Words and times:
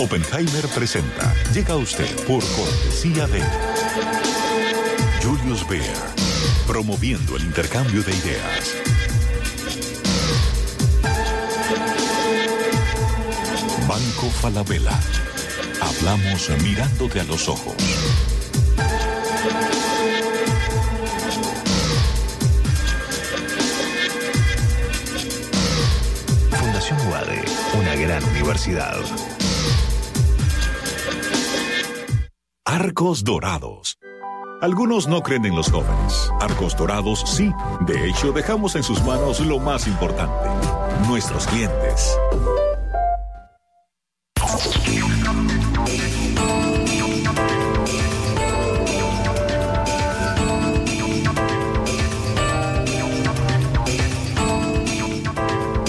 Oppenheimer 0.00 0.66
presenta. 0.68 1.34
Llega 1.52 1.74
a 1.74 1.76
usted 1.76 2.08
por 2.24 2.42
cortesía 2.56 3.26
de 3.26 3.42
Julius 5.22 5.62
Baer, 5.68 5.94
promoviendo 6.66 7.36
el 7.36 7.42
intercambio 7.42 8.02
de 8.02 8.12
ideas. 8.12 8.76
Banco 13.86 14.30
Falabella. 14.40 14.98
Hablamos 15.82 16.48
mirándote 16.62 17.20
a 17.20 17.24
los 17.24 17.46
ojos. 17.46 17.74
Fundación 26.58 26.98
UADE, 27.06 27.44
una 27.78 27.94
gran 27.96 28.24
universidad. 28.30 28.96
Arcos 32.72 33.24
Dorados. 33.24 33.98
Algunos 34.60 35.08
no 35.08 35.22
creen 35.22 35.44
en 35.44 35.56
los 35.56 35.72
jóvenes. 35.72 36.30
Arcos 36.40 36.76
Dorados 36.76 37.24
sí. 37.26 37.50
De 37.80 38.08
hecho, 38.08 38.30
dejamos 38.30 38.76
en 38.76 38.84
sus 38.84 39.02
manos 39.02 39.40
lo 39.40 39.58
más 39.58 39.88
importante, 39.88 40.48
nuestros 41.08 41.48
clientes. 41.48 42.16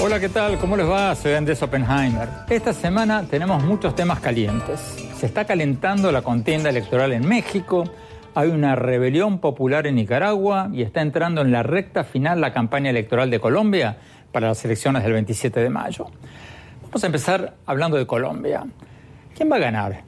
Hola, 0.01 0.19
¿qué 0.19 0.29
tal? 0.29 0.57
¿Cómo 0.57 0.75
les 0.75 0.89
va? 0.89 1.13
Soy 1.13 1.33
Andrés 1.33 1.61
Oppenheimer. 1.61 2.27
Esta 2.49 2.73
semana 2.73 3.23
tenemos 3.29 3.63
muchos 3.63 3.93
temas 3.95 4.19
calientes. 4.19 5.10
Se 5.21 5.27
está 5.27 5.45
calentando 5.45 6.11
la 6.11 6.23
contienda 6.23 6.71
electoral 6.71 7.13
en 7.13 7.27
México, 7.27 7.83
hay 8.33 8.49
una 8.49 8.75
rebelión 8.75 9.37
popular 9.37 9.85
en 9.85 9.93
Nicaragua 9.93 10.71
y 10.73 10.81
está 10.81 11.03
entrando 11.03 11.41
en 11.41 11.51
la 11.51 11.61
recta 11.61 12.03
final 12.03 12.41
la 12.41 12.53
campaña 12.53 12.89
electoral 12.89 13.29
de 13.29 13.39
Colombia 13.39 13.97
para 14.31 14.47
las 14.47 14.65
elecciones 14.65 15.03
del 15.03 15.13
27 15.13 15.59
de 15.59 15.69
mayo. 15.69 16.07
Vamos 16.81 17.03
a 17.03 17.05
empezar 17.05 17.53
hablando 17.67 17.97
de 17.97 18.07
Colombia. 18.07 18.65
¿Quién 19.35 19.51
va 19.51 19.57
a 19.57 19.59
ganar? 19.59 20.01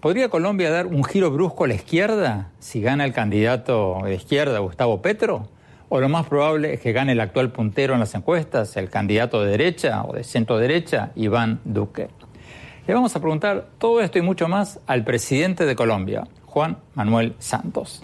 ¿Podría 0.00 0.28
Colombia 0.28 0.72
dar 0.72 0.86
un 0.86 1.04
giro 1.04 1.30
brusco 1.30 1.62
a 1.62 1.68
la 1.68 1.74
izquierda 1.74 2.48
si 2.58 2.80
gana 2.80 3.04
el 3.04 3.12
candidato 3.12 4.00
de 4.02 4.16
izquierda, 4.16 4.58
Gustavo 4.58 5.00
Petro? 5.00 5.46
¿O 5.88 6.00
lo 6.00 6.08
más 6.08 6.26
probable 6.26 6.74
es 6.74 6.80
que 6.80 6.90
gane 6.90 7.12
el 7.12 7.20
actual 7.20 7.52
puntero 7.52 7.94
en 7.94 8.00
las 8.00 8.12
encuestas, 8.16 8.76
el 8.76 8.90
candidato 8.90 9.40
de 9.40 9.52
derecha 9.52 10.02
o 10.02 10.14
de 10.14 10.24
centro 10.24 10.58
derecha, 10.58 11.12
Iván 11.14 11.60
Duque? 11.64 12.08
Le 12.88 12.94
vamos 12.94 13.14
a 13.14 13.20
preguntar 13.20 13.68
todo 13.76 14.00
esto 14.00 14.18
y 14.18 14.22
mucho 14.22 14.48
más 14.48 14.80
al 14.86 15.04
presidente 15.04 15.66
de 15.66 15.76
Colombia, 15.76 16.26
Juan 16.46 16.78
Manuel 16.94 17.34
Santos. 17.38 18.02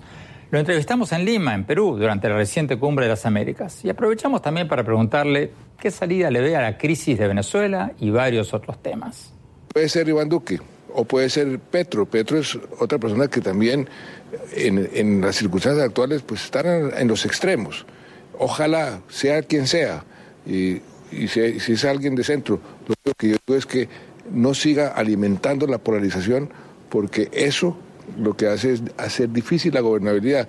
Lo 0.51 0.59
entrevistamos 0.59 1.11
en 1.13 1.25
Lima, 1.25 1.55
en 1.55 1.65
Perú, 1.65 1.97
durante 1.97 2.29
la 2.29 2.37
reciente 2.37 2.79
cumbre 2.79 3.07
de 3.07 3.09
las 3.13 3.25
Américas 3.25 3.83
y 3.83 3.89
aprovechamos 3.89 4.43
también 4.43 4.69
para 4.69 4.85
preguntarle 4.85 5.53
qué 5.81 5.91
salida 5.91 6.31
le 6.31 6.43
ve 6.43 6.55
a 6.55 6.61
la 6.61 6.77
crisis 6.77 7.19
de 7.19 7.27
Venezuela 7.27 7.93
y 7.99 8.11
varios 8.11 8.53
otros 8.53 8.83
temas. 8.83 9.33
Puede 9.73 9.89
ser 9.89 10.07
Iván 10.07 10.29
Duque 10.29 10.61
o 10.93 11.07
puede 11.07 11.31
ser 11.31 11.59
Petro. 11.61 12.05
Petro 12.05 12.37
es 12.37 12.59
otra 12.79 12.99
persona 12.99 13.29
que 13.29 13.41
también 13.41 13.89
en, 14.53 15.23
las 15.23 15.37
circunstancias 15.37 15.83
actuales 15.83 16.21
pues 16.21 16.45
están 16.45 16.93
en, 16.95 17.09
los 17.09 17.25
extremos. 17.25 17.87
Ojalá 18.39 19.01
sea 19.09 19.41
quien 19.41 19.67
sea 19.67 20.05
y, 20.45 20.83
y 21.11 21.27
si, 21.29 21.59
si, 21.59 21.73
es 21.73 21.87
alguien 21.87 22.15
de 22.15 22.23
centro, 22.23 22.61
lo 22.87 23.15
que 23.15 23.31
yo 23.31 23.37
digo 23.47 23.59
es 23.59 23.65
que 23.65 23.89
no 24.31 24.55
siga 24.55 24.89
alimentando 24.89 25.67
la 25.67 25.79
polarización 25.79 26.51
porque 26.89 27.29
eso 27.33 27.77
lo 28.19 28.37
que 28.37 28.49
hace 28.49 28.75
es 28.75 28.83
hacer 28.99 29.31
difícil 29.31 29.75
la 29.75 29.81
gobernabilidad. 29.81 30.49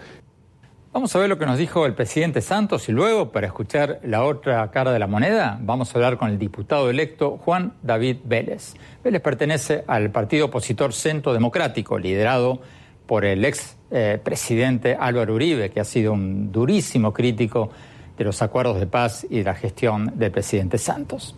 Vamos 0.96 1.14
a 1.14 1.20
ver 1.20 1.28
lo 1.28 1.38
que 1.38 1.46
nos 1.46 1.58
dijo 1.58 1.86
el 1.86 1.94
presidente 1.94 2.40
Santos 2.40 2.88
y 2.88 2.94
luego, 2.94 3.34
para 3.34 3.48
escuchar 3.48 4.00
la 4.04 4.24
otra 4.24 4.72
cara 4.72 4.94
de 4.94 5.00
la 5.00 5.08
moneda, 5.08 5.60
vamos 5.62 5.94
a 5.94 5.98
hablar 5.98 6.18
con 6.18 6.30
el 6.30 6.40
diputado 6.40 6.90
electo 6.90 7.38
Juan 7.38 7.74
David 7.84 8.20
Vélez. 8.24 8.76
Vélez 9.04 9.22
pertenece 9.22 9.84
al 9.88 10.10
partido 10.12 10.46
opositor 10.46 10.94
Centro 10.94 11.34
Democrático, 11.34 12.00
liderado 12.00 12.62
por 13.06 13.26
el 13.26 13.44
ex 13.44 13.76
eh, 13.92 14.20
presidente 14.24 14.96
Álvaro 14.98 15.34
Uribe, 15.36 15.70
que 15.70 15.82
ha 15.82 15.84
sido 15.84 16.14
un 16.14 16.54
durísimo 16.54 17.14
crítico 17.14 17.72
de 18.18 18.24
los 18.24 18.42
acuerdos 18.42 18.80
de 18.80 18.88
paz 18.88 19.28
y 19.30 19.40
de 19.40 19.44
la 19.44 19.56
gestión 19.56 20.14
del 20.16 20.32
presidente 20.32 20.78
Santos. 20.78 21.36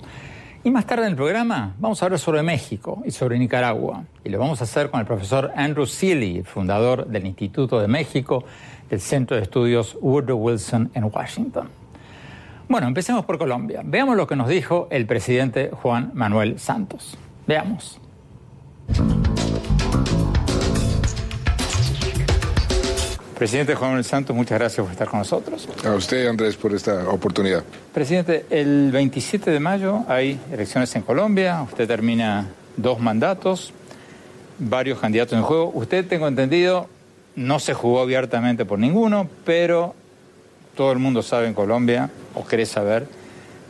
Y 0.63 0.71
más 0.71 0.85
tarde 0.85 1.05
en 1.05 1.11
el 1.11 1.15
programa 1.15 1.75
vamos 1.79 2.01
a 2.01 2.05
hablar 2.05 2.19
sobre 2.19 2.43
México 2.43 3.01
y 3.05 3.11
sobre 3.11 3.39
Nicaragua. 3.39 4.03
Y 4.23 4.29
lo 4.29 4.39
vamos 4.39 4.59
a 4.61 4.65
hacer 4.65 4.89
con 4.89 4.99
el 4.99 5.05
profesor 5.05 5.51
Andrew 5.55 5.85
Seeley, 5.85 6.43
fundador 6.43 7.07
del 7.07 7.25
Instituto 7.25 7.79
de 7.79 7.87
México 7.87 8.43
del 8.89 8.99
Centro 8.99 9.37
de 9.37 9.43
Estudios 9.43 9.97
Woodrow 10.01 10.37
Wilson 10.37 10.91
en 10.93 11.05
Washington. 11.05 11.69
Bueno, 12.67 12.87
empecemos 12.87 13.23
por 13.25 13.37
Colombia. 13.37 13.81
Veamos 13.85 14.17
lo 14.17 14.27
que 14.27 14.35
nos 14.35 14.49
dijo 14.49 14.87
el 14.91 15.05
presidente 15.05 15.71
Juan 15.71 16.11
Manuel 16.13 16.59
Santos. 16.59 17.17
Veamos. 17.47 17.99
Presidente 23.37 23.75
Juan 23.75 23.91
Manuel 23.91 24.03
Santos, 24.03 24.35
muchas 24.35 24.57
gracias 24.57 24.83
por 24.83 24.91
estar 24.91 25.07
con 25.07 25.19
nosotros. 25.19 25.69
A 25.85 25.93
usted, 25.93 26.27
Andrés, 26.27 26.55
por 26.55 26.73
esta 26.73 27.07
oportunidad. 27.07 27.63
Presidente, 27.93 28.45
el 28.49 28.89
27 28.91 29.51
de 29.51 29.59
mayo 29.59 30.03
hay 30.07 30.39
elecciones 30.51 30.95
en 30.95 31.03
Colombia, 31.03 31.61
usted 31.61 31.87
termina 31.87 32.47
dos 32.77 32.99
mandatos, 32.99 33.73
varios 34.57 34.99
candidatos 34.99 35.37
en 35.37 35.43
juego. 35.43 35.71
Usted, 35.75 36.07
tengo 36.07 36.27
entendido, 36.27 36.87
no 37.35 37.59
se 37.59 37.75
jugó 37.75 38.01
abiertamente 38.01 38.65
por 38.65 38.79
ninguno, 38.79 39.29
pero 39.45 39.93
todo 40.75 40.91
el 40.91 40.97
mundo 40.97 41.21
sabe 41.21 41.47
en 41.47 41.53
Colombia, 41.53 42.09
o 42.33 42.43
quiere 42.43 42.65
saber, 42.65 43.07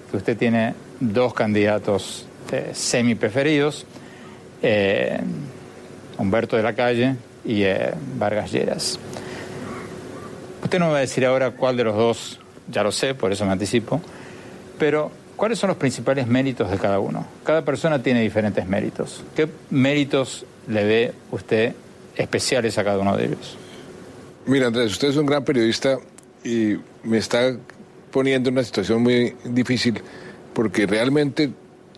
que 0.09 0.15
usted 0.15 0.37
tiene 0.37 0.75
dos 1.01 1.33
candidatos 1.33 2.25
eh, 2.53 2.71
semi 2.73 3.15
preferidos, 3.15 3.85
eh, 4.61 5.19
Humberto 6.17 6.55
de 6.55 6.63
la 6.63 6.73
Calle 6.73 7.15
y 7.43 7.63
eh, 7.63 7.93
Vargas 8.17 8.51
Lleras. 8.51 8.97
Usted 10.63 10.79
no 10.79 10.87
me 10.87 10.91
va 10.93 10.97
a 10.97 11.01
decir 11.01 11.25
ahora 11.25 11.51
cuál 11.51 11.77
de 11.77 11.83
los 11.83 11.95
dos, 11.95 12.39
ya 12.69 12.83
lo 12.83 12.91
sé, 12.91 13.13
por 13.13 13.31
eso 13.31 13.45
me 13.45 13.51
anticipo, 13.51 14.01
pero 14.77 15.11
¿cuáles 15.35 15.59
son 15.59 15.69
los 15.69 15.77
principales 15.77 16.27
méritos 16.27 16.69
de 16.69 16.77
cada 16.77 16.99
uno? 16.99 17.25
Cada 17.43 17.63
persona 17.63 18.01
tiene 18.01 18.21
diferentes 18.21 18.67
méritos. 18.67 19.23
¿Qué 19.35 19.47
méritos 19.69 20.45
le 20.67 20.83
ve 20.83 21.13
usted 21.31 21.73
especiales 22.15 22.77
a 22.77 22.83
cada 22.83 22.99
uno 22.99 23.15
de 23.15 23.25
ellos? 23.25 23.57
Mira, 24.45 24.67
Andrés, 24.67 24.91
usted 24.91 25.09
es 25.09 25.17
un 25.17 25.25
gran 25.25 25.43
periodista 25.43 25.99
y 26.43 26.77
me 27.03 27.17
está 27.17 27.55
poniendo 28.11 28.49
en 28.49 28.55
una 28.55 28.63
situación 28.63 29.03
muy 29.03 29.35
difícil 29.43 30.01
porque 30.53 30.87
realmente 30.87 31.51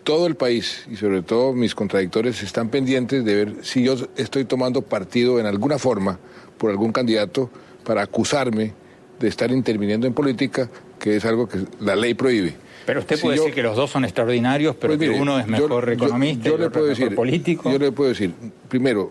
todo 0.04 0.26
el 0.26 0.34
país 0.34 0.84
y 0.90 0.96
sobre 0.96 1.22
todo 1.22 1.52
mis 1.52 1.74
contradictores 1.74 2.42
están 2.42 2.68
pendientes 2.68 3.24
de 3.24 3.34
ver 3.34 3.54
si 3.62 3.84
yo 3.84 3.94
estoy 4.16 4.44
tomando 4.44 4.82
partido 4.82 5.38
en 5.38 5.46
alguna 5.46 5.78
forma 5.78 6.18
por 6.58 6.70
algún 6.70 6.92
candidato 6.92 7.50
para 7.90 8.02
acusarme 8.02 8.72
de 9.18 9.26
estar 9.26 9.50
interviniendo 9.50 10.06
en 10.06 10.14
política, 10.14 10.70
que 10.96 11.16
es 11.16 11.24
algo 11.24 11.48
que 11.48 11.58
la 11.80 11.96
ley 11.96 12.14
prohíbe. 12.14 12.54
Pero 12.86 13.00
usted 13.00 13.16
si 13.16 13.22
puede 13.22 13.36
yo, 13.36 13.42
decir 13.42 13.54
que 13.56 13.64
los 13.64 13.74
dos 13.74 13.90
son 13.90 14.04
extraordinarios, 14.04 14.76
pero 14.76 14.92
pues 14.92 15.00
mire, 15.00 15.14
que 15.14 15.20
uno 15.20 15.40
es 15.40 15.48
mejor 15.48 15.86
yo, 15.86 15.92
economista 15.92 16.44
yo, 16.44 16.54
y 16.54 16.58
le 16.58 16.66
otro 16.66 16.72
puedo 16.72 16.86
mejor 16.86 17.02
decir, 17.02 17.16
político. 17.16 17.72
Yo 17.72 17.78
le 17.80 17.90
puedo 17.90 18.10
decir, 18.10 18.32
primero, 18.68 19.10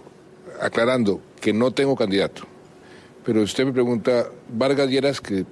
aclarando 0.61 1.19
que 1.41 1.51
no 1.51 1.71
tengo 1.71 1.93
candidato, 1.97 2.43
pero 3.25 3.41
usted 3.41 3.65
me 3.65 3.73
pregunta, 3.73 4.29
Vargas 4.47 4.89
Lleras, 4.89 5.19
que 5.19 5.43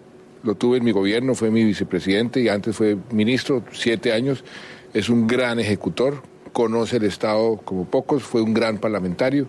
lo 0.43 0.55
tuve 0.55 0.77
en 0.77 0.85
mi 0.85 0.91
gobierno, 0.91 1.35
fue 1.35 1.51
mi 1.51 1.65
vicepresidente 1.65 2.39
y 2.39 2.47
antes 2.47 2.77
fue 2.77 2.95
ministro, 3.11 3.61
siete 3.73 4.13
años, 4.13 4.45
es 4.93 5.09
un 5.09 5.27
gran 5.27 5.59
ejecutor, 5.59 6.23
conoce 6.53 6.95
el 6.95 7.03
Estado 7.03 7.57
como 7.57 7.83
pocos, 7.83 8.23
fue 8.23 8.41
un 8.41 8.53
gran 8.53 8.77
parlamentario, 8.77 9.47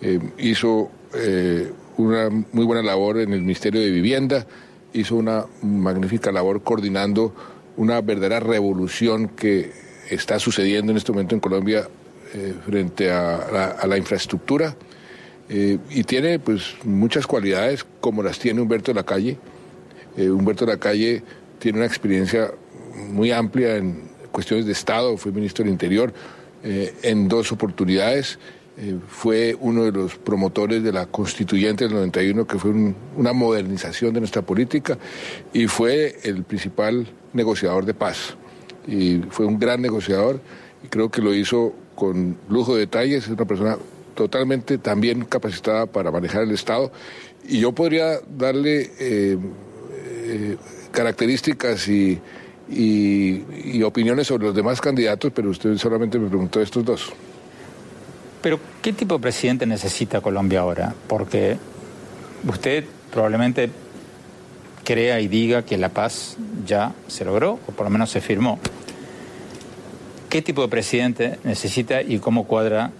eh, 0.00 0.18
hizo 0.38 0.90
eh, 1.14 1.70
una 1.96 2.28
muy 2.30 2.64
buena 2.64 2.82
labor 2.82 3.18
en 3.18 3.32
el 3.32 3.40
Ministerio 3.40 3.80
de 3.80 3.90
Vivienda, 3.90 4.46
hizo 4.92 5.16
una 5.16 5.46
magnífica 5.62 6.32
labor 6.32 6.62
coordinando 6.62 7.34
una 7.76 8.00
verdadera 8.00 8.40
revolución 8.40 9.28
que 9.28 9.72
está 10.10 10.38
sucediendo 10.38 10.92
en 10.92 10.98
este 10.98 11.12
momento 11.12 11.34
en 11.34 11.40
Colombia 11.40 11.88
eh, 12.34 12.54
frente 12.66 13.10
a 13.10 13.76
la, 13.86 13.96
infraestructura. 13.96 14.76
Eh, 15.48 15.78
y 15.90 16.04
tiene 16.04 16.38
pues 16.38 16.74
muchas 16.84 17.26
cualidades 17.26 17.84
como 18.00 18.22
las 18.22 18.38
tiene 18.38 18.60
Humberto 18.60 18.90
de 18.90 18.94
la 18.94 19.04
Calle. 19.04 19.38
Humberto 20.16 20.66
de 20.66 20.72
la 20.72 20.78
Calle 20.78 21.22
tiene 21.58 21.78
una 21.78 21.86
experiencia 21.86 22.50
muy 23.08 23.32
amplia 23.32 23.76
en 23.76 24.02
cuestiones 24.30 24.66
de 24.66 24.72
Estado, 24.72 25.16
fue 25.16 25.32
ministro 25.32 25.64
del 25.64 25.72
Interior 25.72 26.12
en 26.62 27.28
dos 27.28 27.50
oportunidades 27.50 28.38
eh, 28.78 28.98
fue 29.06 29.54
uno 29.60 29.84
de 29.84 29.92
los 29.92 30.16
promotores 30.16 30.82
de 30.82 30.92
la 30.92 31.04
constituyente 31.04 31.84
del 31.84 31.92
91, 31.92 32.46
que 32.46 32.58
fue 32.58 32.72
una 33.16 33.34
modernización 33.34 34.14
de 34.14 34.20
nuestra 34.20 34.40
política, 34.40 34.96
y 35.52 35.66
fue 35.66 36.16
el 36.22 36.44
principal 36.44 37.06
negociador 37.34 37.84
de 37.84 37.92
paz. 37.92 38.34
Y 38.86 39.20
fue 39.28 39.44
un 39.44 39.58
gran 39.58 39.82
negociador, 39.82 40.40
y 40.82 40.88
creo 40.88 41.10
que 41.10 41.20
lo 41.20 41.34
hizo 41.34 41.74
con 41.94 42.38
lujo 42.48 42.74
de 42.74 42.80
detalles, 42.80 43.24
es 43.24 43.30
una 43.30 43.44
persona 43.44 43.76
totalmente 44.14 44.78
también 44.78 45.26
capacitada 45.26 45.84
para 45.84 46.10
manejar 46.10 46.42
el 46.42 46.52
Estado, 46.52 46.90
y 47.46 47.60
yo 47.60 47.72
podría 47.72 48.20
darle 48.38 48.90
eh, 48.98 49.36
eh, 50.24 50.56
características 50.92 51.88
y, 51.88 52.18
y 52.70 53.82
opiniones 53.82 54.28
sobre 54.28 54.46
los 54.46 54.54
demás 54.54 54.80
candidatos, 54.80 55.30
pero 55.34 55.50
usted 55.50 55.76
solamente 55.76 56.18
me 56.18 56.28
preguntó 56.28 56.62
estos 56.62 56.84
dos. 56.84 57.12
Pero, 58.42 58.58
¿qué 58.82 58.92
tipo 58.92 59.14
de 59.14 59.20
presidente 59.20 59.66
necesita 59.66 60.20
Colombia 60.20 60.60
ahora? 60.60 60.94
Porque 61.06 61.56
usted 62.46 62.84
probablemente 63.12 63.70
crea 64.84 65.20
y 65.20 65.28
diga 65.28 65.64
que 65.64 65.78
la 65.78 65.90
paz 65.90 66.36
ya 66.66 66.92
se 67.06 67.24
logró, 67.24 67.60
o 67.66 67.72
por 67.72 67.86
lo 67.86 67.90
menos 67.90 68.10
se 68.10 68.20
firmó. 68.20 68.58
¿Qué 70.28 70.42
tipo 70.42 70.62
de 70.62 70.68
presidente 70.68 71.38
necesita 71.44 72.02
y 72.02 72.18
cómo 72.18 72.44
cuadra 72.44 72.90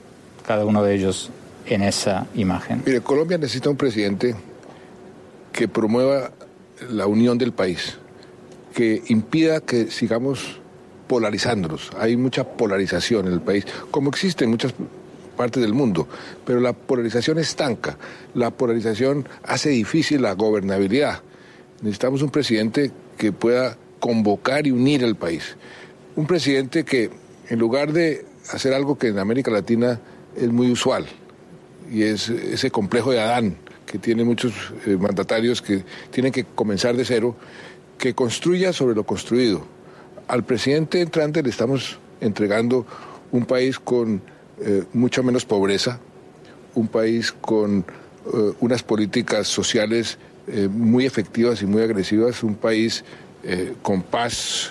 cada 0.47 0.65
uno 0.65 0.85
de 0.85 0.95
ellos 0.95 1.31
en 1.67 1.83
esa 1.83 2.27
imagen? 2.35 2.83
Mire, 2.87 3.01
Colombia 3.01 3.39
necesita 3.39 3.71
un 3.71 3.77
presidente 3.77 4.37
que 5.51 5.67
promueva 5.67 6.31
la 6.89 7.07
unión 7.07 7.39
del 7.39 7.53
país, 7.53 7.99
que 8.75 9.03
impida 9.09 9.61
que 9.61 9.91
sigamos 9.91 10.61
polarizándonos. 11.09 11.91
Hay 11.99 12.17
mucha 12.17 12.45
polarización 12.45 13.27
en 13.27 13.33
el 13.33 13.41
país, 13.41 13.67
como 13.91 14.11
existe 14.11 14.45
en 14.45 14.51
muchas 14.51 14.75
parte 15.43 15.59
del 15.59 15.75
mundo, 15.75 16.07
pero 16.47 16.61
la 16.61 16.73
polarización 16.73 17.37
estanca, 17.41 17.99
la 18.33 18.53
polarización 18.53 19.29
hace 19.43 19.71
difícil 19.71 20.23
la 20.23 20.35
gobernabilidad. 20.35 21.21
Necesitamos 21.81 22.23
un 22.23 22.31
presidente 22.31 22.93
que 23.19 23.33
pueda 23.33 23.77
convocar 23.99 24.69
y 24.69 24.71
unir 24.71 25.03
al 25.03 25.17
país. 25.17 25.57
Un 26.15 26.29
presidente 26.29 26.85
que, 26.85 27.11
en 27.49 27.59
lugar 27.59 27.93
de 27.93 28.25
hacer 28.53 28.73
algo 28.73 28.97
que 28.97 29.09
en 29.09 29.19
América 29.19 29.51
Latina 29.51 29.99
es 30.37 30.49
muy 30.49 30.71
usual, 30.71 31.07
y 31.91 32.05
es 32.05 32.29
ese 32.29 32.71
complejo 32.71 33.11
de 33.11 33.21
Adán 33.21 33.57
que 33.85 33.99
tiene 33.99 34.23
muchos 34.23 34.53
eh, 34.87 34.97
mandatarios 34.97 35.61
que 35.61 35.83
tienen 36.13 36.31
que 36.31 36.45
comenzar 36.45 36.97
de 36.97 37.05
cero, 37.05 37.35
que 37.99 38.15
construya 38.15 38.73
sobre 38.73 38.95
lo 38.95 39.03
construido. 39.03 39.67
Al 40.29 40.45
presidente 40.45 41.01
entrante 41.01 41.43
le 41.43 41.51
estamos 41.51 41.99
entregando 42.21 42.87
un 43.33 43.45
país 43.45 43.81
con 43.81 44.23
eh, 44.61 44.85
mucha 44.93 45.23
menos 45.23 45.45
pobreza, 45.45 45.99
un 46.75 46.89
país 46.89 47.33
con 47.33 47.81
eh, 47.81 48.53
unas 48.61 48.83
políticas 48.83 49.49
sociales 49.49 50.19
eh, 50.47 50.69
muy 50.71 51.07
efectivas 51.07 51.63
y 51.63 51.67
muy 51.67 51.83
agresivas, 51.83 52.43
un 52.43 52.55
país 52.55 53.05
con 53.83 54.03
paz 54.03 54.71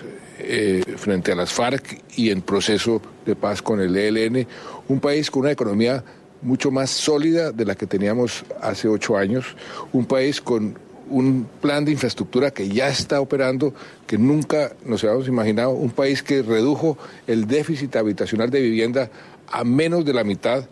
frente 0.96 1.34
a 1.34 1.36
las 1.36 1.52
FARC 1.52 2.02
y 2.16 2.30
en 2.30 2.42
proceso 2.42 3.02
de 3.26 3.36
paz 3.36 3.62
con 3.62 3.82
el 3.82 3.98
ELN, 3.98 4.48
un 4.88 5.02
país 5.02 5.30
con 5.30 5.42
una 5.42 5.52
economía 5.52 6.06
mucho 6.42 6.72
más 6.72 6.90
sólida 6.90 7.52
de 7.52 7.66
la 7.66 7.76
que 7.76 7.86
teníamos 7.86 8.46
hace 8.62 8.88
ocho 8.88 9.18
años, 9.18 9.58
un 9.92 10.06
país 10.06 10.40
con 10.40 10.78
un 11.12 11.48
plan 11.60 11.86
de 11.86 11.92
infraestructura 11.92 12.52
que 12.52 12.70
ya 12.70 12.88
está 12.88 13.20
operando, 13.20 13.74
que 14.08 14.18
nunca 14.18 14.74
nos 14.86 15.04
habíamos 15.04 15.28
imaginado, 15.28 15.72
un 15.72 15.92
país 15.92 16.24
que 16.24 16.42
redujo 16.42 16.98
el 17.28 17.46
déficit 17.48 17.96
habitacional 17.98 18.50
de 18.50 18.62
vivienda 18.62 19.12
a 19.52 19.64
menos 19.64 20.06
de 20.06 20.14
la 20.14 20.24
mitad 20.24 20.66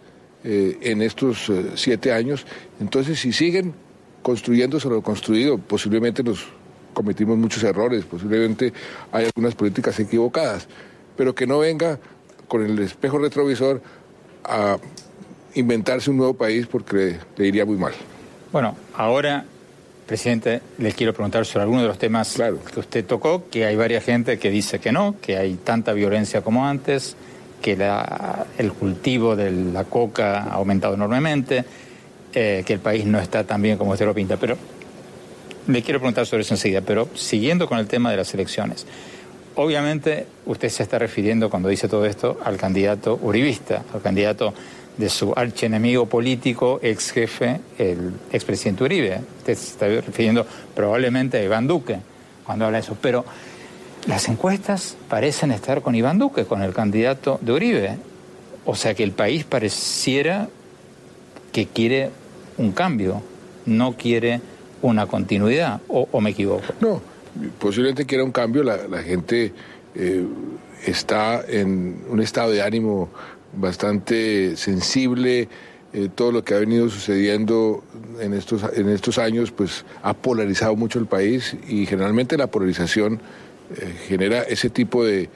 eh, 0.43 0.77
en 0.81 1.01
estos 1.01 1.49
eh, 1.49 1.71
siete 1.75 2.11
años. 2.11 2.45
Entonces, 2.79 3.19
si 3.19 3.33
siguen 3.33 3.73
construyendo 4.21 4.79
sobre 4.79 4.95
lo 4.95 5.01
construido, 5.01 5.57
posiblemente 5.57 6.23
nos 6.23 6.47
cometimos 6.93 7.37
muchos 7.37 7.63
errores, 7.63 8.05
posiblemente 8.05 8.73
hay 9.11 9.25
algunas 9.25 9.55
políticas 9.55 9.99
equivocadas, 9.99 10.67
pero 11.15 11.35
que 11.35 11.45
no 11.45 11.59
venga 11.59 11.99
con 12.47 12.65
el 12.65 12.79
espejo 12.79 13.17
retrovisor 13.19 13.81
a 14.43 14.77
inventarse 15.55 16.09
un 16.09 16.17
nuevo 16.17 16.33
país 16.33 16.67
porque 16.67 17.17
le, 17.37 17.47
iría 17.47 17.65
muy 17.65 17.77
mal. 17.77 17.93
Bueno, 18.51 18.75
ahora 18.95 19.45
Presidente, 20.07 20.61
les 20.79 20.95
quiero 20.95 21.13
preguntar 21.13 21.45
sobre 21.45 21.63
algunos 21.63 21.83
de 21.83 21.87
los 21.89 21.99
temas 21.99 22.35
que 22.73 22.79
usted 22.79 23.05
tocó, 23.05 23.47
que 23.47 23.65
hay 23.65 23.75
varias 23.75 24.03
gente 24.03 24.39
que 24.39 24.49
dice 24.49 24.79
que 24.79 24.91
no, 24.91 25.15
que 25.21 25.37
hay 25.37 25.53
tanta 25.53 25.93
violencia 25.93 26.41
como 26.41 26.65
antes, 26.65 27.15
que 27.61 27.77
el 28.57 28.73
cultivo 28.73 29.35
de 29.35 29.51
la 29.51 29.83
coca 29.83 30.44
ha 30.44 30.53
aumentado 30.53 30.94
enormemente, 30.94 31.65
eh, 32.33 32.63
que 32.65 32.73
el 32.73 32.79
país 32.79 33.06
no 33.06 33.19
está 33.19 33.44
tan 33.44 33.61
bien 33.61 33.77
como 33.77 33.91
usted 33.91 34.06
lo 34.06 34.13
pinta. 34.13 34.38
Pero 34.38 34.57
le 35.67 35.81
quiero 35.83 36.00
preguntar 36.00 36.25
sobre 36.25 36.41
eso 36.41 36.53
enseguida, 36.53 36.81
pero 36.81 37.09
siguiendo 37.15 37.67
con 37.67 37.79
el 37.79 37.88
tema 37.88 38.11
de 38.11 38.17
las 38.17 38.33
elecciones. 38.33 38.85
Obviamente 39.56 40.25
usted 40.45 40.69
se 40.69 40.83
está 40.83 41.00
refiriendo 41.00 41.50
cuando 41.50 41.69
dice 41.69 41.88
todo 41.88 42.06
esto 42.06 42.39
al 42.45 42.57
candidato 42.57 43.19
uribista, 43.21 43.83
al 43.94 44.01
candidato 44.01 44.53
de 44.97 45.09
su 45.09 45.33
archienemigo 45.35 46.05
político, 46.07 46.79
ex 46.81 47.12
jefe, 47.12 47.59
el 47.77 48.13
expresidente 48.31 48.83
Uribe. 48.83 49.21
Usted 49.39 49.55
se 49.55 49.71
está 49.71 49.88
refiriendo 49.88 50.45
probablemente 50.75 51.38
a 51.38 51.44
Iván 51.44 51.67
Duque 51.67 51.97
cuando 52.45 52.65
habla 52.65 52.79
de 52.79 52.83
eso. 52.83 52.97
Pero 53.01 53.25
las 54.07 54.30
encuestas 54.30 54.96
parecen 55.07 55.51
estar 55.51 55.81
con 55.81 55.96
Iván 55.96 56.19
Duque, 56.19 56.46
con 56.46 56.62
el 56.62 56.74
candidato 56.74 57.40
de 57.42 57.51
Uribe. 57.51 57.98
O 58.66 58.75
sea 58.75 58.94
que 58.94 59.04
el 59.04 59.12
país 59.12 59.44
pareciera 59.44 60.50
que 61.51 61.66
quiere 61.68 62.12
un 62.57 62.72
cambio, 62.72 63.22
no 63.66 63.94
quiere 63.94 64.42
una 64.81 65.07
continuidad, 65.07 65.81
o, 65.88 66.22
me 66.22 66.30
equivoco. 66.31 66.63
No, 66.80 67.01
posiblemente 67.60 68.06
quiera 68.06 68.24
un 68.24 68.31
cambio, 68.31 68.63
la, 68.63 69.01
gente 69.01 69.54
eh, 69.96 70.25
está 70.86 71.44
en 71.48 72.04
un 72.10 72.22
estado 72.22 72.51
de 72.51 72.62
ánimo 72.62 73.10
bastante 73.54 74.56
sensible, 74.56 75.50
eh, 75.91 76.08
todo 76.13 76.32
lo 76.32 76.44
que 76.44 76.53
ha 76.53 76.60
venido 76.60 76.88
sucediendo 76.89 77.84
en 78.20 78.34
estos, 78.34 78.63
en 78.75 78.89
estos 78.89 79.18
años 79.18 79.51
pues 79.51 79.86
ha 80.03 80.13
polarizado 80.13 80.75
mucho 80.75 81.00
el 81.00 81.08
país 81.08 81.58
y 81.68 81.88
generalmente 81.88 82.38
la 82.38 82.46
polarización 82.46 83.20
eh, 83.77 83.93
genera 84.07 84.41
ese 84.43 84.69
tipo 84.69 85.03
de, 85.05 85.29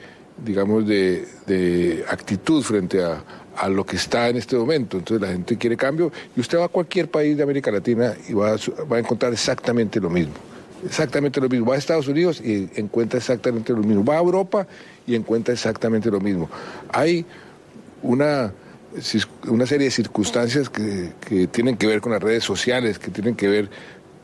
digamos, 0.44 0.86
de, 0.86 2.04
actitud 2.08 2.62
frente 2.62 3.02
a, 3.02 3.22
lo 3.68 3.86
que 3.86 3.96
está 3.96 4.28
en 4.28 4.36
este 4.36 4.56
momento. 4.56 4.98
Entonces 4.98 5.26
la 5.26 5.32
gente 5.32 5.56
quiere 5.56 5.76
cambio 5.76 6.10
y 6.36 6.40
usted 6.40 6.58
va 6.58 6.64
a 6.64 6.68
cualquier 6.68 7.08
país 7.08 7.36
de 7.36 7.44
América 7.44 7.70
Latina 7.70 8.14
y 8.28 8.32
va 8.32 8.50
a, 8.50 8.56
va 8.90 8.96
a 8.96 8.98
encontrar 8.98 9.32
exactamente 9.32 10.00
lo 10.00 10.10
mismo. 10.10 10.34
Exactamente 10.84 11.40
lo 11.40 11.48
mismo. 11.48 11.66
Va 11.66 11.76
a 11.76 11.78
Estados 11.78 12.08
Unidos 12.08 12.40
y 12.40 12.68
encuentra 12.74 13.18
exactamente 13.18 13.72
lo 13.72 13.78
mismo. 13.78 14.04
Va 14.04 14.16
a 14.16 14.18
Europa 14.18 14.66
y 15.06 15.14
encuentra 15.14 15.54
exactamente 15.54 16.10
lo 16.10 16.20
mismo. 16.20 16.50
Hay 16.92 17.24
una, 18.02 18.52
una 19.46 19.66
serie 19.66 19.86
de 19.86 19.90
circunstancias 19.92 20.68
que, 20.68 21.12
que 21.26 21.46
tienen 21.46 21.76
que 21.76 21.86
ver 21.86 22.00
con 22.00 22.10
las 22.12 22.22
redes 22.22 22.42
sociales, 22.42 22.98
que 22.98 23.10
tienen 23.10 23.36
que 23.36 23.48
ver 23.48 23.70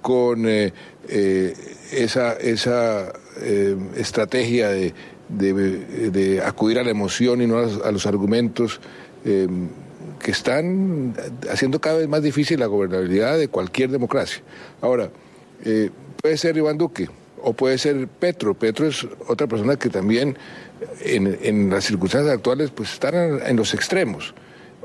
con 0.02 0.48
eh, 0.48 0.72
eh, 1.08 1.54
esa, 1.92 2.32
esa 2.34 3.12
eh, 3.40 3.76
estrategia 3.96 4.68
de, 4.68 4.92
de, 5.28 6.42
acudir 6.44 6.78
a 6.78 6.82
la 6.82 6.90
emoción 6.90 7.40
y 7.42 7.46
no 7.46 7.58
a, 7.58 7.92
los 7.92 8.06
argumentos 8.06 8.80
que 9.22 10.30
están 10.30 11.14
haciendo 11.52 11.78
cada 11.78 11.98
vez 11.98 12.08
más 12.08 12.22
difícil 12.22 12.58
la 12.58 12.66
gobernabilidad 12.66 13.38
de 13.38 13.48
cualquier 13.48 13.90
democracia. 13.90 14.42
Ahora, 14.80 15.10
puede 16.22 16.36
ser 16.38 16.56
Iván 16.56 16.78
Duque 16.78 17.08
o 17.42 17.52
puede 17.52 17.76
ser 17.76 18.08
Petro. 18.08 18.54
Petro 18.54 18.86
es 18.86 19.06
otra 19.28 19.46
persona 19.46 19.76
que 19.76 19.90
también 19.90 20.38
en, 21.00 21.68
las 21.68 21.84
circunstancias 21.84 22.32
actuales 22.32 22.70
pues 22.70 22.94
están 22.94 23.40
en, 23.44 23.56
los 23.56 23.74
extremos. 23.74 24.34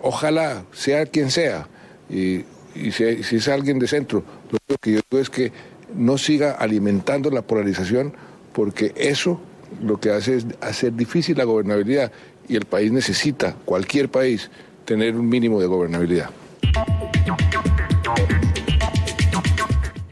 Ojalá 0.02 0.66
sea 0.74 1.06
quien 1.06 1.32
sea. 1.32 1.68
Y 2.10 2.44
y 2.76 2.92
si, 2.92 3.04
es 3.04 3.48
alguien 3.48 3.80
de 3.80 3.88
centro, 3.88 4.24
lo 4.68 4.78
que 4.78 4.92
yo 4.92 5.00
digo 5.10 5.22
es 5.22 5.30
que 5.30 5.52
no 5.96 6.18
siga 6.18 6.52
alimentando 6.52 7.32
la 7.32 7.42
polarización 7.42 8.14
porque 8.56 8.94
eso 8.96 9.40
lo 9.84 10.00
que 10.00 10.10
hace 10.12 10.38
es 10.38 10.46
hacer 10.62 10.94
difícil 10.94 11.38
la 11.38 11.44
gobernabilidad 11.44 12.12
y 12.48 12.56
el 12.56 12.66
país 12.66 12.92
necesita, 12.92 13.56
cualquier 13.66 14.10
país, 14.10 14.50
tener 14.86 15.16
un 15.16 15.28
mínimo 15.28 15.60
de 15.60 15.68
gobernabilidad. 15.68 16.30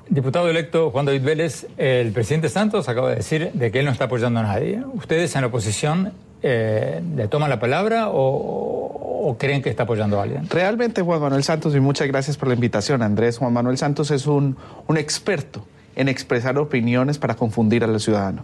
Diputado 0.10 0.50
electo 0.50 0.92
Juan 0.92 1.06
David 1.06 1.24
Vélez, 1.24 1.68
el 1.78 2.12
presidente 2.12 2.50
Santos 2.50 2.90
acaba 2.90 3.10
de 3.10 3.16
decir 3.16 3.52
de 3.54 3.72
que 3.72 3.80
él 3.80 3.86
no 3.86 3.92
está 3.92 4.06
apoyando 4.06 4.42
a 4.42 4.44
nadie. 4.44 4.84
Ustedes 4.94 5.34
en 5.36 5.42
la 5.42 5.48
oposición 5.48 6.12
eh, 6.42 7.02
¿le 7.16 7.30
toman 7.30 7.50
la 7.50 7.60
palabra 7.60 8.10
o, 8.10 9.38
creen 9.40 9.62
que 9.62 9.70
está 9.70 9.84
apoyando 9.84 10.20
a 10.20 10.24
alguien? 10.24 10.50
Realmente 10.50 11.02
Juan 11.02 11.22
Manuel 11.22 11.44
Santos, 11.44 11.74
y 11.76 11.80
muchas 11.80 12.08
gracias 12.10 12.36
por 12.36 12.50
la 12.50 12.56
invitación, 12.56 13.02
Andrés, 13.02 13.38
Juan 13.38 13.54
Manuel 13.54 13.78
Santos 13.78 14.12
es 14.12 14.28
un, 14.28 14.58
un 14.86 14.98
experto 14.98 15.66
en 15.96 16.08
expresar 16.08 16.58
opiniones 16.58 17.18
para 17.18 17.36
confundir 17.36 17.84
al 17.84 18.00
ciudadano. 18.00 18.44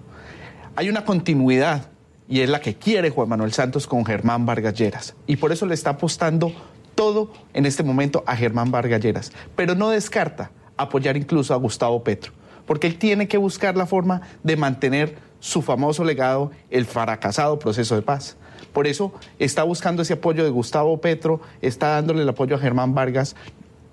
Hay 0.75 0.89
una 0.89 1.05
continuidad 1.05 1.89
y 2.27 2.41
es 2.41 2.49
la 2.49 2.61
que 2.61 2.75
quiere 2.75 3.09
Juan 3.09 3.29
Manuel 3.29 3.53
Santos 3.53 3.87
con 3.87 4.05
Germán 4.05 4.45
Vargas 4.45 4.75
Lleras. 4.75 5.15
Y 5.25 5.37
por 5.37 5.51
eso 5.51 5.65
le 5.65 5.73
está 5.73 5.91
apostando 5.91 6.53
todo 6.95 7.31
en 7.53 7.65
este 7.65 7.81
momento 7.81 8.23
a 8.27 8.35
Germán 8.35 8.71
Vargas 8.71 9.01
Lleras. 9.01 9.31
Pero 9.55 9.73
no 9.73 9.89
descarta 9.89 10.51
apoyar 10.77 11.17
incluso 11.17 11.53
a 11.53 11.57
Gustavo 11.57 12.03
Petro, 12.03 12.31
porque 12.65 12.87
él 12.87 12.97
tiene 12.97 13.27
que 13.27 13.37
buscar 13.37 13.75
la 13.75 13.85
forma 13.85 14.21
de 14.43 14.55
mantener 14.55 15.17
su 15.39 15.61
famoso 15.61 16.03
legado, 16.03 16.51
el 16.69 16.85
fracasado 16.85 17.57
proceso 17.59 17.95
de 17.95 18.01
paz. 18.01 18.37
Por 18.73 18.87
eso 18.87 19.11
está 19.39 19.63
buscando 19.63 20.03
ese 20.03 20.13
apoyo 20.13 20.43
de 20.43 20.49
Gustavo 20.49 21.01
Petro, 21.01 21.41
está 21.61 21.89
dándole 21.89 22.21
el 22.21 22.29
apoyo 22.29 22.55
a 22.55 22.59
Germán 22.59 22.93
Vargas, 22.93 23.35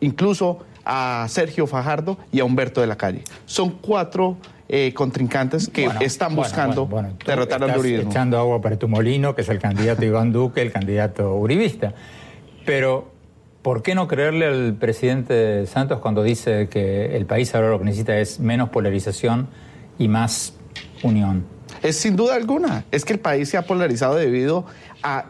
incluso 0.01 0.61
a 0.87 1.26
Sergio 1.28 1.66
Fajardo 1.66 2.16
y 2.33 2.40
a 2.40 2.45
Humberto 2.45 2.81
de 2.81 2.87
la 2.87 2.97
Calle. 2.97 3.25
Son 3.45 3.71
cuatro 3.71 4.38
eh, 4.69 4.95
contrincantes 4.95 5.69
que 5.69 5.88
están 6.00 6.35
buscando 6.35 6.88
derrotar 7.25 7.62
al 7.64 7.78
uribismo. 7.78 8.11
echando 8.11 8.38
agua 8.38 8.61
para 8.61 8.78
tu 8.78 8.88
molino, 8.88 9.35
que 9.35 9.43
es 9.43 9.49
el 9.49 9.59
candidato 9.59 10.05
Iván 10.05 10.33
Duque, 10.33 10.62
el 10.62 10.73
candidato 10.73 11.35
uribista. 11.35 11.93
Pero, 12.64 13.11
¿por 13.62 13.83
qué 13.83 13.95
no 13.95 14.09
creerle 14.09 14.47
al 14.47 14.75
presidente 14.75 15.66
Santos 15.66 16.00
cuando 16.00 16.23
dice 16.23 16.69
que 16.69 17.16
el 17.16 17.26
país 17.26 17.55
ahora 17.55 17.71
lo 17.71 17.78
que 17.78 17.85
necesita 17.85 18.19
es 18.19 18.40
menos 18.40 18.71
polarización 18.71 19.49
y 19.99 20.09
más 20.09 20.55
unión? 21.02 21.45
Es 21.83 21.97
sin 21.97 22.16
duda 22.16 22.35
alguna. 22.37 22.85
Es 22.90 23.05
que 23.05 23.12
el 23.12 23.21
país 23.21 23.49
se 23.49 23.57
ha 23.57 23.62
polarizado 23.62 24.16
debido 24.16 24.66
a, 25.02 25.26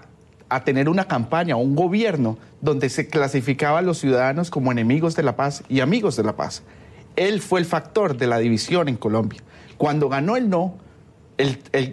a 0.49 0.65
tener 0.65 0.89
una 0.89 1.07
campaña, 1.07 1.57
un 1.57 1.75
gobierno 1.75 2.39
donde 2.61 2.89
se 2.89 3.09
clasificaba 3.09 3.81
a 3.81 3.83
los 3.83 3.99
ciudadanos 3.99 4.51
como 4.51 4.73
enemigos 4.73 5.17
de 5.17 5.23
la 5.23 5.37
paz 5.37 5.65
y 5.69 5.81
amigos 5.81 6.17
de 6.17 6.23
la 6.23 6.37
paz. 6.37 6.63
Él 7.17 7.41
fue 7.41 7.61
el 7.61 7.67
factor 7.67 8.17
de 8.17 8.27
la 8.27 8.39
división 8.39 8.89
en 8.89 8.97
Colombia. 8.97 9.41
Cuando 9.79 10.09
ganó 10.09 10.37
el 10.37 10.49
no, 10.49 10.75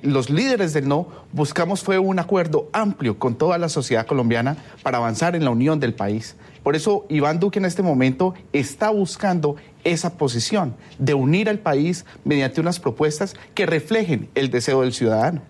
los 0.03 0.29
líderes 0.29 0.74
del 0.74 0.88
no 0.88 1.07
buscamos 1.31 1.83
fue 1.83 2.00
un 2.00 2.19
acuerdo 2.19 2.69
amplio 2.72 3.19
con 3.19 3.36
toda 3.36 3.57
la 3.57 3.69
sociedad 3.69 4.05
colombiana 4.05 4.55
para 4.83 4.98
avanzar 4.98 5.36
en 5.36 5.43
la 5.43 5.50
unión 5.50 5.79
del 5.79 5.93
país. 5.93 6.36
Por 6.63 6.77
eso 6.77 7.05
Iván 7.10 7.39
Duque 7.39 7.60
en 7.60 7.65
este 7.65 7.83
momento 7.83 8.36
está 8.53 8.89
buscando 8.89 9.57
esa 9.83 10.17
posición 10.17 10.75
de 10.98 11.13
unir 11.13 11.50
al 11.50 11.60
país 11.60 12.05
mediante 12.24 12.62
unas 12.62 12.79
propuestas 12.79 13.36
que 13.53 13.65
reflejen 13.65 14.29
el 14.33 14.50
deseo 14.50 14.81
del 14.81 14.93
ciudadano. 14.93 15.41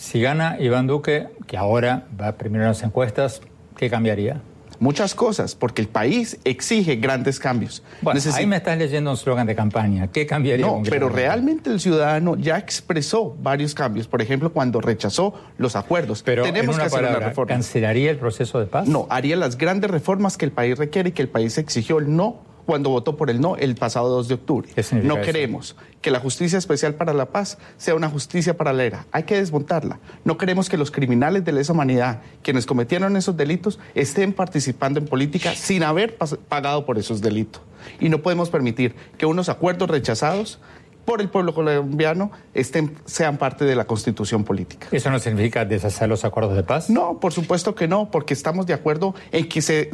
Si 0.00 0.18
gana 0.18 0.56
Iván 0.58 0.86
Duque, 0.86 1.28
que 1.46 1.58
ahora 1.58 2.06
va 2.18 2.32
primero 2.32 2.64
en 2.64 2.70
las 2.70 2.82
encuestas, 2.82 3.42
¿qué 3.76 3.90
cambiaría? 3.90 4.40
muchas 4.78 5.14
cosas, 5.14 5.54
porque 5.54 5.82
el 5.82 5.88
país 5.88 6.38
exige 6.44 6.96
grandes 6.96 7.38
cambios. 7.38 7.82
Bueno, 8.00 8.18
ahí 8.32 8.46
me 8.46 8.56
estás 8.56 8.78
leyendo 8.78 9.10
un 9.10 9.16
slogan 9.18 9.46
de 9.46 9.54
campaña. 9.54 10.08
¿Qué 10.08 10.26
cambiaría? 10.26 10.64
No, 10.64 10.80
pero 10.88 11.10
realmente 11.10 11.68
el 11.68 11.80
ciudadano 11.80 12.34
ya 12.36 12.56
expresó 12.56 13.36
varios 13.42 13.74
cambios. 13.74 14.08
Por 14.08 14.22
ejemplo, 14.22 14.54
cuando 14.54 14.80
rechazó 14.80 15.34
los 15.58 15.76
acuerdos. 15.76 16.22
Pero 16.22 16.44
tenemos 16.44 16.78
que 16.78 16.84
hacer 16.84 17.00
una 17.04 17.18
reforma. 17.18 17.48
¿Cancelaría 17.52 18.10
el 18.10 18.16
proceso 18.16 18.58
de 18.58 18.64
paz? 18.64 18.88
No, 18.88 19.06
haría 19.10 19.36
las 19.36 19.58
grandes 19.58 19.90
reformas 19.90 20.38
que 20.38 20.46
el 20.46 20.52
país 20.52 20.78
requiere 20.78 21.10
y 21.10 21.12
que 21.12 21.20
el 21.20 21.28
país 21.28 21.58
exigió 21.58 21.98
el 21.98 22.16
no 22.16 22.48
cuando 22.70 22.90
votó 22.90 23.16
por 23.16 23.30
el 23.30 23.40
no 23.40 23.56
el 23.56 23.74
pasado 23.74 24.08
2 24.10 24.28
de 24.28 24.34
octubre. 24.34 24.68
No 25.02 25.20
queremos 25.20 25.74
que 26.00 26.12
la 26.12 26.20
justicia 26.20 26.56
especial 26.56 26.94
para 26.94 27.12
la 27.12 27.26
paz 27.26 27.58
sea 27.76 27.96
una 27.96 28.08
justicia 28.08 28.56
paralela. 28.56 29.06
Hay 29.10 29.24
que 29.24 29.34
desmontarla. 29.34 29.98
No 30.24 30.38
queremos 30.38 30.68
que 30.68 30.76
los 30.76 30.92
criminales 30.92 31.44
de 31.44 31.50
lesa 31.50 31.72
humanidad, 31.72 32.22
quienes 32.44 32.66
cometieron 32.66 33.16
esos 33.16 33.36
delitos, 33.36 33.80
estén 33.96 34.32
participando 34.32 35.00
en 35.00 35.06
política 35.06 35.52
sin 35.56 35.82
haber 35.82 36.16
pagado 36.16 36.86
por 36.86 36.96
esos 36.96 37.20
delitos. 37.20 37.60
Y 37.98 38.08
no 38.08 38.22
podemos 38.22 38.50
permitir 38.50 38.94
que 39.18 39.26
unos 39.26 39.48
acuerdos 39.48 39.90
rechazados 39.90 40.60
por 41.10 41.20
el 41.20 41.28
pueblo 41.28 41.52
colombiano 41.52 42.30
estén, 42.54 42.94
sean 43.04 43.36
parte 43.36 43.64
de 43.64 43.74
la 43.74 43.84
constitución 43.84 44.44
política. 44.44 44.86
¿Eso 44.92 45.10
no 45.10 45.18
significa 45.18 45.64
deshacer 45.64 46.08
los 46.08 46.24
acuerdos 46.24 46.54
de 46.54 46.62
paz? 46.62 46.88
No, 46.88 47.18
por 47.18 47.32
supuesto 47.32 47.74
que 47.74 47.88
no, 47.88 48.12
porque 48.12 48.32
estamos 48.32 48.64
de 48.66 48.74
acuerdo 48.74 49.16
en 49.32 49.48
que 49.48 49.60
se 49.60 49.90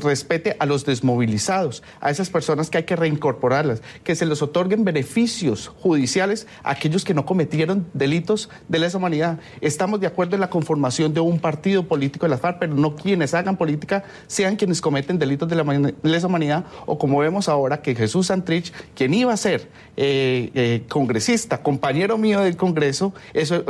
respete 0.00 0.56
a 0.60 0.66
los 0.66 0.84
desmovilizados, 0.84 1.82
a 2.00 2.12
esas 2.12 2.30
personas 2.30 2.70
que 2.70 2.78
hay 2.78 2.84
que 2.84 2.94
reincorporarlas, 2.94 3.82
que 4.04 4.14
se 4.14 4.24
les 4.24 4.40
otorguen 4.40 4.84
beneficios 4.84 5.66
judiciales 5.66 6.46
a 6.62 6.70
aquellos 6.70 7.04
que 7.04 7.12
no 7.12 7.26
cometieron 7.26 7.88
delitos 7.92 8.48
de 8.68 8.78
lesa 8.78 8.98
humanidad. 8.98 9.40
Estamos 9.60 9.98
de 9.98 10.06
acuerdo 10.06 10.36
en 10.36 10.42
la 10.42 10.48
conformación 10.48 11.12
de 11.12 11.18
un 11.18 11.40
partido 11.40 11.88
político 11.88 12.26
de 12.26 12.30
la 12.30 12.38
FARC, 12.38 12.60
pero 12.60 12.74
no 12.76 12.94
quienes 12.94 13.34
hagan 13.34 13.56
política 13.56 14.04
sean 14.28 14.54
quienes 14.54 14.80
cometen 14.80 15.18
delitos 15.18 15.48
de 15.48 15.56
la 15.56 15.92
lesa 16.04 16.28
humanidad, 16.28 16.66
o 16.86 16.98
como 16.98 17.18
vemos 17.18 17.48
ahora 17.48 17.82
que 17.82 17.96
Jesús 17.96 18.28
Santrich, 18.28 18.72
quien 18.94 19.12
iba 19.12 19.32
a 19.32 19.36
ser... 19.36 19.68
Eh, 19.96 20.50
eh, 20.54 20.82
congresista, 20.88 21.62
compañero 21.62 22.16
mío 22.16 22.40
del 22.40 22.56
Congreso, 22.56 23.12
eso 23.34 23.62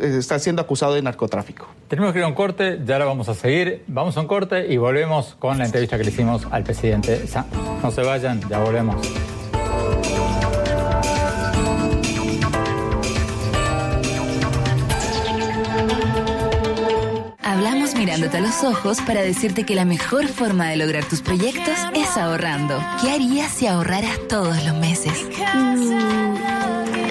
está 0.00 0.38
siendo 0.38 0.62
acusado 0.62 0.94
de 0.94 1.02
narcotráfico. 1.02 1.66
Tenemos 1.88 2.12
que 2.12 2.20
ir 2.20 2.24
a 2.24 2.28
un 2.28 2.34
corte, 2.34 2.80
ya 2.84 2.98
lo 2.98 3.06
vamos 3.06 3.28
a 3.28 3.34
seguir. 3.34 3.82
Vamos 3.88 4.16
a 4.16 4.20
un 4.20 4.28
corte 4.28 4.72
y 4.72 4.76
volvemos 4.76 5.34
con 5.38 5.58
la 5.58 5.64
entrevista 5.64 5.98
que 5.98 6.04
le 6.04 6.10
hicimos 6.10 6.46
al 6.50 6.62
presidente 6.62 7.24
No 7.82 7.90
se 7.90 8.02
vayan, 8.02 8.40
ya 8.48 8.60
volvemos. 8.60 8.96
Hablamos 17.54 17.94
mirándote 17.94 18.38
a 18.38 18.40
los 18.40 18.64
ojos 18.64 19.00
para 19.02 19.22
decirte 19.22 19.64
que 19.64 19.76
la 19.76 19.84
mejor 19.84 20.26
forma 20.26 20.68
de 20.68 20.76
lograr 20.76 21.04
tus 21.04 21.20
proyectos 21.20 21.78
es 21.94 22.16
ahorrando. 22.16 22.82
¿Qué 23.00 23.12
harías 23.12 23.52
si 23.52 23.68
ahorraras 23.68 24.18
todos 24.28 24.60
los 24.64 24.74
meses? 24.74 25.12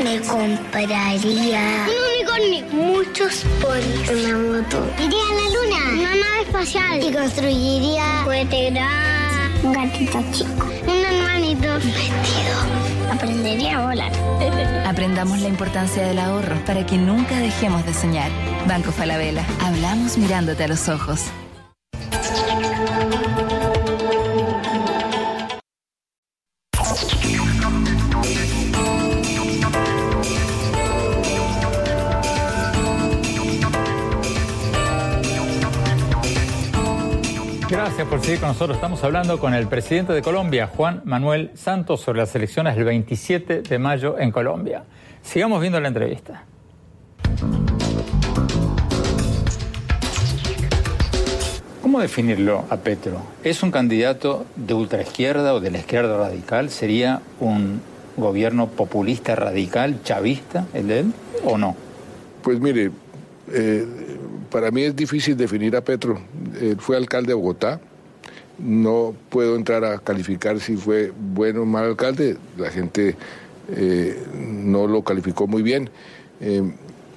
Me 0.04 0.20
compraría. 0.20 1.86
Un 1.88 1.96
unicornio, 2.12 2.66
muchos 2.74 3.46
polis, 3.62 4.10
una 4.10 4.38
moto. 4.38 4.86
Iría 4.98 5.24
a 5.24 5.34
la 5.34 5.48
luna, 5.56 5.78
una 5.94 6.16
nave 6.16 6.42
espacial. 6.42 7.02
Y 7.02 7.14
construiría 7.14 8.04
un 8.04 8.26
cohete 8.26 8.72
grande, 8.72 9.64
un 9.64 9.72
gatito 9.72 10.24
chico, 10.34 10.68
un 10.86 11.06
hermanito, 11.06 11.74
vestido 11.76 12.43
aprendería 13.14 13.80
a 13.80 13.88
volar. 13.88 14.12
Aprendamos 14.88 15.40
la 15.40 15.48
importancia 15.48 16.06
del 16.06 16.20
ahorro 16.20 16.56
para 16.66 16.86
que 16.86 16.98
nunca 16.98 17.40
dejemos 17.40 17.86
de 17.86 17.94
soñar. 17.94 18.32
Banco 18.68 18.92
Falabella, 18.92 19.46
hablamos 19.62 20.18
mirándote 20.18 20.64
a 20.64 20.68
los 20.68 20.90
ojos. 20.90 21.32
Con 38.44 38.50
nosotros. 38.50 38.76
Estamos 38.76 39.02
hablando 39.06 39.40
con 39.40 39.54
el 39.54 39.68
presidente 39.68 40.12
de 40.12 40.22
Colombia, 40.22 40.68
Juan 40.68 41.02
Manuel 41.06 41.52
Santos, 41.56 42.02
sobre 42.02 42.20
las 42.20 42.36
elecciones 42.36 42.76
del 42.76 42.84
27 42.84 43.62
de 43.62 43.80
mayo 43.80 44.20
en 44.20 44.32
Colombia. 44.32 44.84
Sigamos 45.22 45.62
viendo 45.62 45.80
la 45.80 45.88
entrevista. 45.88 46.44
¿Cómo 51.82 52.02
definirlo 52.02 52.66
a 52.70 52.76
Petro? 52.76 53.22
¿Es 53.46 53.64
un 53.64 53.72
candidato 53.72 54.46
de 54.58 54.74
ultraizquierda 54.74 55.54
o 55.54 55.62
de 55.62 55.72
la 55.72 55.78
izquierda 55.78 56.18
radical? 56.18 56.70
¿Sería 56.70 57.22
un 57.40 57.80
gobierno 58.18 58.68
populista 58.68 59.38
radical, 59.38 60.04
chavista, 60.04 60.66
el 60.74 60.88
de 60.88 61.00
él, 61.00 61.14
o 61.46 61.58
no? 61.58 61.78
Pues 62.42 62.60
mire, 62.60 62.92
eh, 63.54 63.88
para 64.52 64.70
mí 64.70 64.82
es 64.82 64.94
difícil 64.94 65.38
definir 65.38 65.78
a 65.78 65.82
Petro. 65.82 66.20
fue 66.80 66.98
alcalde 66.98 67.30
de 67.30 67.36
Bogotá. 67.36 67.80
No 68.60 69.16
puedo 69.30 69.56
entrar 69.56 69.84
a 69.84 70.00
calificar 70.00 70.60
si 70.60 70.76
fue 70.76 71.12
bueno 71.18 71.64
o 71.64 71.66
mal 71.66 71.86
alcalde. 71.86 72.38
La 72.58 72.70
gente 72.70 73.16
eh, 73.70 74.22
no 74.36 74.88
lo 74.88 75.04
calificó 75.04 75.48
muy 75.48 75.64
bien. 75.64 75.90
Eh, 76.40 76.62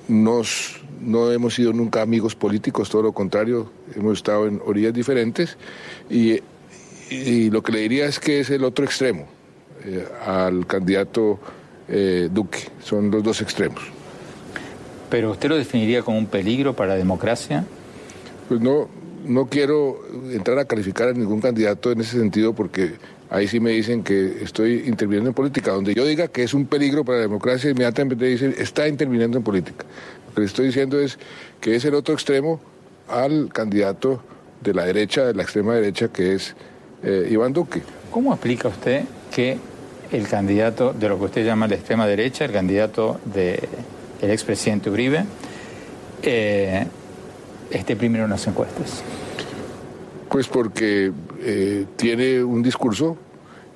nos, 0.09 0.81
no 1.00 1.31
hemos 1.33 1.55
sido 1.55 1.73
nunca 1.73 2.02
amigos 2.02 2.35
políticos, 2.35 2.88
todo 2.88 3.02
lo 3.02 3.12
contrario, 3.12 3.71
hemos 3.95 4.19
estado 4.19 4.47
en 4.47 4.61
orillas 4.64 4.95
diferentes. 4.95 5.57
Y, 6.09 6.40
lo 7.50 7.62
que 7.62 7.71
le 7.71 7.78
diría 7.81 8.07
es 8.07 8.19
que 8.19 8.40
es 8.40 8.50
el 8.50 8.64
otro 8.64 8.85
extremo 8.85 9.26
eh, 9.85 10.05
al 10.25 10.66
candidato 10.66 11.38
Duque. 12.33 12.59
Son 12.83 13.12
los 13.12 13.23
dos 13.23 13.40
extremos. 13.40 13.81
¿Pero 15.09 15.31
usted 15.31 15.49
lo 15.49 15.57
definiría 15.57 16.02
como 16.02 16.19
un 16.19 16.26
peligro 16.26 16.75
para 16.75 16.90
la 16.90 16.97
democracia? 16.97 17.64
Pues 18.49 18.61
no, 18.61 18.88
no 19.26 19.47
quiero 19.47 20.00
entrar 20.33 20.59
a 20.59 20.64
calificar 20.64 21.09
a 21.09 21.12
ningún 21.12 21.40
candidato 21.40 21.92
en 21.92 22.00
ese 22.00 22.18
sentido 22.18 22.54
porque 22.54 22.95
ahí 23.30 23.49
sí 23.49 23.61
me 23.61 23.71
dicen 23.71 24.02
que 24.02 24.42
estoy 24.42 24.85
interviniendo 24.87 25.30
en 25.30 25.35
política. 25.35 25.73
Donde 25.73 25.95
yo 25.95 26.04
diga 26.04 26.28
que 26.28 26.42
es 26.42 26.54
un 26.54 26.66
peligro 26.66 27.04
para 27.04 27.18
la 27.18 27.23
democracia, 27.23 27.71
inmediatamente 27.71 28.25
dicen 28.25 28.54
está 28.59 28.88
interviniendo 28.88 29.38
en 29.38 29.45
política. 29.45 29.85
que 30.35 30.40
le 30.40 30.47
estoy 30.47 30.66
diciendo 30.66 31.00
es 31.00 31.18
que 31.61 31.75
es 31.75 31.85
el 31.85 31.95
otro 31.95 32.14
extremo 32.14 32.61
al 33.09 33.50
candidato 33.52 34.23
de 34.62 34.75
la 34.75 34.85
derecha, 34.85 35.25
de 35.25 35.35
la 35.35 35.42
extrema 35.42 35.75
derecha, 35.75 36.09
que 36.09 36.35
es 36.35 36.54
eh, 37.02 37.28
Iván 37.30 37.52
Duque. 37.52 37.83
¿Cómo 38.11 38.33
explica 38.33 38.68
usted 38.68 39.04
que 39.35 39.59
el 40.12 40.28
candidato 40.28 40.92
de 40.92 41.09
lo 41.09 41.18
que 41.18 41.25
usted 41.26 41.45
llama 41.45 41.68
la 41.68 41.75
extrema 41.75 42.06
derecha, 42.06 42.45
el 42.45 42.52
candidato 42.52 43.21
del 43.25 43.61
expresidente 44.23 44.88
Uribe, 44.90 45.25
eh, 46.23 46.87
esté 47.70 47.96
primero 47.96 48.25
en 48.25 48.30
las 48.30 48.46
encuestas? 48.46 49.02
Pues 50.28 50.49
porque 50.49 51.12
eh, 51.40 51.87
tiene 51.96 52.42
un 52.42 52.62
discurso, 52.62 53.16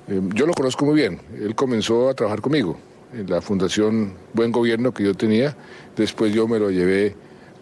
yo 0.07 0.45
lo 0.45 0.53
conozco 0.53 0.85
muy 0.85 0.95
bien, 0.95 1.21
él 1.39 1.55
comenzó 1.55 2.09
a 2.09 2.13
trabajar 2.13 2.41
conmigo 2.41 2.77
en 3.13 3.29
la 3.29 3.41
Fundación 3.41 4.13
Buen 4.33 4.51
Gobierno 4.51 4.93
que 4.93 5.03
yo 5.03 5.13
tenía, 5.13 5.55
después 5.95 6.33
yo 6.33 6.47
me 6.47 6.59
lo 6.59 6.69
llevé 6.69 7.15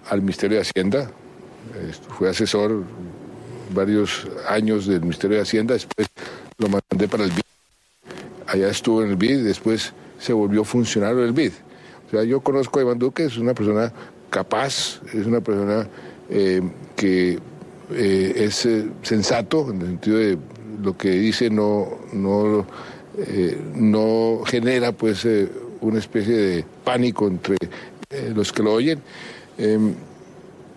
al 0.10 0.22
Ministerio 0.22 0.58
de 0.58 0.64
Hacienda, 0.64 1.12
fue 2.18 2.30
asesor 2.30 2.84
varios 3.74 4.28
años 4.48 4.88
del 4.88 5.02
Ministerio 5.02 5.38
de 5.38 5.44
Hacienda, 5.44 5.74
después 5.76 6.08
lo 6.58 6.68
mandé 6.68 7.08
para 7.08 7.24
el 7.24 7.32
BID, 7.32 7.42
allá 8.48 8.70
estuvo 8.70 9.04
en 9.04 9.12
el 9.12 9.16
BID, 9.16 9.44
después 9.44 9.94
se 10.18 10.34
volvió 10.34 10.64
funcionario 10.64 11.20
del 11.20 11.34
BID. 11.34 11.54
O 12.08 12.12
sea, 12.12 12.24
yo 12.24 12.42
conozco 12.42 12.80
a 12.80 12.82
Iván 12.82 13.00
Duque, 13.00 13.26
es 13.26 13.38
una 13.38 13.54
persona 13.54 13.94
capaz, 14.30 15.02
es 15.14 15.26
una 15.26 15.42
persona 15.42 15.88
eh, 16.30 16.62
que 16.96 17.40
eh, 17.92 18.34
es 18.36 18.66
eh, 18.66 18.86
sensato, 19.02 19.70
en 19.72 19.82
el 19.82 19.88
sentido 19.88 20.18
de 20.18 20.38
lo 20.82 20.98
que 20.98 21.10
dice 21.12 21.50
no, 21.50 22.00
no, 22.14 22.66
no 23.76 24.42
genera 24.46 24.92
pues 24.94 25.28
una 25.82 26.00
especie 26.00 26.34
de 26.34 26.66
pánico 26.86 27.28
entre 27.28 27.58
los 28.34 28.54
que 28.54 28.64
lo 28.64 28.74
oyen 28.74 29.02
em, 29.58 29.94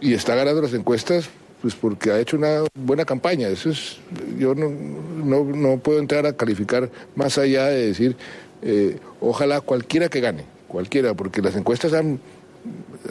y 0.00 0.14
está 0.14 0.34
ganando 0.34 0.60
las 0.60 0.74
encuestas 0.74 1.30
pues 1.62 1.76
porque 1.76 2.10
ha 2.10 2.18
hecho 2.18 2.36
una 2.36 2.64
buena 2.74 3.04
campaña. 3.04 3.48
Eso 3.48 3.70
es, 3.70 3.98
yo 4.36 4.54
no, 4.54 4.68
no, 4.68 5.78
puedo 5.78 6.00
entrar 6.00 6.26
a 6.26 6.32
calificar 6.32 6.90
más 7.14 7.38
allá 7.38 7.68
de 7.68 7.86
decir, 7.86 8.16
eh, 8.62 8.98
ojalá 9.20 9.60
cualquiera 9.60 10.08
que 10.08 10.20
gane, 10.20 10.44
cualquiera, 10.66 11.14
porque 11.14 11.40
las 11.40 11.54
encuestas 11.54 11.92
han, 11.92 12.18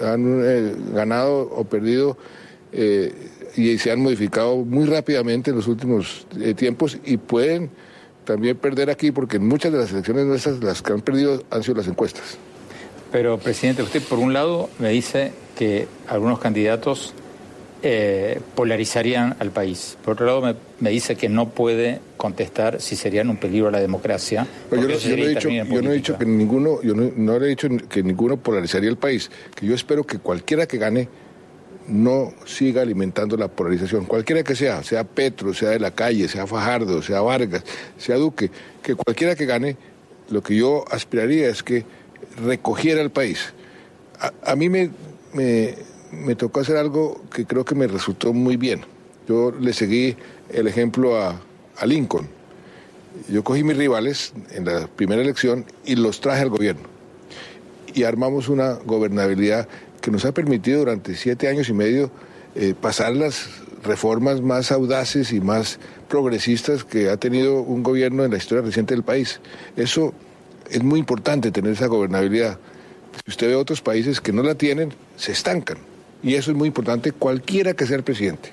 han 0.03 0.41
eh, 0.43 0.75
ganado 0.93 1.41
o 1.41 1.63
perdido 1.63 2.17
eh, 2.72 3.13
y 3.55 3.77
se 3.77 3.91
han 3.91 4.01
modificado 4.01 4.58
muy 4.58 4.86
rápidamente 4.86 5.51
en 5.51 5.58
los 5.58 5.67
últimos 5.67 6.25
tiempos 6.55 6.98
y 7.03 7.17
pueden 7.17 7.70
también 8.24 8.58
perder 8.58 8.89
aquí 8.89 9.12
porque 9.12 9.39
muchas 9.39 9.72
de 9.72 9.79
las 9.79 9.91
elecciones 9.91 10.25
nuestras 10.25 10.63
las 10.63 10.81
que 10.81 10.93
han 10.93 11.01
perdido 11.01 11.43
han 11.50 11.63
sido 11.63 11.75
las 11.75 11.88
encuestas. 11.88 12.38
Pero, 13.12 13.38
presidente, 13.38 13.84
usted 13.84 14.01
por 14.01 14.20
un 14.20 14.31
lado 14.31 14.70
me 14.79 14.89
dice 14.89 15.34
que 15.58 15.88
algunos 16.08 16.39
candidatos 16.39 17.13
eh, 17.84 18.40
polarizarían 18.56 19.36
al 19.40 19.52
país. 19.52 19.98
Por 20.04 20.14
otro 20.14 20.26
lado, 20.26 20.56
me, 20.80 20.90
dice 20.90 21.16
que 21.16 21.30
no 21.30 21.50
puede 21.50 22.00
contestar 22.18 22.80
si 22.80 22.96
serían 22.96 23.30
un 23.30 23.38
peligro 23.38 23.70
a 23.70 23.72
la 23.72 23.80
democracia. 23.80 24.46
yo, 24.70 24.78
no, 24.78 24.84
he 24.84 25.96
dicho, 25.96 26.18
que 26.18 26.26
ninguno, 26.26 26.82
yo 26.84 26.94
no, 26.94 27.36
he 27.36 27.48
dicho 27.48 27.68
que 27.90 28.04
ninguno 28.04 28.38
polarizaría 28.38 28.90
el 28.90 28.98
país. 28.98 29.32
Que 29.56 29.66
yo 29.66 29.74
espero 29.74 30.04
que 30.04 30.20
cualquiera 30.20 30.68
que 30.68 30.78
gane 30.78 31.10
no 31.88 32.34
siga 32.46 32.84
alimentando 32.84 33.36
la 33.36 33.48
polarización, 33.48 34.06
cualquiera 34.06 34.44
que 34.44 34.56
sea, 34.56 34.84
sea 34.84 35.04
Petro, 35.04 35.54
sea 35.54 35.70
de 35.70 35.80
la 35.80 35.92
calle, 35.92 36.28
sea 36.28 36.46
Fajardo, 36.46 37.02
sea 37.02 37.22
Vargas, 37.22 37.64
sea 37.98 38.18
Duque, 38.18 38.52
que 38.84 38.94
cualquiera 38.94 39.36
que 39.36 39.48
gane, 39.48 39.76
lo 40.30 40.44
que 40.44 40.56
yo 40.56 40.86
aspiraría 40.92 41.50
es 41.50 41.64
que 41.64 41.84
recogiera 42.46 43.02
el 43.02 43.10
país. 43.10 43.54
A, 44.44 44.56
mí 44.56 44.70
me 44.70 44.92
me 45.34 45.76
tocó 46.36 46.60
hacer 46.60 46.77
algo 46.77 47.22
que 47.34 47.46
creo 47.46 47.65
que 47.65 47.75
me 47.75 47.88
resultó 47.88 48.34
muy 48.34 48.58
bien. 48.58 48.82
Yo 49.27 49.51
le 49.51 49.74
seguí 49.74 50.15
el 50.50 50.68
ejemplo 50.68 51.22
a, 51.22 51.39
Lincoln. 51.86 52.27
Yo 53.28 53.43
cogí 53.43 53.63
mis 53.63 53.76
rivales 53.76 54.34
en 54.52 54.65
la 54.65 54.88
primera 54.88 55.21
elección 55.21 55.65
y 55.84 55.95
los 55.95 56.21
traje 56.21 56.43
al 56.43 56.50
gobierno. 56.50 56.84
Y 57.93 58.04
armamos 58.04 58.50
una 58.50 58.74
gobernabilidad 58.74 59.67
que 60.00 60.12
nos 60.12 60.26
ha 60.26 60.32
permitido 60.32 60.80
durante 60.80 61.15
siete 61.15 61.47
años 61.47 61.69
y 61.69 61.74
medio 61.74 62.12
eh, 62.56 62.76
pasar 62.80 63.15
las 63.15 63.47
reformas 63.84 64.41
más 64.41 64.71
audaces 64.71 65.34
y 65.34 65.41
más 65.41 65.80
progresistas 66.08 66.84
que 66.84 67.10
ha 67.10 67.17
tenido 67.17 67.62
un 67.62 67.82
gobierno 67.82 68.24
en 68.24 68.32
la 68.32 68.38
historia 68.38 68.63
reciente 68.63 68.93
del 68.93 69.04
país. 69.04 69.39
Eso 69.76 70.13
es 70.69 70.84
muy 70.84 71.00
importante, 71.00 71.52
tener 71.52 71.74
esa 71.74 71.88
gobernabilidad. 71.88 72.60
Si 73.26 73.32
usted 73.32 73.47
ve 73.47 73.56
otros 73.56 73.82
países 73.82 74.21
que 74.21 74.32
no 74.32 74.43
la 74.43 74.56
tienen, 74.56 74.93
se 75.17 75.32
estancan. 75.32 75.90
Y 76.23 76.36
eso 76.36 76.51
es 76.51 76.57
muy 76.57 76.67
importante, 76.67 77.12
cualquiera 77.12 77.73
que 77.73 77.86
sea 77.86 77.97
el 77.97 78.03
presidente. 78.03 78.51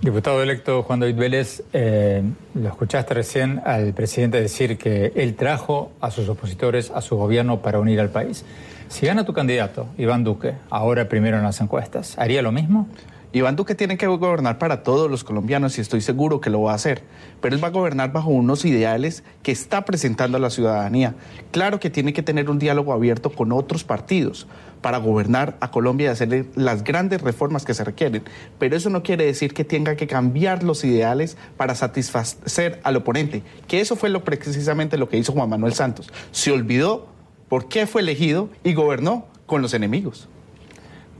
Diputado 0.00 0.40
electo 0.42 0.84
Juan 0.84 1.00
David 1.00 1.16
Vélez, 1.16 1.62
eh, 1.72 2.22
lo 2.54 2.68
escuchaste 2.68 3.14
recién 3.14 3.60
al 3.64 3.92
presidente 3.92 4.40
decir 4.40 4.78
que 4.78 5.12
él 5.16 5.34
trajo 5.34 5.90
a 6.00 6.12
sus 6.12 6.28
opositores 6.28 6.92
a 6.92 7.00
su 7.00 7.16
gobierno 7.16 7.60
para 7.60 7.80
unir 7.80 8.00
al 8.00 8.10
país. 8.10 8.44
Si 8.88 9.04
gana 9.06 9.24
tu 9.24 9.32
candidato, 9.32 9.88
Iván 9.98 10.22
Duque, 10.22 10.54
ahora 10.70 11.08
primero 11.08 11.36
en 11.38 11.42
las 11.42 11.60
encuestas, 11.60 12.16
¿haría 12.18 12.40
lo 12.40 12.52
mismo? 12.52 12.88
Iván 13.32 13.56
Duque 13.56 13.74
tiene 13.74 13.98
que 13.98 14.06
gobernar 14.06 14.58
para 14.58 14.82
todos 14.82 15.10
los 15.10 15.24
colombianos 15.24 15.76
y 15.76 15.80
estoy 15.80 16.00
seguro 16.00 16.40
que 16.40 16.48
lo 16.48 16.62
va 16.62 16.72
a 16.72 16.76
hacer, 16.76 17.02
pero 17.40 17.54
él 17.54 17.62
va 17.62 17.68
a 17.68 17.72
gobernar 17.72 18.12
bajo 18.12 18.30
unos 18.30 18.64
ideales 18.64 19.24
que 19.42 19.52
está 19.52 19.84
presentando 19.84 20.36
a 20.36 20.40
la 20.40 20.48
ciudadanía. 20.48 21.14
Claro 21.50 21.80
que 21.80 21.90
tiene 21.90 22.12
que 22.12 22.22
tener 22.22 22.48
un 22.48 22.58
diálogo 22.58 22.92
abierto 22.92 23.30
con 23.30 23.52
otros 23.52 23.84
partidos 23.84 24.46
para 24.80 24.98
gobernar 24.98 25.56
a 25.60 25.70
Colombia 25.70 26.06
y 26.06 26.08
hacerle 26.10 26.46
las 26.54 26.84
grandes 26.84 27.20
reformas 27.20 27.64
que 27.64 27.74
se 27.74 27.84
requieren, 27.84 28.22
pero 28.58 28.76
eso 28.76 28.88
no 28.90 29.02
quiere 29.02 29.26
decir 29.26 29.52
que 29.52 29.64
tenga 29.64 29.96
que 29.96 30.06
cambiar 30.06 30.62
los 30.62 30.84
ideales 30.84 31.36
para 31.56 31.74
satisfacer 31.74 32.80
al 32.84 32.96
oponente, 32.96 33.42
que 33.66 33.80
eso 33.80 33.96
fue 33.96 34.08
lo, 34.08 34.24
precisamente 34.24 34.96
lo 34.96 35.08
que 35.08 35.18
hizo 35.18 35.32
Juan 35.32 35.48
Manuel 35.48 35.74
Santos. 35.74 36.12
Se 36.30 36.52
olvidó 36.52 37.08
por 37.48 37.68
qué 37.68 37.86
fue 37.86 38.02
elegido 38.02 38.48
y 38.64 38.74
gobernó 38.74 39.26
con 39.46 39.62
los 39.62 39.74
enemigos. 39.74 40.28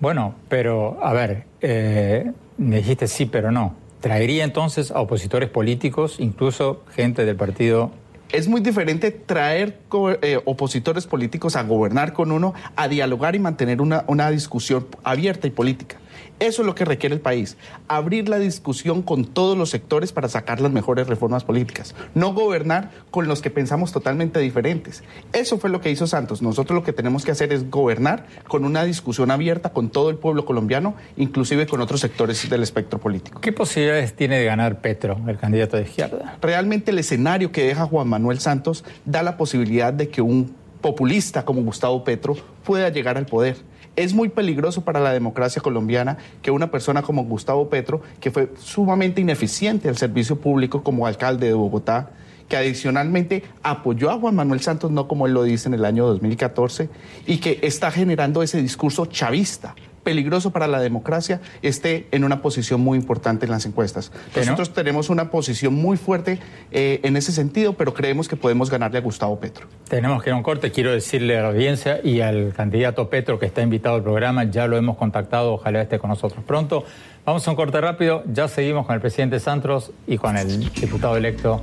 Bueno, 0.00 0.34
pero 0.48 0.98
a 1.02 1.12
ver, 1.12 1.44
eh, 1.60 2.30
me 2.58 2.76
dijiste 2.76 3.06
sí, 3.06 3.26
pero 3.26 3.50
no. 3.50 3.74
¿Traería 4.00 4.44
entonces 4.44 4.90
a 4.90 5.00
opositores 5.00 5.48
políticos, 5.48 6.16
incluso 6.18 6.84
gente 6.94 7.24
del 7.24 7.36
partido 7.36 7.90
es 8.32 8.48
muy 8.48 8.60
diferente 8.60 9.10
traer 9.10 9.78
eh, 10.22 10.40
opositores 10.44 11.06
políticos 11.06 11.56
a 11.56 11.62
gobernar 11.62 12.12
con 12.12 12.32
uno, 12.32 12.54
a 12.74 12.88
dialogar 12.88 13.36
y 13.36 13.38
mantener 13.38 13.80
una, 13.80 14.04
una 14.08 14.30
discusión 14.30 14.86
abierta 15.04 15.46
y 15.46 15.50
política. 15.50 15.96
Eso 16.38 16.62
es 16.62 16.66
lo 16.66 16.74
que 16.74 16.84
requiere 16.84 17.14
el 17.14 17.20
país, 17.20 17.56
abrir 17.88 18.28
la 18.28 18.38
discusión 18.38 19.02
con 19.02 19.24
todos 19.24 19.56
los 19.56 19.70
sectores 19.70 20.12
para 20.12 20.28
sacar 20.28 20.60
las 20.60 20.72
mejores 20.72 21.06
reformas 21.06 21.44
políticas, 21.44 21.94
no 22.14 22.34
gobernar 22.34 22.90
con 23.10 23.26
los 23.26 23.40
que 23.40 23.50
pensamos 23.50 23.92
totalmente 23.92 24.40
diferentes. 24.40 25.02
Eso 25.32 25.58
fue 25.58 25.70
lo 25.70 25.80
que 25.80 25.90
hizo 25.90 26.06
Santos. 26.06 26.42
Nosotros 26.42 26.74
lo 26.74 26.84
que 26.84 26.92
tenemos 26.92 27.24
que 27.24 27.30
hacer 27.30 27.52
es 27.52 27.70
gobernar 27.70 28.26
con 28.48 28.64
una 28.64 28.84
discusión 28.84 29.30
abierta 29.30 29.70
con 29.70 29.90
todo 29.90 30.10
el 30.10 30.16
pueblo 30.16 30.44
colombiano, 30.44 30.94
inclusive 31.16 31.66
con 31.66 31.80
otros 31.80 32.00
sectores 32.00 32.48
del 32.48 32.62
espectro 32.62 32.98
político. 32.98 33.40
¿Qué 33.40 33.52
posibilidades 33.52 34.14
tiene 34.14 34.38
de 34.38 34.44
ganar 34.44 34.80
Petro, 34.80 35.18
el 35.26 35.38
candidato 35.38 35.76
de 35.76 35.84
izquierda? 35.84 36.36
Realmente 36.40 36.90
el 36.90 36.98
escenario 36.98 37.52
que 37.52 37.64
deja 37.64 37.86
Juan 37.86 38.08
Manuel 38.08 38.40
Santos 38.40 38.84
da 39.04 39.22
la 39.22 39.36
posibilidad 39.36 39.92
de 39.92 40.08
que 40.08 40.20
un 40.20 40.54
populista 40.80 41.44
como 41.44 41.62
Gustavo 41.62 42.04
Petro 42.04 42.36
pueda 42.64 42.88
llegar 42.90 43.16
al 43.16 43.26
poder 43.26 43.56
es 43.96 44.14
muy 44.14 44.28
peligroso 44.28 44.84
para 44.84 45.00
la 45.00 45.12
democracia 45.12 45.60
colombiana 45.62 46.18
que 46.42 46.50
una 46.50 46.70
persona 46.70 47.02
como 47.02 47.24
Gustavo 47.24 47.68
Petro, 47.68 48.02
que 48.20 48.30
fue 48.30 48.52
sumamente 48.58 49.20
ineficiente 49.20 49.88
al 49.88 49.96
servicio 49.96 50.36
público 50.36 50.82
como 50.82 51.06
alcalde 51.06 51.46
de 51.48 51.54
Bogotá, 51.54 52.10
que 52.48 52.56
adicionalmente 52.56 53.42
apoyó 53.62 54.10
a 54.10 54.18
Juan 54.18 54.36
Manuel 54.36 54.60
Santos, 54.60 54.90
no 54.90 55.08
como 55.08 55.26
él 55.26 55.32
lo 55.32 55.42
dice 55.42 55.68
en 55.68 55.74
el 55.74 55.84
año 55.84 56.06
2014, 56.06 56.88
y 57.26 57.38
que 57.38 57.58
está 57.62 57.90
generando 57.90 58.42
ese 58.42 58.62
discurso 58.62 59.06
chavista, 59.06 59.74
peligroso 60.06 60.52
para 60.52 60.68
la 60.68 60.78
democracia, 60.78 61.40
esté 61.62 62.06
en 62.12 62.22
una 62.22 62.40
posición 62.40 62.80
muy 62.80 62.96
importante 62.96 63.44
en 63.46 63.50
las 63.50 63.66
encuestas. 63.66 64.12
Nosotros 64.36 64.72
tenemos 64.72 65.10
una 65.10 65.32
posición 65.32 65.74
muy 65.74 65.96
fuerte 65.96 66.38
eh, 66.70 67.00
en 67.02 67.16
ese 67.16 67.32
sentido, 67.32 67.72
pero 67.72 67.92
creemos 67.92 68.28
que 68.28 68.36
podemos 68.36 68.70
ganarle 68.70 68.98
a 68.98 69.00
Gustavo 69.00 69.40
Petro. 69.40 69.66
Tenemos 69.88 70.22
que 70.22 70.30
ir 70.30 70.34
a 70.34 70.36
un 70.36 70.44
corte. 70.44 70.70
Quiero 70.70 70.92
decirle 70.92 71.36
a 71.36 71.42
la 71.42 71.48
audiencia 71.48 71.98
y 72.04 72.20
al 72.20 72.52
candidato 72.54 73.10
Petro 73.10 73.40
que 73.40 73.46
está 73.46 73.62
invitado 73.62 73.96
al 73.96 74.04
programa, 74.04 74.44
ya 74.44 74.68
lo 74.68 74.76
hemos 74.76 74.96
contactado, 74.96 75.54
ojalá 75.54 75.82
esté 75.82 75.98
con 75.98 76.10
nosotros 76.10 76.44
pronto. 76.44 76.84
Vamos 77.24 77.48
a 77.48 77.50
un 77.50 77.56
corte 77.56 77.80
rápido, 77.80 78.22
ya 78.32 78.46
seguimos 78.46 78.86
con 78.86 78.94
el 78.94 79.00
presidente 79.00 79.40
Santos 79.40 79.90
y 80.06 80.18
con 80.18 80.36
el 80.36 80.70
diputado 80.72 81.16
electo 81.16 81.60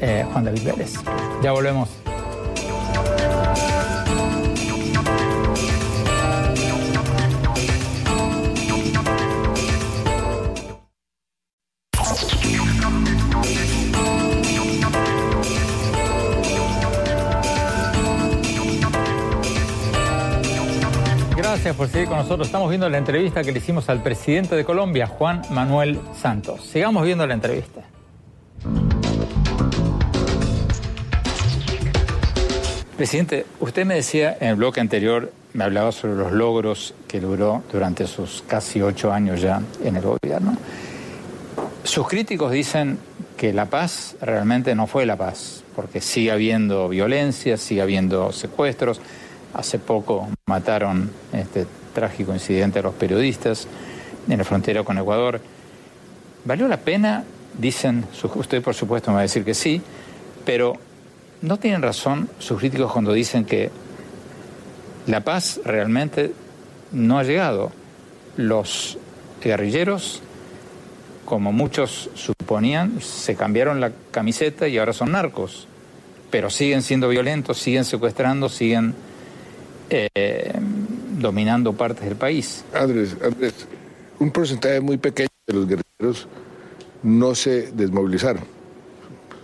eh, 0.00 0.26
Juan 0.32 0.44
David 0.44 0.64
Vélez. 0.64 0.94
Ya 1.40 1.52
volvemos. 1.52 1.88
Por 21.74 21.88
seguir 21.88 22.06
con 22.06 22.18
nosotros. 22.18 22.46
Estamos 22.46 22.68
viendo 22.68 22.88
la 22.88 22.98
entrevista 22.98 23.42
que 23.42 23.50
le 23.50 23.58
hicimos 23.58 23.88
al 23.88 24.02
presidente 24.02 24.54
de 24.54 24.64
Colombia, 24.64 25.06
Juan 25.06 25.42
Manuel 25.50 25.98
Santos. 26.14 26.62
Sigamos 26.62 27.04
viendo 27.04 27.26
la 27.26 27.34
entrevista. 27.34 27.80
Presidente, 32.96 33.46
usted 33.58 33.84
me 33.84 33.96
decía 33.96 34.36
en 34.40 34.48
el 34.48 34.56
bloque 34.56 34.80
anterior, 34.80 35.32
me 35.54 35.64
hablaba 35.64 35.90
sobre 35.90 36.14
los 36.14 36.32
logros 36.32 36.94
que 37.08 37.20
logró 37.20 37.64
durante 37.72 38.06
sus 38.06 38.44
casi 38.46 38.80
ocho 38.80 39.12
años 39.12 39.40
ya 39.40 39.60
en 39.82 39.96
el 39.96 40.02
gobierno. 40.02 40.56
Sus 41.82 42.06
críticos 42.06 42.52
dicen 42.52 42.98
que 43.36 43.52
la 43.52 43.66
paz 43.66 44.16
realmente 44.20 44.74
no 44.74 44.86
fue 44.86 45.04
la 45.04 45.16
paz, 45.16 45.64
porque 45.74 46.00
sigue 46.00 46.30
habiendo 46.30 46.88
violencia, 46.88 47.56
sigue 47.56 47.82
habiendo 47.82 48.30
secuestros. 48.32 49.00
Hace 49.56 49.78
poco 49.78 50.28
mataron 50.44 51.10
este 51.32 51.66
trágico 51.94 52.34
incidente 52.34 52.80
a 52.80 52.82
los 52.82 52.94
periodistas 52.94 53.66
en 54.28 54.36
la 54.36 54.44
frontera 54.44 54.84
con 54.84 54.98
Ecuador. 54.98 55.40
¿Valió 56.44 56.68
la 56.68 56.76
pena? 56.76 57.24
Dicen, 57.58 58.04
usted 58.34 58.62
por 58.62 58.74
supuesto 58.74 59.10
me 59.10 59.14
va 59.14 59.20
a 59.20 59.22
decir 59.22 59.46
que 59.46 59.54
sí, 59.54 59.80
pero 60.44 60.74
no 61.40 61.56
tienen 61.56 61.80
razón 61.80 62.28
sus 62.38 62.58
críticos 62.58 62.92
cuando 62.92 63.14
dicen 63.14 63.46
que 63.46 63.70
la 65.06 65.20
paz 65.20 65.58
realmente 65.64 66.34
no 66.92 67.18
ha 67.18 67.22
llegado. 67.22 67.72
Los 68.36 68.98
guerrilleros, 69.42 70.20
como 71.24 71.50
muchos 71.50 72.10
suponían, 72.14 73.00
se 73.00 73.36
cambiaron 73.36 73.80
la 73.80 73.92
camiseta 74.10 74.68
y 74.68 74.76
ahora 74.76 74.92
son 74.92 75.12
narcos, 75.12 75.66
pero 76.30 76.50
siguen 76.50 76.82
siendo 76.82 77.08
violentos, 77.08 77.56
siguen 77.56 77.86
secuestrando, 77.86 78.50
siguen 78.50 78.94
eh, 79.90 80.52
dominando 81.18 81.72
partes 81.72 82.04
del 82.04 82.16
país. 82.16 82.64
Andrés, 82.72 83.16
Andrés, 83.22 83.54
un 84.18 84.30
porcentaje 84.30 84.80
muy 84.80 84.96
pequeño 84.96 85.28
de 85.46 85.54
los 85.54 85.66
guerrilleros 85.66 86.28
no 87.02 87.34
se 87.34 87.70
desmovilizaron, 87.72 88.42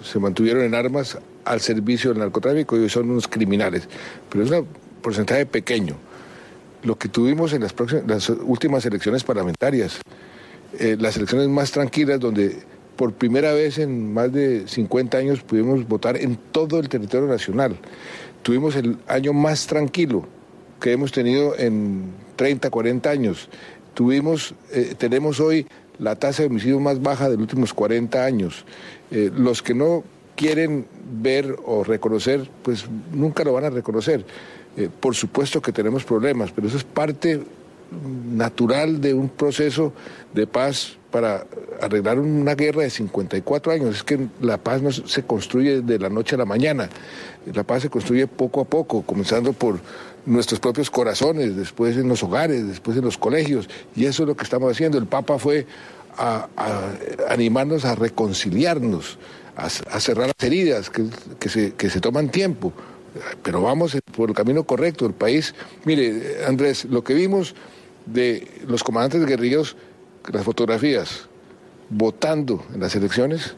se 0.02 0.18
mantuvieron 0.18 0.64
en 0.64 0.74
armas 0.74 1.18
al 1.44 1.60
servicio 1.60 2.10
del 2.10 2.20
narcotráfico 2.20 2.76
y 2.76 2.88
son 2.88 3.10
unos 3.10 3.28
criminales, 3.28 3.88
pero 4.28 4.44
es 4.44 4.50
un 4.50 4.66
porcentaje 5.00 5.46
pequeño. 5.46 5.96
Lo 6.82 6.98
que 6.98 7.08
tuvimos 7.08 7.52
en 7.52 7.62
las 7.62 8.28
últimas 8.30 8.84
elecciones 8.86 9.22
parlamentarias, 9.22 10.00
eh, 10.78 10.96
las 10.98 11.16
elecciones 11.16 11.48
más 11.48 11.70
tranquilas 11.70 12.18
donde 12.18 12.62
por 12.96 13.12
primera 13.12 13.52
vez 13.52 13.78
en 13.78 14.12
más 14.12 14.32
de 14.32 14.66
50 14.66 15.18
años 15.18 15.42
pudimos 15.42 15.86
votar 15.86 16.16
en 16.16 16.36
todo 16.50 16.78
el 16.78 16.88
territorio 16.88 17.28
nacional. 17.28 17.76
Tuvimos 18.42 18.76
el 18.76 18.98
año 19.06 19.32
más 19.32 19.66
tranquilo 19.66 20.26
que 20.80 20.92
hemos 20.92 21.12
tenido 21.12 21.56
en 21.56 22.12
30, 22.36 22.70
40 22.70 23.08
años. 23.10 23.48
Tuvimos, 23.94 24.54
eh, 24.72 24.94
tenemos 24.98 25.38
hoy 25.38 25.66
la 25.98 26.16
tasa 26.16 26.42
de 26.42 26.48
homicidio 26.48 26.80
más 26.80 27.00
baja 27.00 27.28
de 27.28 27.36
los 27.36 27.42
últimos 27.42 27.72
40 27.72 28.24
años. 28.24 28.64
Eh, 29.10 29.30
los 29.34 29.62
que 29.62 29.74
no 29.74 30.02
quieren 30.34 30.86
ver 31.20 31.56
o 31.64 31.84
reconocer, 31.84 32.48
pues 32.62 32.86
nunca 33.12 33.44
lo 33.44 33.52
van 33.52 33.64
a 33.64 33.70
reconocer. 33.70 34.24
Eh, 34.76 34.88
por 35.00 35.14
supuesto 35.14 35.62
que 35.62 35.70
tenemos 35.70 36.02
problemas, 36.04 36.50
pero 36.50 36.66
eso 36.66 36.78
es 36.78 36.84
parte 36.84 37.42
natural 38.32 39.00
de 39.00 39.14
un 39.14 39.28
proceso 39.28 39.92
de 40.32 40.46
paz 40.46 40.96
para 41.10 41.46
arreglar 41.80 42.18
una 42.18 42.54
guerra 42.54 42.82
de 42.82 42.90
54 42.90 43.72
años. 43.72 43.96
Es 43.96 44.02
que 44.02 44.28
la 44.40 44.58
paz 44.58 44.82
no 44.82 44.90
se 44.90 45.22
construye 45.24 45.82
de 45.82 45.98
la 45.98 46.08
noche 46.08 46.34
a 46.34 46.38
la 46.38 46.44
mañana. 46.44 46.88
La 47.52 47.64
paz 47.64 47.82
se 47.82 47.90
construye 47.90 48.26
poco 48.26 48.62
a 48.62 48.64
poco, 48.64 49.02
comenzando 49.02 49.52
por 49.52 49.80
nuestros 50.24 50.60
propios 50.60 50.90
corazones, 50.90 51.56
después 51.56 51.96
en 51.96 52.08
los 52.08 52.22
hogares, 52.22 52.66
después 52.66 52.96
en 52.96 53.04
los 53.04 53.18
colegios. 53.18 53.68
Y 53.94 54.06
eso 54.06 54.22
es 54.22 54.28
lo 54.28 54.36
que 54.36 54.44
estamos 54.44 54.72
haciendo. 54.72 54.98
El 54.98 55.06
Papa 55.06 55.38
fue 55.38 55.66
a, 56.16 56.48
animarnos 57.28 57.84
a 57.84 57.94
reconciliarnos, 57.94 59.18
a, 59.56 59.68
cerrar 60.00 60.28
las 60.28 60.46
heridas 60.46 60.90
que 60.90 61.90
se 61.90 62.00
toman 62.00 62.30
tiempo. 62.30 62.72
Pero 63.42 63.62
vamos 63.62 63.96
por 64.16 64.30
el 64.30 64.34
camino 64.34 64.64
correcto. 64.64 65.06
El 65.06 65.12
país, 65.12 65.54
mire, 65.84 66.44
Andrés, 66.46 66.86
lo 66.86 67.04
que 67.04 67.14
vimos 67.14 67.54
de 68.06 68.48
los 68.66 68.82
comandantes 68.82 69.24
guerrilleros, 69.26 69.76
las 70.32 70.44
fotografías, 70.44 71.28
votando 71.88 72.64
en 72.74 72.80
las 72.80 72.94
elecciones, 72.94 73.54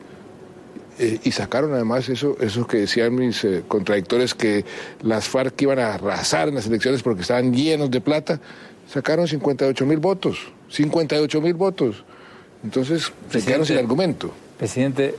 eh, 0.99 1.19
y 1.25 1.33
sacaron 1.33 1.75
además 1.75 2.09
eso, 2.09 2.37
eso 2.41 2.67
que 2.67 2.79
decían 2.79 3.15
mis 3.15 3.45
eh, 3.45 3.65
contradictores, 3.67 4.35
que 4.35 4.65
las 5.03 5.29
FARC 5.29 5.61
iban 5.63 5.81
a 5.81 5.95
arrasar 5.95 6.49
en 6.49 6.55
las 6.55 6.67
elecciones 6.67 7.03
porque 7.03 7.23
estaban 7.23 7.53
llenos 7.53 7.91
de 7.91 8.01
plata, 8.01 8.41
sacaron 8.89 9.27
58 9.27 9.87
mil 9.87 9.99
votos, 9.99 10.39
58 10.71 11.41
mil 11.41 11.55
votos. 11.55 12.05
Entonces, 12.63 13.13
se 13.29 13.43
quedaron 13.43 13.67
sin 13.67 13.77
argumento. 13.77 14.33
Presidente, 14.57 15.17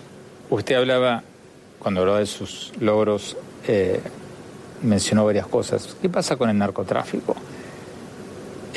usted 0.49 0.75
hablaba, 0.75 1.23
cuando 1.79 2.01
hablaba 2.01 2.19
de 2.19 2.25
sus 2.25 2.71
logros, 2.79 3.35
eh, 3.67 3.99
mencionó 4.81 5.25
varias 5.25 5.45
cosas. 5.47 5.95
¿Qué 6.01 6.09
pasa 6.09 6.37
con 6.37 6.49
el 6.49 6.57
narcotráfico? 6.57 7.35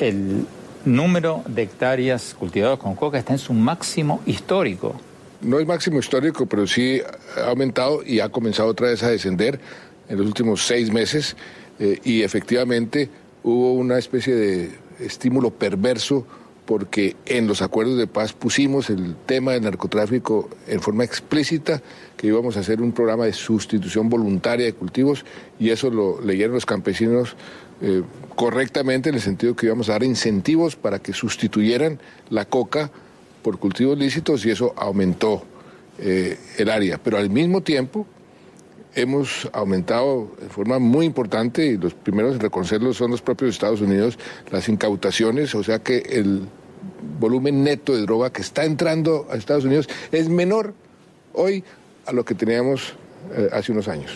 El 0.00 0.46
número 0.84 1.42
de 1.46 1.62
hectáreas 1.62 2.34
cultivadas 2.38 2.78
con 2.78 2.94
coca 2.94 3.18
está 3.18 3.32
en 3.32 3.38
su 3.38 3.52
máximo 3.52 4.20
histórico. 4.26 4.94
No 5.40 5.58
es 5.60 5.66
máximo 5.66 5.98
histórico, 5.98 6.46
pero 6.46 6.66
sí 6.66 7.00
ha 7.36 7.50
aumentado 7.50 8.02
y 8.04 8.20
ha 8.20 8.28
comenzado 8.28 8.68
otra 8.68 8.88
vez 8.88 9.02
a 9.02 9.10
descender 9.10 9.60
en 10.08 10.18
los 10.18 10.26
últimos 10.26 10.64
seis 10.64 10.92
meses 10.92 11.36
eh, 11.78 12.00
y 12.04 12.22
efectivamente 12.22 13.08
hubo 13.42 13.74
una 13.74 13.98
especie 13.98 14.34
de 14.34 14.70
estímulo 15.00 15.50
perverso 15.50 16.26
porque 16.68 17.16
en 17.24 17.46
los 17.46 17.62
acuerdos 17.62 17.96
de 17.96 18.06
paz 18.06 18.34
pusimos 18.34 18.90
el 18.90 19.16
tema 19.24 19.52
del 19.52 19.62
narcotráfico 19.62 20.50
en 20.66 20.82
forma 20.82 21.02
explícita, 21.02 21.80
que 22.16 22.26
íbamos 22.26 22.56
a 22.56 22.60
hacer 22.60 22.82
un 22.82 22.92
programa 22.92 23.24
de 23.24 23.32
sustitución 23.32 24.10
voluntaria 24.10 24.66
de 24.66 24.74
cultivos 24.74 25.24
y 25.58 25.70
eso 25.70 25.88
lo 25.88 26.20
leyeron 26.20 26.54
los 26.54 26.66
campesinos 26.66 27.36
eh, 27.80 28.02
correctamente 28.34 29.08
en 29.08 29.14
el 29.14 29.20
sentido 29.20 29.54
que 29.54 29.66
íbamos 29.66 29.88
a 29.88 29.92
dar 29.92 30.02
incentivos 30.02 30.76
para 30.76 30.98
que 30.98 31.12
sustituyeran 31.12 31.98
la 32.30 32.44
coca 32.44 32.90
por 33.42 33.58
cultivos 33.58 33.98
lícitos 33.98 34.44
y 34.46 34.50
eso 34.50 34.74
aumentó 34.76 35.44
eh, 35.98 36.38
el 36.56 36.70
área. 36.70 36.98
Pero 36.98 37.18
al 37.18 37.30
mismo 37.30 37.62
tiempo 37.62 38.06
hemos 38.94 39.48
aumentado 39.52 40.32
de 40.40 40.48
forma 40.48 40.78
muy 40.78 41.06
importante, 41.06 41.66
y 41.66 41.76
los 41.76 41.94
primeros 41.94 42.34
en 42.34 42.40
reconocerlo 42.40 42.92
son 42.94 43.10
los 43.10 43.22
propios 43.22 43.50
Estados 43.50 43.80
Unidos, 43.80 44.18
las 44.50 44.68
incautaciones, 44.68 45.54
o 45.54 45.62
sea 45.62 45.78
que 45.78 45.98
el 45.98 46.48
volumen 47.20 47.62
neto 47.62 47.94
de 47.94 48.02
droga 48.02 48.30
que 48.30 48.42
está 48.42 48.64
entrando 48.64 49.26
a 49.30 49.36
Estados 49.36 49.64
Unidos 49.64 49.88
es 50.10 50.28
menor 50.28 50.74
hoy 51.32 51.64
a 52.06 52.12
lo 52.12 52.24
que 52.24 52.34
teníamos 52.34 52.94
eh, 53.36 53.48
hace 53.52 53.72
unos 53.72 53.88
años. 53.88 54.12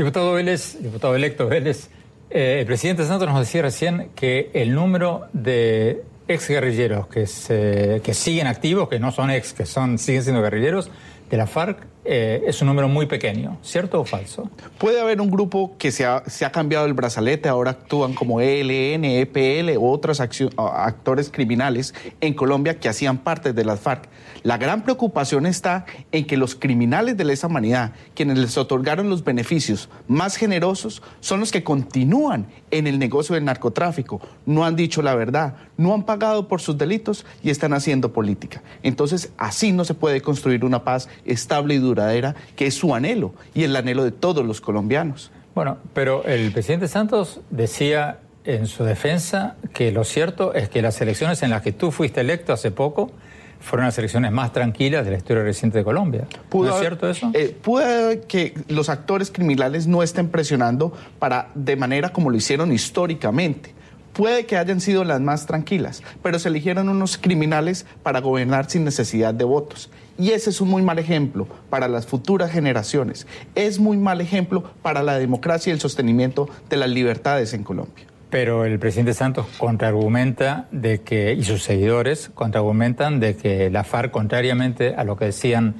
Diputado 0.00 0.32
Vélez, 0.32 0.78
diputado 0.80 1.14
electo 1.14 1.46
Vélez, 1.46 1.90
eh, 2.30 2.60
el 2.60 2.66
presidente 2.66 3.04
Santos 3.04 3.28
nos 3.28 3.38
decía 3.38 3.60
recién 3.60 4.08
que 4.14 4.50
el 4.54 4.74
número 4.74 5.28
de 5.34 6.02
exguerrilleros 6.26 7.06
que, 7.08 8.00
que 8.02 8.14
siguen 8.14 8.46
activos, 8.46 8.88
que 8.88 8.98
no 8.98 9.12
son 9.12 9.30
ex, 9.30 9.52
que 9.52 9.66
son, 9.66 9.98
siguen 9.98 10.22
siendo 10.22 10.40
guerrilleros, 10.40 10.90
de 11.28 11.36
la 11.36 11.46
FARC 11.46 11.86
eh, 12.04 12.42
es 12.46 12.60
un 12.62 12.68
número 12.68 12.88
muy 12.88 13.04
pequeño, 13.04 13.58
¿cierto 13.62 14.00
o 14.00 14.04
falso? 14.04 14.50
Puede 14.78 15.00
haber 15.00 15.20
un 15.20 15.30
grupo 15.30 15.76
que 15.78 15.92
se 15.92 16.06
ha, 16.06 16.22
cambiado 16.50 16.86
el 16.86 16.94
brazalete, 16.94 17.50
ahora 17.50 17.72
actúan 17.72 18.14
como 18.14 18.40
ELN, 18.40 19.04
EPL 19.04 19.76
u 19.76 19.86
otros 19.86 20.20
actores 20.20 21.30
criminales 21.30 21.94
en 22.22 22.32
Colombia 22.32 22.80
que 22.80 22.88
hacían 22.88 23.18
parte 23.18 23.52
de 23.52 23.64
las 23.64 23.80
FARC. 23.80 24.08
La 24.42 24.56
gran 24.56 24.82
preocupación 24.82 25.44
está 25.46 25.84
en 26.12 26.26
que 26.26 26.36
los 26.36 26.54
criminales 26.54 27.16
de 27.16 27.24
lesa 27.24 27.46
humanidad, 27.46 27.92
quienes 28.14 28.38
les 28.38 28.56
otorgaron 28.56 29.10
los 29.10 29.22
beneficios 29.22 29.88
más 30.08 30.36
generosos, 30.36 31.02
son 31.20 31.40
los 31.40 31.50
que 31.50 31.62
continúan 31.62 32.46
en 32.70 32.86
el 32.86 32.98
negocio 32.98 33.34
del 33.34 33.44
narcotráfico, 33.44 34.20
no 34.46 34.64
han 34.64 34.76
dicho 34.76 35.02
la 35.02 35.14
verdad, 35.14 35.56
no 35.76 35.92
han 35.92 36.04
pagado 36.04 36.48
por 36.48 36.60
sus 36.60 36.78
delitos 36.78 37.26
y 37.42 37.50
están 37.50 37.72
haciendo 37.72 38.12
política. 38.12 38.62
Entonces, 38.82 39.32
así 39.36 39.72
no 39.72 39.84
se 39.84 39.94
puede 39.94 40.20
construir 40.22 40.64
una 40.64 40.84
paz 40.84 41.08
estable 41.24 41.74
y 41.74 41.78
duradera, 41.78 42.34
que 42.56 42.66
es 42.66 42.74
su 42.74 42.94
anhelo 42.94 43.34
y 43.54 43.64
el 43.64 43.76
anhelo 43.76 44.04
de 44.04 44.12
todos 44.12 44.44
los 44.44 44.60
colombianos. 44.60 45.30
Bueno, 45.54 45.78
pero 45.92 46.24
el 46.24 46.52
presidente 46.52 46.88
Santos 46.88 47.40
decía 47.50 48.20
en 48.44 48.66
su 48.66 48.84
defensa 48.84 49.56
que 49.74 49.92
lo 49.92 50.04
cierto 50.04 50.54
es 50.54 50.68
que 50.68 50.80
las 50.80 51.00
elecciones 51.00 51.42
en 51.42 51.50
las 51.50 51.62
que 51.62 51.72
tú 51.72 51.90
fuiste 51.90 52.20
electo 52.20 52.52
hace 52.52 52.70
poco 52.70 53.10
fueron 53.60 53.86
las 53.86 53.98
elecciones 53.98 54.32
más 54.32 54.52
tranquilas 54.52 55.04
de 55.04 55.12
la 55.12 55.18
historia 55.18 55.42
reciente 55.42 55.78
de 55.78 55.84
Colombia. 55.84 56.26
¿No 56.52 56.68
es 56.68 56.80
cierto 56.80 57.08
eso? 57.08 57.30
Eh, 57.34 57.56
puede 57.60 58.22
que 58.22 58.54
los 58.68 58.88
actores 58.88 59.30
criminales 59.30 59.86
no 59.86 60.02
estén 60.02 60.28
presionando 60.28 60.92
para 61.18 61.48
de 61.54 61.76
manera 61.76 62.10
como 62.10 62.30
lo 62.30 62.36
hicieron 62.36 62.72
históricamente 62.72 63.74
Puede 64.12 64.44
que 64.44 64.56
hayan 64.56 64.80
sido 64.80 65.04
las 65.04 65.20
más 65.20 65.46
tranquilas, 65.46 66.02
pero 66.22 66.38
se 66.38 66.48
eligieron 66.48 66.88
unos 66.88 67.16
criminales 67.16 67.86
para 68.02 68.20
gobernar 68.20 68.68
sin 68.68 68.84
necesidad 68.84 69.32
de 69.32 69.44
votos. 69.44 69.88
Y 70.18 70.32
ese 70.32 70.50
es 70.50 70.60
un 70.60 70.68
muy 70.68 70.82
mal 70.82 70.98
ejemplo 70.98 71.46
para 71.70 71.86
las 71.86 72.06
futuras 72.06 72.50
generaciones. 72.50 73.26
Es 73.54 73.78
muy 73.78 73.96
mal 73.96 74.20
ejemplo 74.20 74.64
para 74.82 75.02
la 75.02 75.18
democracia 75.18 75.70
y 75.70 75.74
el 75.74 75.80
sostenimiento 75.80 76.48
de 76.68 76.76
las 76.76 76.90
libertades 76.90 77.54
en 77.54 77.62
Colombia. 77.62 78.09
Pero 78.30 78.64
el 78.64 78.78
presidente 78.78 79.12
Santos 79.12 79.46
contraargumenta 79.58 80.68
de 80.70 81.02
que, 81.02 81.34
y 81.34 81.42
sus 81.42 81.64
seguidores 81.64 82.30
contraargumentan 82.32 83.18
de 83.18 83.36
que 83.36 83.70
la 83.70 83.82
FARC, 83.84 84.12
contrariamente 84.12 84.94
a 84.94 85.04
lo 85.04 85.16
que 85.16 85.26
decían 85.26 85.74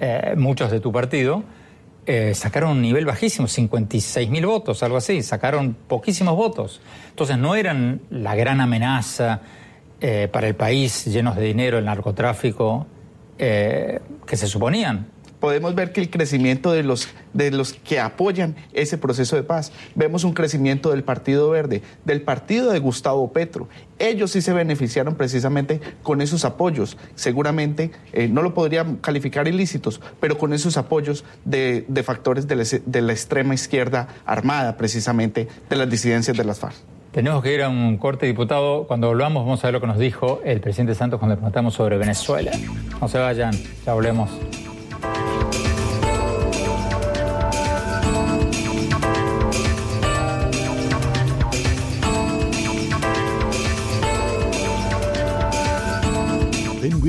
eh, 0.00 0.34
muchos 0.36 0.70
de 0.72 0.80
tu 0.80 0.92
partido, 0.92 1.44
eh, 2.08 2.34
sacaron 2.34 2.70
un 2.70 2.82
nivel 2.82 3.04
bajísimo, 3.04 3.48
56 3.48 4.30
mil 4.30 4.46
votos, 4.46 4.84
algo 4.84 4.96
así, 4.96 5.22
sacaron 5.22 5.74
poquísimos 5.74 6.36
votos. 6.36 6.80
Entonces 7.10 7.36
no 7.36 7.56
eran 7.56 8.00
la 8.10 8.36
gran 8.36 8.60
amenaza 8.60 9.40
eh, 10.00 10.28
para 10.30 10.46
el 10.46 10.54
país 10.54 11.04
llenos 11.06 11.34
de 11.34 11.42
dinero, 11.42 11.78
el 11.78 11.84
narcotráfico, 11.84 12.86
eh, 13.38 14.00
que 14.24 14.36
se 14.36 14.46
suponían 14.46 15.08
podemos 15.46 15.76
ver 15.76 15.92
que 15.92 16.00
el 16.00 16.10
crecimiento 16.10 16.72
de 16.72 16.82
los, 16.82 17.06
de 17.32 17.52
los 17.52 17.72
que 17.72 18.00
apoyan 18.00 18.56
ese 18.72 18.98
proceso 18.98 19.36
de 19.36 19.44
paz, 19.44 19.70
vemos 19.94 20.24
un 20.24 20.32
crecimiento 20.32 20.90
del 20.90 21.04
Partido 21.04 21.48
Verde, 21.50 21.82
del 22.04 22.22
partido 22.22 22.72
de 22.72 22.80
Gustavo 22.80 23.32
Petro. 23.32 23.68
Ellos 24.00 24.32
sí 24.32 24.42
se 24.42 24.52
beneficiaron 24.52 25.14
precisamente 25.14 25.80
con 26.02 26.20
esos 26.20 26.44
apoyos. 26.44 26.96
Seguramente 27.14 27.92
eh, 28.12 28.26
no 28.26 28.42
lo 28.42 28.54
podrían 28.54 28.96
calificar 28.96 29.46
ilícitos, 29.46 30.00
pero 30.18 30.36
con 30.36 30.52
esos 30.52 30.76
apoyos 30.78 31.24
de, 31.44 31.84
de 31.86 32.02
factores 32.02 32.48
de 32.48 32.56
la, 32.56 32.64
de 32.84 33.02
la 33.02 33.12
extrema 33.12 33.54
izquierda 33.54 34.08
armada, 34.24 34.76
precisamente, 34.76 35.46
de 35.70 35.76
las 35.76 35.88
disidencias 35.88 36.36
de 36.36 36.42
las 36.42 36.58
FARC. 36.58 36.74
Tenemos 37.12 37.40
que 37.40 37.54
ir 37.54 37.62
a 37.62 37.68
un 37.68 37.98
corte, 37.98 38.26
diputado. 38.26 38.88
Cuando 38.88 39.06
volvamos 39.06 39.44
vamos 39.44 39.62
a 39.62 39.68
ver 39.68 39.74
lo 39.74 39.80
que 39.80 39.86
nos 39.86 39.98
dijo 39.98 40.40
el 40.44 40.60
presidente 40.60 40.96
Santos 40.96 41.20
cuando 41.20 41.36
le 41.36 41.38
preguntamos 41.38 41.72
sobre 41.72 41.98
Venezuela. 41.98 42.50
No 43.00 43.06
se 43.06 43.18
vayan, 43.18 43.54
ya 43.86 43.94
volvemos. 43.94 44.28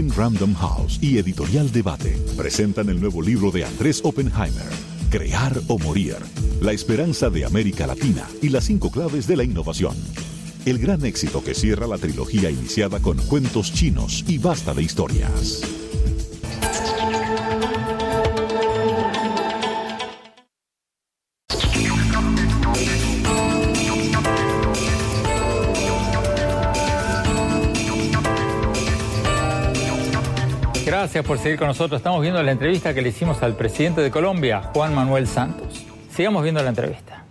Random 0.06 0.54
House 0.54 1.00
y 1.02 1.18
Editorial 1.18 1.72
Debate 1.72 2.16
presentan 2.38 2.90
el 2.90 3.02
nuevo 3.02 3.20
libro 3.20 3.50
de 3.50 3.66
Andrés 3.66 4.02
Oppenheimer, 4.04 4.70
Crear 5.10 5.60
o 5.68 5.80
Morir, 5.80 6.18
la 6.62 6.72
esperanza 6.72 7.32
de 7.32 7.46
América 7.46 7.88
Latina 7.88 8.28
y 8.44 8.50
las 8.50 8.66
cinco 8.66 8.92
claves 8.92 9.26
de 9.26 9.36
la 9.36 9.44
innovación. 9.44 9.96
El 10.66 10.78
gran 10.78 11.04
éxito 11.04 11.44
que 11.44 11.56
cierra 11.56 11.88
la 11.88 11.98
trilogía 11.98 12.52
iniciada 12.52 13.00
con 13.00 13.18
cuentos 13.18 13.74
chinos 13.74 14.24
y 14.28 14.38
basta 14.38 14.76
de 14.76 14.84
historias. 14.84 15.64
Gracias 31.18 31.30
por 31.30 31.40
seguir 31.40 31.58
con 31.58 31.68
nosotros. 31.68 31.98
Estamos 31.98 32.22
viendo 32.22 32.44
la 32.44 32.52
entrevista 32.52 32.94
que 32.94 33.02
le 33.02 33.10
hicimos 33.10 33.42
al 33.42 33.56
presidente 33.56 34.02
de 34.02 34.12
Colombia, 34.12 34.62
Juan 34.76 34.94
Manuel 34.94 35.26
Santos. 35.26 35.84
Sigamos 36.16 36.44
viendo 36.44 36.62
la 36.62 36.70
entrevista. 36.70 37.24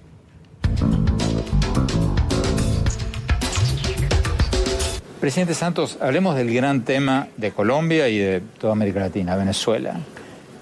Presidente 5.21 5.55
Santos, 5.55 5.99
hablemos 6.01 6.35
del 6.35 6.53
gran 6.53 6.85
tema 6.85 7.29
de 7.37 7.53
Colombia 7.53 8.09
y 8.09 8.19
de 8.19 8.41
toda 8.59 8.73
América 8.73 8.99
Latina, 8.99 9.37
Venezuela. 9.37 9.95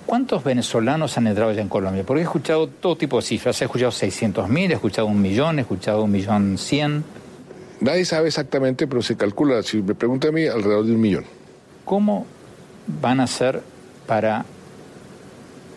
¿Cuántos 0.05 0.45
venezolanos 0.45 1.17
han 1.17 1.27
entrado 1.27 1.51
ya 1.53 1.63
en 1.63 1.71
Colombia? 1.71 2.05
Porque 2.05 2.21
he 2.21 2.25
escuchado 2.25 2.67
todo 2.67 2.95
tipo 2.95 3.17
de 3.17 3.23
cifras. 3.23 3.59
He 3.63 3.65
escuchado 3.65 3.91
600 3.91 4.51
mil, 4.51 4.71
he 4.71 4.75
escuchado 4.75 5.07
un 5.07 5.23
millón, 5.23 5.61
he 5.61 5.63
escuchado 5.63 6.05
un 6.05 6.11
millón 6.11 6.59
cien. 6.59 7.03
Nadie 7.81 8.05
sabe 8.05 8.29
exactamente, 8.29 8.87
pero 8.87 9.01
se 9.01 9.17
calcula, 9.17 9.63
si 9.63 9.81
me 9.81 9.95
pregunta 9.95 10.29
a 10.29 10.31
mí, 10.31 10.45
alrededor 10.45 10.85
de 10.85 10.93
un 10.93 11.01
millón. 11.01 11.25
¿Cómo 11.87 12.27
van 12.87 13.21
a 13.21 13.25
hacer 13.25 13.63
para 14.07 14.45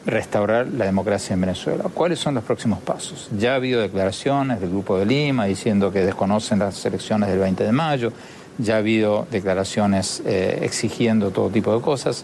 restaurar 0.05 0.67
la 0.67 0.85
democracia 0.85 1.33
en 1.33 1.41
Venezuela? 1.41 1.85
¿Cuáles 1.93 2.19
son 2.19 2.35
los 2.35 2.43
próximos 2.43 2.79
pasos? 2.79 3.29
Ya 3.37 3.53
ha 3.53 3.55
habido 3.55 3.81
declaraciones 3.81 4.59
del 4.61 4.69
Grupo 4.69 4.97
de 4.97 5.05
Lima 5.05 5.45
diciendo 5.45 5.91
que 5.91 6.05
desconocen 6.05 6.59
las 6.59 6.83
elecciones 6.85 7.29
del 7.29 7.39
20 7.39 7.63
de 7.63 7.71
mayo, 7.71 8.13
ya 8.57 8.75
ha 8.75 8.77
habido 8.77 9.27
declaraciones 9.29 10.23
eh, 10.25 10.59
exigiendo 10.63 11.31
todo 11.31 11.49
tipo 11.49 11.75
de 11.75 11.81
cosas. 11.81 12.23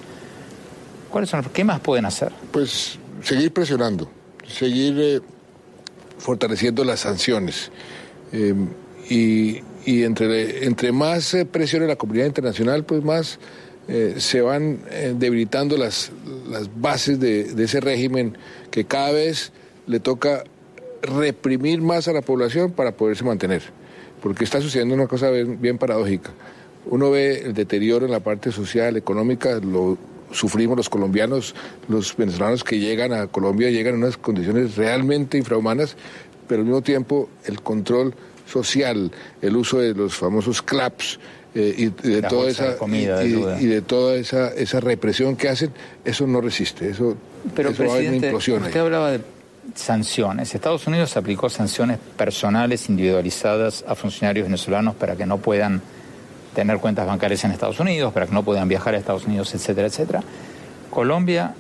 ¿Cuáles 1.12 1.30
son, 1.30 1.44
¿Qué 1.54 1.64
más 1.64 1.80
pueden 1.82 2.06
hacer? 2.06 2.32
Pues 2.52 2.98
seguir 3.22 3.52
presionando, 3.54 4.10
seguir 4.48 4.96
eh, 5.00 5.22
fortaleciendo 6.18 6.84
las 6.84 7.02
sanciones. 7.02 7.70
Eh, 8.32 8.56
y, 9.10 9.62
y 9.86 10.04
entre, 10.04 10.66
entre 10.66 10.92
más 10.94 11.36
presione 11.52 11.86
la 11.86 11.98
comunidad 11.98 12.26
internacional, 12.26 12.86
pues 12.86 13.04
más 13.04 13.38
eh, 13.88 14.16
se 14.18 14.42
van 14.42 14.80
eh, 14.90 15.14
debilitando 15.18 15.78
las, 15.78 16.12
las 16.50 16.70
bases 16.80 17.20
de, 17.20 17.52
ese 17.64 17.82
régimen 17.82 18.38
que 18.72 18.86
cada 18.86 19.12
vez 19.12 19.52
le 19.88 20.00
toca 20.00 20.44
reprimir 21.02 21.82
más 21.82 22.08
a 22.08 22.14
la 22.14 22.22
población 22.22 22.72
para 22.72 22.94
poderse 22.94 23.24
mantener. 23.24 23.64
Porque 24.22 24.46
está 24.46 24.62
sucediendo 24.62 24.96
una 24.96 25.08
cosa 25.08 25.30
bien, 25.30 25.60
bien 25.62 25.78
paradójica. 25.78 26.32
Uno 26.86 27.12
ve 27.12 27.42
el 27.42 27.54
deterioro 27.54 28.06
en 28.06 28.12
la 28.12 28.22
parte 28.22 28.52
social, 28.52 28.96
económica, 28.96 29.60
lo 29.60 29.98
sufrimos 30.32 30.76
los 30.78 30.90
colombianos, 30.90 31.56
los 31.88 32.16
venezolanos 32.16 32.64
que 32.64 32.80
llegan 32.80 33.14
a 33.14 33.28
Colombia 33.28 33.70
llegan 33.70 33.96
en 33.96 34.04
unas 34.04 34.18
condiciones 34.18 34.76
realmente 34.76 35.38
infrahumanas, 35.38 35.96
pero 36.48 36.62
al 36.62 36.66
mismo 36.66 36.82
tiempo 36.82 37.30
el 37.46 37.62
control 37.62 38.14
social, 38.48 39.12
el 39.42 39.56
uso 39.56 39.80
de 39.80 39.94
los 39.94 40.16
famosos 40.16 40.62
CLAPS, 40.62 41.20
eh, 41.56 41.76
y, 41.78 42.10
de 42.10 42.22
toda 42.24 42.50
esa 42.50 42.78
comida, 42.78 43.24
y, 43.24 43.34
y, 43.60 43.66
de 43.68 43.82
toda 43.82 44.16
esa, 44.16 44.50
esa 44.50 44.80
represión 44.80 45.36
que 45.36 45.50
hacen, 45.50 45.72
eso 46.04 46.26
no 46.26 46.42
resiste, 46.42 46.90
eso, 46.90 47.16
Pero, 47.56 47.70
eso 47.70 47.84
va 47.84 47.94
a 47.94 47.96
haber 47.96 48.08
una 48.08 48.18
implosión 48.18 48.64
usted 48.64 48.76
ahí. 48.76 48.82
hablaba 48.86 49.12
de 49.12 49.22
sanciones. 49.76 50.54
Estados 50.54 50.88
Unidos 50.88 51.16
aplicó 51.16 51.50
sanciones 51.50 52.00
personales 52.18 52.90
individualizadas 52.90 53.86
a 53.88 53.96
funcionarios 53.96 54.46
venezolanos 54.48 54.96
para 54.96 55.16
que 55.16 55.26
no 55.26 55.38
puedan 55.38 55.82
tener 56.56 56.78
cuentas 56.78 57.06
bancarias 57.08 57.44
en 57.44 57.52
Estados 57.52 57.80
Unidos, 57.80 58.14
para 58.14 58.26
que 58.28 58.34
no 58.34 58.44
puedan 58.44 58.68
viajar 58.68 58.96
a 58.96 58.98
Estados 58.98 59.26
Unidos, 59.26 59.54
etcétera, 59.54 59.88
etcétera. 59.88 60.24
Colombia 60.90 61.56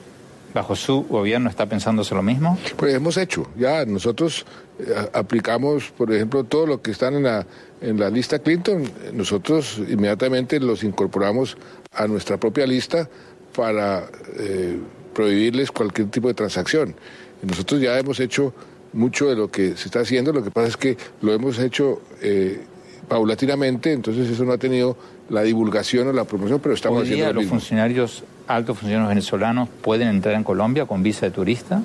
bajo 0.54 0.76
su 0.76 1.04
gobierno 1.04 1.50
está 1.50 1.66
pensándose 1.66 2.14
lo 2.16 2.22
mismo? 2.24 2.58
Pues 2.78 2.94
hemos 2.94 3.18
hecho, 3.18 3.48
ya 3.58 3.86
nosotros 3.86 4.46
eh, 4.80 4.94
aplicamos, 5.14 5.92
por 5.98 6.14
ejemplo, 6.14 6.44
todo 6.44 6.68
lo 6.68 6.82
que 6.82 6.92
están 6.92 7.16
en 7.16 7.24
la, 7.24 7.46
en 7.82 8.00
la 8.00 8.10
lista 8.10 8.40
Clinton, 8.40 8.84
nosotros 9.14 9.80
inmediatamente 9.90 10.60
los 10.60 10.84
incorporamos 10.84 11.58
a 11.94 12.08
nuestra 12.08 12.38
propia 12.38 12.68
lista 12.68 13.10
para 13.56 14.06
eh, 14.38 14.78
prohibirles 15.14 15.72
cualquier 15.72 16.10
tipo 16.10 16.28
de 16.28 16.34
transacción. 16.34 16.96
Nosotros 17.42 17.82
ya 17.82 17.98
hemos 17.98 18.20
hecho 18.20 18.54
mucho 18.94 19.28
de 19.30 19.36
lo 19.36 19.50
que 19.50 19.76
se 19.76 19.86
está 19.88 20.02
haciendo, 20.02 20.32
lo 20.32 20.44
que 20.44 20.52
pasa 20.52 20.68
es 20.68 20.78
que 20.78 20.98
lo 21.22 21.34
hemos 21.34 21.60
hecho 21.60 22.02
eh, 22.22 22.62
paulatinamente, 23.08 23.92
entonces 23.92 24.30
eso 24.30 24.46
no 24.46 24.54
ha 24.54 24.58
tenido 24.58 24.96
la 25.30 25.42
divulgación 25.42 26.08
o 26.08 26.14
la 26.14 26.26
promoción, 26.26 26.60
pero 26.60 26.76
estamos 26.76 27.02
Hoy 27.02 27.06
día 27.06 27.14
haciendo 27.16 27.34
lo 27.34 27.34
los 27.36 27.44
mismo. 27.44 27.60
funcionarios, 27.60 28.24
altos 28.48 28.78
funcionarios 28.78 29.10
venezolanos 29.10 29.70
pueden 29.82 30.08
entrar 30.08 30.36
en 30.36 30.44
Colombia 30.44 30.86
con 30.86 31.04
visa 31.04 31.26
de 31.26 31.32
turista. 31.32 31.82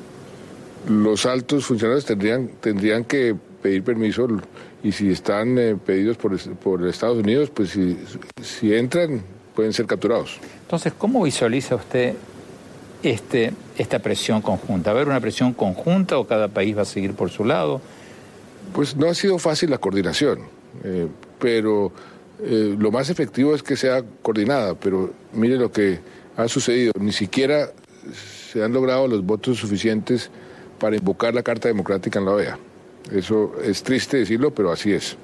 Los 0.88 1.26
altos 1.26 1.66
funcionarios 1.66 2.04
tendrían, 2.04 2.48
tendrían 2.60 3.04
que 3.04 3.36
pedir 3.62 3.82
permiso 3.82 4.26
y 4.82 4.92
si 4.92 5.10
están 5.10 5.58
eh, 5.58 5.76
pedidos 5.76 6.16
por, 6.16 6.38
por 6.56 6.86
Estados 6.86 7.18
Unidos, 7.18 7.50
pues 7.50 7.70
si, 7.70 7.98
si 8.42 8.74
entran 8.74 9.22
pueden 9.54 9.72
ser 9.72 9.86
capturados. 9.86 10.38
Entonces, 10.62 10.92
¿cómo 10.96 11.24
visualiza 11.24 11.74
usted 11.74 12.14
este, 13.02 13.52
esta 13.76 13.98
presión 13.98 14.40
conjunta? 14.40 14.92
¿Va 14.92 14.98
a 14.98 15.00
haber 15.00 15.08
una 15.08 15.20
presión 15.20 15.52
conjunta 15.52 16.16
o 16.18 16.26
cada 16.26 16.48
país 16.48 16.76
va 16.76 16.82
a 16.82 16.84
seguir 16.84 17.14
por 17.14 17.30
su 17.30 17.44
lado? 17.44 17.80
Pues 18.72 18.94
no 18.94 19.08
ha 19.08 19.14
sido 19.14 19.38
fácil 19.38 19.70
la 19.70 19.78
coordinación, 19.78 20.40
eh, 20.84 21.08
pero 21.40 21.90
eh, 22.40 22.76
lo 22.78 22.92
más 22.92 23.10
efectivo 23.10 23.54
es 23.54 23.62
que 23.62 23.76
sea 23.76 24.04
coordinada, 24.22 24.74
pero 24.74 25.12
mire 25.32 25.56
lo 25.56 25.72
que 25.72 25.98
ha 26.38 26.46
sucedido, 26.46 26.92
ni 27.00 27.12
siquiera 27.12 27.70
se 28.52 28.62
han 28.62 28.72
logrado 28.72 29.08
los 29.08 29.26
votos 29.26 29.58
suficientes 29.58 30.30
para 30.78 30.96
invocar 30.96 31.34
la 31.34 31.42
Carta 31.42 31.66
Democrática 31.66 32.20
en 32.20 32.24
la 32.24 32.30
OEA. 32.30 32.58
Eso 33.12 33.54
es 33.62 33.82
triste 33.82 34.18
decirlo, 34.18 34.54
pero 34.54 34.70
así 34.70 34.92
es. 34.92 35.16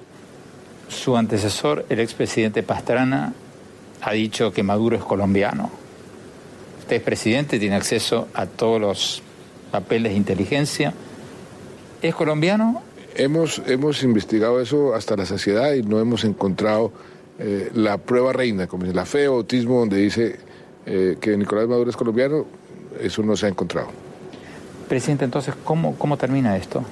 Su 0.88 1.16
antecesor, 1.16 1.86
el 1.88 2.00
expresidente 2.00 2.64
Pastrana, 2.64 3.32
ha 4.02 4.12
dicho 4.12 4.52
que 4.52 4.64
Maduro 4.64 4.96
es 4.96 5.04
colombiano. 5.04 5.70
Usted 6.80 6.96
es 6.96 7.02
presidente, 7.02 7.60
tiene 7.60 7.76
acceso 7.76 8.26
a 8.34 8.46
todos 8.46 8.80
los 8.80 9.22
papeles 9.70 10.12
de 10.12 10.18
inteligencia. 10.18 10.92
¿Es 12.02 12.14
colombiano 12.14 12.82
hemos, 13.14 13.62
hemos 13.66 14.02
investigado 14.02 14.60
eso 14.60 14.94
hasta 14.94 15.16
la 15.16 15.26
saciedad 15.26 15.74
y 15.74 15.82
no 15.82 16.00
hemos 16.00 16.24
encontrado 16.24 16.92
eh, 17.38 17.70
la 17.72 17.98
prueba 17.98 18.32
reina, 18.32 18.66
como 18.66 18.84
la 18.86 19.06
fe 19.06 19.28
o 19.28 19.36
autismo, 19.36 19.78
donde 19.78 19.98
dice 19.98 20.40
eh, 20.86 21.16
que 21.20 21.36
Nicolás 21.36 21.68
Maduro 21.68 21.90
es 21.90 21.96
colombiano, 21.96 22.46
eso 23.00 23.22
no 23.22 23.36
se 23.36 23.46
ha 23.46 23.48
encontrado. 23.48 23.88
Presidente, 24.88 25.24
entonces, 25.24 25.54
¿cómo, 25.64 25.96
cómo 25.96 26.16
termina 26.16 26.56
esto? 26.56 26.84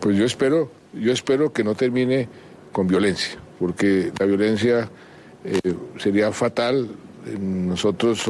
Pues 0.00 0.16
yo 0.16 0.24
espero, 0.24 0.70
yo 0.92 1.12
espero 1.12 1.52
que 1.52 1.64
no 1.64 1.74
termine 1.74 2.28
con 2.72 2.88
violencia, 2.88 3.38
porque 3.58 4.12
la 4.18 4.26
violencia 4.26 4.88
eh, 5.44 5.60
sería 5.98 6.32
fatal. 6.32 6.88
Nosotros 7.40 8.28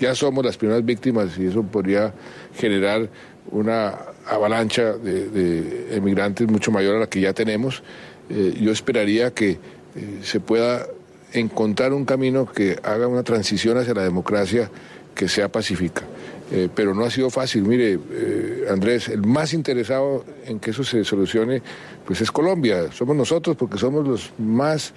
ya 0.00 0.14
somos 0.14 0.44
las 0.44 0.56
primeras 0.56 0.84
víctimas 0.84 1.38
y 1.38 1.46
eso 1.46 1.62
podría 1.62 2.12
generar 2.56 3.08
una 3.52 3.96
avalancha 4.26 4.94
de, 4.94 5.94
emigrantes 5.96 6.48
mucho 6.48 6.72
mayor 6.72 6.96
a 6.96 7.00
la 7.00 7.06
que 7.06 7.20
ya 7.20 7.32
tenemos. 7.32 7.84
yo 8.28 8.72
esperaría 8.72 9.32
que 9.32 9.58
eh, 9.94 10.20
se 10.22 10.40
pueda 10.40 10.86
encontrar 11.32 11.92
un 11.92 12.04
camino 12.04 12.46
que 12.46 12.78
haga 12.82 13.06
una 13.06 13.22
transición 13.22 13.78
hacia 13.78 13.94
la 13.94 14.02
democracia 14.02 14.70
que 15.14 15.28
sea 15.28 15.50
pacífica. 15.50 16.02
Eh, 16.50 16.68
pero 16.74 16.94
no 16.94 17.04
ha 17.04 17.10
sido 17.10 17.30
fácil. 17.30 17.62
Mire, 17.62 17.98
eh, 18.10 18.66
Andrés, 18.70 19.08
el 19.08 19.22
más 19.22 19.54
interesado 19.54 20.24
en 20.44 20.60
que 20.60 20.70
eso 20.70 20.84
se 20.84 21.04
solucione, 21.04 21.62
pues 22.04 22.20
es 22.20 22.30
Colombia. 22.30 22.92
Somos 22.92 23.16
nosotros 23.16 23.56
porque 23.56 23.78
somos 23.78 24.06
los 24.06 24.32
más, 24.38 24.92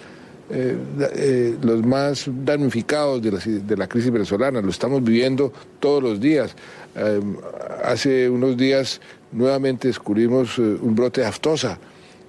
los 1.62 1.86
más 1.86 2.26
damnificados 2.28 3.21
de 3.21 3.32
la, 3.32 3.39
de 3.39 3.78
la, 3.78 3.88
crisis 3.88 4.12
venezolana. 4.12 4.62
Lo 4.62 4.69
estamos 4.69 5.04
viviendo 5.04 5.54
todos 5.80 6.04
los 6.04 6.19
días. 6.19 6.56
hace 7.84 8.30
unos 8.30 8.58
días 8.58 9.00
nuevamente 9.32 9.88
descubrimos 9.88 10.58
un 10.58 10.93
brote 10.93 11.21
de 11.21 11.28
aftosa. 11.28 11.80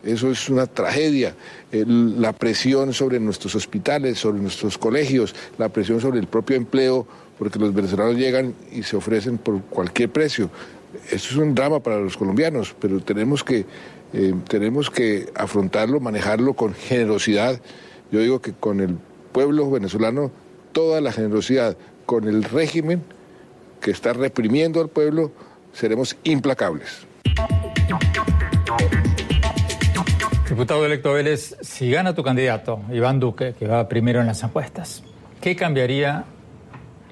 Eso 0.07 0.31
es 0.31 0.49
una 0.49 0.67
tragedia. 0.67 1.35
la 1.73 2.33
presión 2.33 2.95
sobre 2.95 3.19
nuestros 3.19 3.55
hospitales, 3.57 4.19
sobre 4.19 4.41
nuestros 4.41 4.79
colegios, 4.79 5.35
la 5.59 5.69
presión 5.69 6.01
sobre 6.01 6.21
el 6.21 6.27
propio 6.27 6.57
empleo, 6.57 7.07
porque 7.39 7.59
los 7.59 7.75
venezolanos 7.75 8.17
llegan 8.17 8.55
y 8.73 8.83
se 8.85 8.97
ofrecen 8.97 9.37
por 9.37 9.61
cualquier 9.63 10.11
precio. 10.11 10.49
Eso 11.11 11.31
es 11.31 11.37
un 11.37 11.55
drama 11.55 11.81
para 11.81 11.99
los 11.99 12.17
colombianos, 12.17 12.75
pero 12.81 13.01
tenemos 13.01 13.43
que, 13.43 13.67
eh, 14.13 14.35
tenemos 14.49 14.91
que 14.91 15.29
afrontarlo, 15.35 16.01
manejarlo 16.01 16.55
con 16.55 16.73
generosidad. 16.73 17.61
Yo 18.13 18.21
digo 18.21 18.41
que 18.41 18.53
con 18.53 18.81
el 18.81 18.97
pueblo 19.33 19.71
venezolano, 19.71 20.31
toda 20.73 21.01
la 21.01 21.13
generosidad, 21.13 21.77
con 22.07 22.29
el 22.29 22.45
régimen 22.45 23.03
que 23.81 23.91
está 23.91 24.13
reprimiendo 24.13 24.81
al 24.81 24.89
pueblo, 24.89 25.33
seremos 25.73 26.17
implacables. 26.25 27.07
Diputado 30.49 30.87
electo 30.87 31.13
Vélez, 31.13 31.57
si 31.61 31.91
gana 31.91 32.15
tu 32.15 32.23
candidato, 32.23 32.81
Iván 32.93 33.19
Duque, 33.19 33.55
que 33.59 33.67
va 33.67 33.89
primero 33.89 34.21
en 34.21 34.29
las 34.29 34.45
encuestas, 34.45 35.03
¿qué 35.41 35.57
cambiaría 35.57 36.25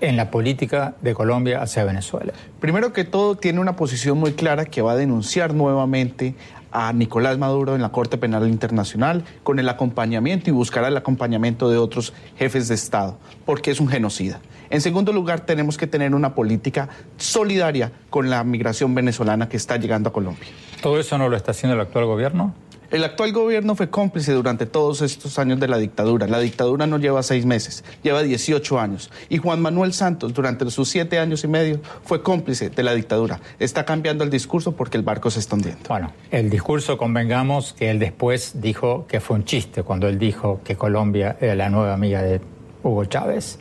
en 0.00 0.16
la 0.16 0.30
política 0.30 0.94
de 1.00 1.14
Colombia 1.14 1.60
hacia 1.60 1.84
Venezuela? 1.84 2.32
Primero 2.60 2.92
que 2.92 3.02
todo, 3.02 3.34
tiene 3.34 3.58
una 3.58 3.74
posición 3.74 4.18
muy 4.18 4.34
clara 4.34 4.66
que 4.66 4.82
va 4.82 4.92
a 4.92 4.96
denunciar 4.96 5.52
nuevamente 5.52 6.36
a 6.70 6.92
Nicolás 6.92 7.36
Maduro 7.36 7.74
en 7.74 7.82
la 7.82 7.90
Corte 7.90 8.18
Penal 8.18 8.48
Internacional 8.48 9.24
con 9.42 9.58
el 9.58 9.68
acompañamiento 9.68 10.50
y 10.50 10.52
buscará 10.52 10.86
el 10.86 10.96
acompañamiento 10.96 11.68
de 11.68 11.78
otros 11.78 12.12
jefes 12.36 12.68
de 12.68 12.76
Estado, 12.76 13.18
porque 13.44 13.72
es 13.72 13.80
un 13.80 13.88
genocida. 13.88 14.40
En 14.70 14.80
segundo 14.80 15.12
lugar, 15.12 15.40
tenemos 15.40 15.76
que 15.76 15.88
tener 15.88 16.14
una 16.14 16.36
política 16.36 16.88
solidaria 17.16 17.90
con 18.10 18.30
la 18.30 18.44
migración 18.44 18.94
venezolana 18.94 19.48
que 19.48 19.56
está 19.56 19.76
llegando 19.76 20.10
a 20.10 20.12
Colombia. 20.12 20.48
¿Todo 20.80 21.00
eso 21.00 21.18
no 21.18 21.28
lo 21.28 21.36
está 21.36 21.50
haciendo 21.50 21.74
el 21.74 21.80
actual 21.80 22.06
gobierno? 22.06 22.54
El 22.94 23.02
actual 23.02 23.32
gobierno 23.32 23.74
fue 23.74 23.90
cómplice 23.90 24.30
durante 24.30 24.66
todos 24.66 25.02
estos 25.02 25.40
años 25.40 25.58
de 25.58 25.66
la 25.66 25.78
dictadura. 25.78 26.28
La 26.28 26.38
dictadura 26.38 26.86
no 26.86 26.98
lleva 26.98 27.24
seis 27.24 27.44
meses, 27.44 27.82
lleva 28.04 28.22
18 28.22 28.78
años. 28.78 29.10
Y 29.28 29.38
Juan 29.38 29.60
Manuel 29.60 29.92
Santos, 29.92 30.32
durante 30.32 30.70
sus 30.70 30.90
siete 30.90 31.18
años 31.18 31.42
y 31.42 31.48
medio, 31.48 31.80
fue 32.04 32.22
cómplice 32.22 32.70
de 32.70 32.82
la 32.84 32.94
dictadura. 32.94 33.40
Está 33.58 33.84
cambiando 33.84 34.22
el 34.22 34.30
discurso 34.30 34.76
porque 34.76 34.96
el 34.96 35.02
barco 35.02 35.28
se 35.32 35.40
está 35.40 35.56
hundiendo. 35.56 35.82
Bueno, 35.88 36.12
el 36.30 36.48
discurso, 36.50 36.96
convengamos 36.96 37.72
que 37.72 37.90
él 37.90 37.98
después 37.98 38.60
dijo 38.60 39.08
que 39.08 39.18
fue 39.18 39.38
un 39.38 39.44
chiste 39.44 39.82
cuando 39.82 40.06
él 40.06 40.16
dijo 40.16 40.60
que 40.62 40.76
Colombia 40.76 41.36
era 41.40 41.56
la 41.56 41.70
nueva 41.70 41.94
amiga 41.94 42.22
de 42.22 42.40
Hugo 42.84 43.06
Chávez. 43.06 43.58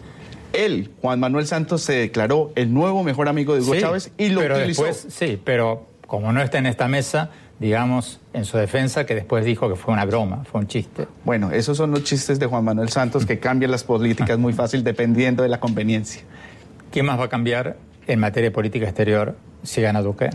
Él, 0.53 0.91
Juan 1.01 1.19
Manuel 1.19 1.47
Santos, 1.47 1.81
se 1.81 1.93
declaró 1.93 2.51
el 2.53 2.71
nuevo 2.71 3.03
mejor 3.03 3.27
amigo 3.27 3.55
de 3.55 3.61
Hugo 3.61 3.77
Chávez 3.77 4.11
y 4.15 4.29
lo 4.29 4.41
pero 4.41 4.57
utilizó. 4.57 4.83
Después, 4.83 5.11
sí, 5.11 5.41
pero 5.43 5.87
como 6.05 6.31
no 6.31 6.43
está 6.43 6.59
en 6.59 6.67
esta 6.67 6.87
mesa 6.87 7.31
digamos, 7.63 8.19
en 8.33 8.43
su 8.43 8.57
defensa, 8.57 9.05
que 9.05 9.15
después 9.15 9.45
dijo 9.45 9.69
que 9.69 9.77
fue 9.77 9.93
una 9.93 10.03
broma, 10.03 10.43
fue 10.43 10.59
un 10.59 10.67
chiste. 10.67 11.07
Bueno, 11.23 11.51
esos 11.51 11.77
son 11.77 11.91
los 11.91 12.03
chistes 12.03 12.37
de 12.37 12.45
Juan 12.45 12.65
Manuel 12.65 12.89
Santos 12.89 13.25
que 13.25 13.39
cambian 13.39 13.71
las 13.71 13.85
políticas 13.85 14.37
muy 14.37 14.51
fácil 14.51 14.83
dependiendo 14.83 15.43
de 15.43 15.49
la 15.49 15.61
conveniencia. 15.61 16.23
¿Qué 16.91 17.03
más 17.03 17.17
va 17.17 17.23
a 17.23 17.29
cambiar 17.29 17.77
en 18.05 18.19
materia 18.19 18.49
de 18.49 18.53
política 18.53 18.85
exterior 18.85 19.37
si 19.63 19.81
gana 19.81 20.01
Duque? 20.01 20.29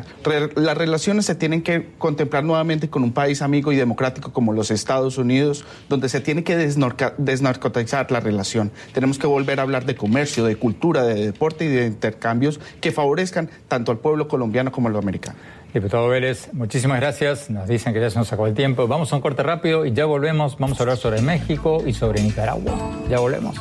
las 0.54 0.78
relaciones 0.78 1.26
se 1.26 1.34
tienen 1.34 1.60
que 1.60 1.90
contemplar 1.98 2.44
nuevamente 2.44 2.88
con 2.88 3.02
un 3.02 3.12
país 3.12 3.42
amigo 3.42 3.72
y 3.72 3.76
democrático 3.76 4.32
como 4.32 4.54
los 4.54 4.70
Estados 4.70 5.18
Unidos, 5.18 5.66
donde 5.90 6.08
se 6.08 6.22
tiene 6.22 6.44
que 6.44 6.56
desnarcotizar 6.56 8.10
la 8.10 8.20
relación. 8.20 8.72
Tenemos 8.94 9.18
que 9.18 9.26
volver 9.26 9.60
a 9.60 9.64
hablar 9.64 9.84
de 9.84 9.96
comercio, 9.96 10.46
de 10.46 10.56
cultura, 10.56 11.02
de 11.02 11.26
deporte 11.26 11.66
y 11.66 11.68
de 11.68 11.88
intercambios 11.88 12.58
que 12.80 12.90
favorezcan 12.90 13.50
tanto 13.68 13.92
al 13.92 13.98
pueblo 13.98 14.28
colombiano 14.28 14.72
como 14.72 14.88
al 14.88 14.96
americano. 14.96 15.36
Diputado 15.72 16.08
Vélez, 16.08 16.52
muchísimas 16.52 16.98
gracias. 17.00 17.50
Nos 17.50 17.68
dicen 17.68 17.92
que 17.92 18.00
ya 18.00 18.10
se 18.10 18.18
nos 18.18 18.28
sacó 18.28 18.46
el 18.46 18.54
tiempo. 18.54 18.88
Vamos 18.88 19.12
a 19.12 19.16
un 19.16 19.22
corte 19.22 19.42
rápido 19.42 19.84
y 19.84 19.92
ya 19.92 20.06
volvemos. 20.06 20.56
Vamos 20.58 20.80
a 20.80 20.82
hablar 20.82 20.96
sobre 20.96 21.20
México 21.20 21.82
y 21.86 21.92
sobre 21.92 22.22
Nicaragua. 22.22 22.72
Ya 23.08 23.18
volvemos. 23.18 23.56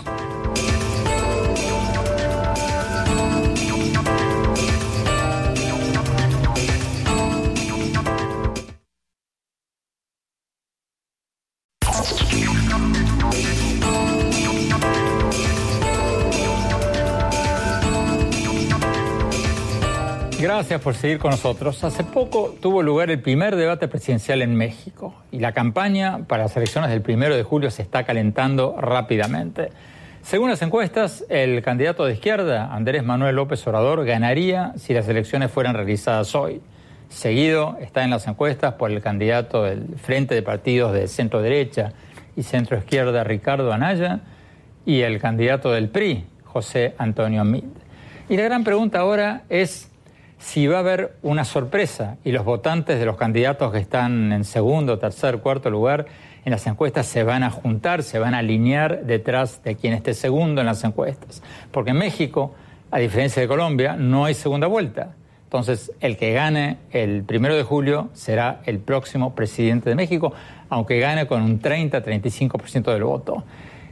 Gracias 20.58 20.82
por 20.82 20.96
seguir 20.96 21.20
con 21.20 21.30
nosotros. 21.30 21.84
Hace 21.84 22.04
poco 22.04 22.56
tuvo 22.60 22.82
lugar 22.82 23.12
el 23.12 23.22
primer 23.22 23.56
debate 23.56 23.88
presidencial 23.88 24.42
en 24.42 24.56
México 24.56 25.14
y 25.32 25.38
la 25.38 25.52
campaña 25.52 26.26
para 26.28 26.46
las 26.46 26.58
elecciones 26.58 26.90
del 26.90 27.04
primero 27.04 27.36
de 27.36 27.44
julio 27.44 27.70
se 27.70 27.84
está 27.84 28.06
calentando 28.06 28.76
rápidamente. 28.76 29.70
Según 30.24 30.50
las 30.50 30.60
encuestas, 30.64 31.24
el 31.30 31.62
candidato 31.62 32.06
de 32.06 32.14
izquierda, 32.14 32.74
Andrés 32.74 33.04
Manuel 33.04 33.36
López 33.36 33.68
Obrador, 33.68 34.04
ganaría 34.04 34.74
si 34.78 34.96
las 34.96 35.08
elecciones 35.08 35.52
fueran 35.52 35.76
realizadas 35.76 36.34
hoy. 36.34 36.60
Seguido 37.08 37.78
está 37.80 38.04
en 38.04 38.10
las 38.10 38.28
encuestas 38.28 38.74
por 38.74 38.90
el 38.90 39.00
candidato 39.00 39.62
del 39.62 39.86
Frente 40.02 40.34
de 40.34 40.42
Partidos 40.42 40.92
de 40.92 41.08
Centro 41.08 41.44
Derecha 41.44 41.94
y 42.36 42.42
Centro 42.42 42.80
Izquierda, 42.80 43.24
Ricardo 43.24 43.72
Anaya, 43.72 44.22
y 44.88 45.02
el 45.02 45.20
candidato 45.20 45.72
del 45.72 45.90
PRI, 45.90 46.26
José 46.46 46.96
Antonio 46.98 47.46
Mid. 47.46 47.64
Y 48.28 48.38
la 48.38 48.44
gran 48.44 48.64
pregunta 48.64 49.02
ahora 49.02 49.44
es 49.50 49.92
si 50.40 50.68
va 50.68 50.78
a 50.78 50.80
haber 50.80 51.16
una 51.24 51.46
sorpresa 51.46 52.18
y 52.24 52.32
los 52.32 52.46
votantes 52.46 53.00
de 53.00 53.06
los 53.06 53.18
candidatos 53.18 53.72
que 53.72 53.80
están 53.80 54.32
en 54.32 54.44
segundo, 54.44 55.00
tercer, 55.00 55.40
cuarto 55.40 55.70
lugar 55.70 56.06
en 56.46 56.52
las 56.52 56.66
encuestas 56.68 57.06
se 57.08 57.24
van 57.24 57.44
a 57.44 57.50
juntar, 57.50 58.04
se 58.04 58.20
van 58.20 58.34
a 58.34 58.38
alinear 58.38 59.04
detrás 59.04 59.62
de 59.64 59.76
quien 59.76 59.94
esté 59.94 60.14
segundo 60.14 60.62
en 60.62 60.68
las 60.68 60.84
encuestas. 60.84 61.42
Porque 61.72 61.92
en 61.92 61.98
México, 61.98 62.56
a 62.90 63.00
diferencia 63.00 63.42
de 63.42 63.48
Colombia, 63.48 63.96
no 63.98 64.26
hay 64.26 64.34
segunda 64.34 64.68
vuelta. 64.68 65.16
Entonces, 65.44 65.92
el 66.00 66.18
que 66.18 66.34
gane 66.34 66.78
el 66.92 67.24
primero 67.24 67.56
de 67.56 67.64
julio 67.64 68.10
será 68.14 68.62
el 68.66 68.80
próximo 68.80 69.34
presidente 69.34 69.90
de 69.90 69.96
México, 69.96 70.34
aunque 70.70 71.00
gane 71.00 71.26
con 71.26 71.42
un 71.42 71.62
30-35% 71.62 72.94
del 72.94 73.04
voto. 73.04 73.44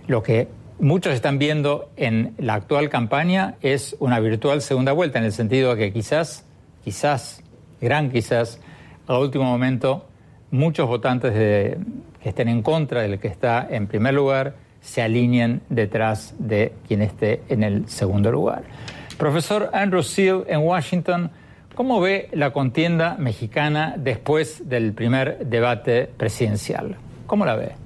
Lo 0.08 0.22
que 0.22 0.48
muchos 0.80 1.14
están 1.14 1.40
viendo 1.40 1.90
en 1.96 2.34
la 2.38 2.56
actual 2.56 2.90
campaña 2.90 3.56
es 3.62 3.96
una 4.00 4.20
virtual 4.20 4.62
segunda 4.62 4.92
vuelta, 4.92 5.20
en 5.20 5.26
el 5.26 5.32
sentido 5.32 5.76
de 5.76 5.86
que 5.86 5.94
quizás, 5.94 6.46
quizás, 6.84 7.44
gran 7.82 8.12
quizás, 8.12 8.60
a 9.08 9.18
último 9.18 9.46
momento, 9.46 10.06
muchos 10.52 10.88
votantes 10.88 11.34
que 11.34 11.78
estén 12.24 12.48
en 12.48 12.62
contra 12.62 13.02
del 13.02 13.20
que 13.20 13.28
está 13.28 13.68
en 13.70 13.88
primer 13.88 14.14
lugar 14.14 14.56
se 14.82 15.02
alineen 15.02 15.62
detrás 15.70 16.36
de 16.38 16.74
quien 16.88 17.02
esté 17.02 17.42
en 17.50 17.64
el 17.64 17.88
segundo 17.88 18.32
lugar. 18.32 18.64
Profesor 19.18 19.70
Andrew 19.74 20.04
Seal 20.04 20.44
en 20.48 20.60
Washington, 20.60 21.32
¿cómo 21.74 22.02
ve 22.02 22.30
la 22.34 22.52
contienda 22.52 23.16
mexicana 23.18 23.96
después 23.98 24.70
del 24.70 24.94
primer 24.94 25.46
debate 25.46 26.08
presidencial? 26.18 26.98
¿Cómo 27.26 27.46
la 27.46 27.56
ve? 27.56 27.85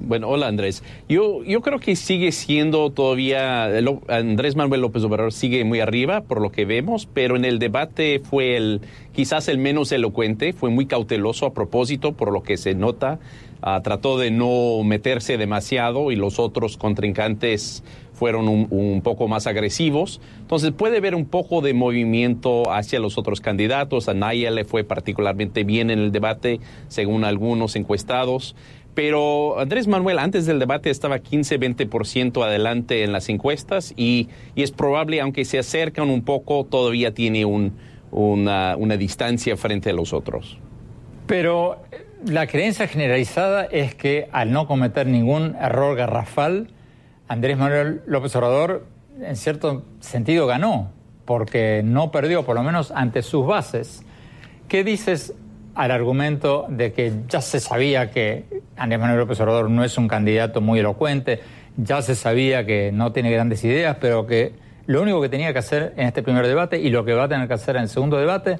Bueno, 0.00 0.28
hola 0.28 0.48
Andrés. 0.48 0.82
Yo, 1.08 1.42
yo 1.44 1.60
creo 1.60 1.78
que 1.78 1.96
sigue 1.96 2.32
siendo 2.32 2.90
todavía, 2.90 3.64
Andrés 4.08 4.56
Manuel 4.56 4.80
López 4.80 5.02
Obrador 5.04 5.32
sigue 5.32 5.64
muy 5.64 5.80
arriba 5.80 6.22
por 6.22 6.40
lo 6.40 6.50
que 6.50 6.64
vemos, 6.64 7.06
pero 7.12 7.36
en 7.36 7.44
el 7.44 7.58
debate 7.58 8.20
fue 8.20 8.56
el 8.56 8.80
quizás 9.12 9.48
el 9.48 9.58
menos 9.58 9.90
elocuente, 9.92 10.52
fue 10.52 10.70
muy 10.70 10.86
cauteloso 10.86 11.46
a 11.46 11.52
propósito 11.52 12.12
por 12.12 12.32
lo 12.32 12.42
que 12.42 12.56
se 12.56 12.74
nota, 12.74 13.18
ah, 13.62 13.80
trató 13.82 14.18
de 14.18 14.30
no 14.30 14.82
meterse 14.84 15.36
demasiado 15.38 16.12
y 16.12 16.16
los 16.16 16.38
otros 16.38 16.76
contrincantes 16.76 17.82
fueron 18.18 18.48
un, 18.48 19.00
poco 19.02 19.28
más 19.28 19.46
agresivos. 19.46 20.20
Entonces 20.40 20.72
puede 20.72 20.98
haber 20.98 21.14
un 21.14 21.24
poco 21.24 21.60
de 21.60 21.72
movimiento 21.72 22.70
hacia 22.72 22.98
los 22.98 23.16
otros 23.16 23.40
candidatos. 23.40 24.08
A 24.08 24.14
Naya 24.14 24.50
le 24.50 24.64
fue 24.64 24.82
particularmente 24.82 25.62
bien 25.62 25.90
en 25.90 26.00
el 26.00 26.10
debate, 26.10 26.58
según 26.88 27.24
algunos 27.24 27.76
encuestados. 27.76 28.56
Pero 28.98 29.60
Andrés 29.60 29.86
Manuel 29.86 30.18
antes 30.18 30.44
del 30.44 30.58
debate 30.58 30.90
estaba 30.90 31.18
15-20% 31.18 32.44
adelante 32.44 33.04
en 33.04 33.12
las 33.12 33.28
encuestas 33.28 33.94
y, 33.96 34.28
es 34.56 34.72
probable, 34.72 35.20
aunque 35.20 35.44
se 35.44 35.56
acercan 35.56 36.10
un 36.10 36.24
poco, 36.24 36.64
todavía 36.64 37.14
tiene 37.14 37.44
una, 37.44 38.74
una 38.76 38.96
distancia 38.96 39.56
frente 39.56 39.90
a 39.90 39.92
los 39.92 40.12
otros. 40.12 40.58
Pero 41.28 41.80
la 42.24 42.48
creencia 42.48 42.88
generalizada 42.88 43.66
es 43.66 43.94
que 43.94 44.28
al 44.32 44.50
no 44.50 44.66
cometer 44.66 45.06
ningún 45.06 45.54
error 45.60 45.96
garrafal, 45.96 46.66
Andrés 47.28 47.56
Manuel 47.56 48.02
López 48.04 48.34
Obrador 48.34 48.84
en 49.20 49.36
cierto 49.36 49.84
sentido 50.00 50.48
ganó, 50.48 50.90
porque 51.24 51.82
no 51.84 52.10
perdió, 52.10 52.44
por 52.44 52.56
lo 52.56 52.64
menos 52.64 52.90
ante 52.90 53.22
sus 53.22 53.46
bases. 53.46 54.02
¿Qué 54.66 54.82
dices 54.82 55.34
al 55.78 55.92
argumento 55.92 56.66
de 56.68 56.92
que 56.92 57.12
ya 57.28 57.40
se 57.40 57.60
sabía 57.60 58.10
que 58.10 58.46
Andrés 58.76 59.00
Manuel 59.00 59.20
López 59.20 59.38
Obrador 59.38 59.70
no 59.70 59.84
es 59.84 59.96
un 59.96 60.08
candidato 60.08 60.60
muy 60.60 60.80
elocuente, 60.80 61.38
ya 61.76 62.02
se 62.02 62.16
sabía 62.16 62.66
que 62.66 62.90
no 62.92 63.12
tiene 63.12 63.30
grandes 63.30 63.62
ideas, 63.62 63.96
pero 64.00 64.26
que 64.26 64.54
lo 64.86 65.00
único 65.00 65.22
que 65.22 65.28
tenía 65.28 65.52
que 65.52 65.60
hacer 65.60 65.94
en 65.96 66.08
este 66.08 66.24
primer 66.24 66.48
debate 66.48 66.80
y 66.80 66.90
lo 66.90 67.04
que 67.04 67.14
va 67.14 67.24
a 67.24 67.28
tener 67.28 67.46
que 67.46 67.54
hacer 67.54 67.76
en 67.76 67.82
el 67.82 67.88
segundo 67.88 68.16
debate 68.16 68.58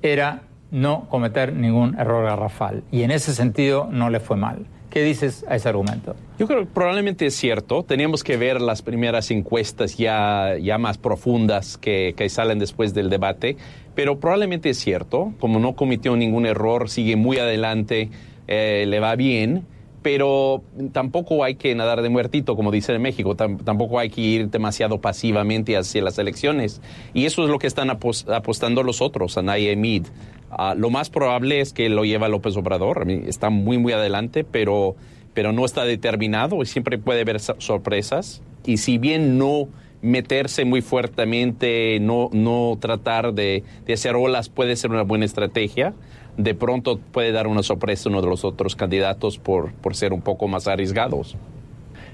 era 0.00 0.44
no 0.70 1.06
cometer 1.10 1.52
ningún 1.52 2.00
error 2.00 2.24
garrafal. 2.24 2.82
Y 2.90 3.02
en 3.02 3.10
ese 3.10 3.34
sentido 3.34 3.86
no 3.90 4.08
le 4.08 4.18
fue 4.18 4.38
mal. 4.38 4.64
¿Qué 4.90 5.02
dices 5.02 5.44
a 5.48 5.56
ese 5.56 5.68
argumento? 5.68 6.16
Yo 6.38 6.46
creo 6.46 6.60
que 6.60 6.66
probablemente 6.66 7.26
es 7.26 7.34
cierto. 7.34 7.82
Teníamos 7.82 8.24
que 8.24 8.36
ver 8.36 8.60
las 8.60 8.82
primeras 8.82 9.30
encuestas 9.30 9.96
ya, 9.98 10.56
ya 10.60 10.78
más 10.78 10.96
profundas 10.96 11.76
que, 11.76 12.14
que 12.16 12.28
salen 12.28 12.58
después 12.58 12.94
del 12.94 13.10
debate, 13.10 13.56
pero 13.94 14.18
probablemente 14.18 14.70
es 14.70 14.78
cierto. 14.78 15.34
Como 15.40 15.58
no 15.58 15.74
cometió 15.74 16.16
ningún 16.16 16.46
error, 16.46 16.88
sigue 16.88 17.16
muy 17.16 17.38
adelante, 17.38 18.10
eh, 18.46 18.86
le 18.86 19.00
va 19.00 19.14
bien 19.14 19.66
pero 20.02 20.62
tampoco 20.92 21.44
hay 21.44 21.56
que 21.56 21.74
nadar 21.74 22.02
de 22.02 22.08
muertito, 22.08 22.56
como 22.56 22.70
dicen 22.70 22.94
en 22.94 23.02
México, 23.02 23.34
tampoco 23.34 23.98
hay 23.98 24.10
que 24.10 24.20
ir 24.20 24.48
demasiado 24.48 25.00
pasivamente 25.00 25.76
hacia 25.76 26.02
las 26.02 26.18
elecciones. 26.18 26.80
Y 27.14 27.26
eso 27.26 27.44
es 27.44 27.50
lo 27.50 27.58
que 27.58 27.66
están 27.66 27.90
apostando 27.90 28.82
los 28.82 29.02
otros, 29.02 29.36
Anaya 29.36 29.72
y. 29.72 30.02
Ah, 30.50 30.74
lo 30.76 30.90
más 30.90 31.10
probable 31.10 31.60
es 31.60 31.72
que 31.72 31.88
lo 31.88 32.04
lleva 32.04 32.28
López 32.28 32.56
Obrador, 32.56 33.10
está 33.10 33.50
muy, 33.50 33.78
muy 33.78 33.92
adelante, 33.92 34.44
pero, 34.44 34.96
pero 35.34 35.52
no 35.52 35.64
está 35.64 35.84
determinado 35.84 36.62
y 36.62 36.66
siempre 36.66 36.98
puede 36.98 37.20
haber 37.22 37.40
sorpresas. 37.40 38.42
Y 38.64 38.78
si 38.78 38.98
bien 38.98 39.38
no 39.38 39.68
meterse 40.00 40.64
muy 40.64 40.80
fuertemente, 40.80 41.98
no, 42.00 42.30
no 42.32 42.78
tratar 42.80 43.34
de, 43.34 43.64
de 43.86 43.92
hacer 43.92 44.14
olas 44.14 44.48
puede 44.48 44.76
ser 44.76 44.90
una 44.90 45.02
buena 45.02 45.24
estrategia, 45.24 45.92
de 46.36 46.54
pronto 46.54 46.98
puede 46.98 47.32
dar 47.32 47.46
una 47.46 47.62
sorpresa 47.62 48.08
a 48.08 48.12
uno 48.12 48.22
de 48.22 48.28
los 48.28 48.44
otros 48.44 48.76
candidatos 48.76 49.38
por, 49.38 49.72
por 49.72 49.96
ser 49.96 50.12
un 50.12 50.22
poco 50.22 50.48
más 50.48 50.68
arriesgados. 50.68 51.36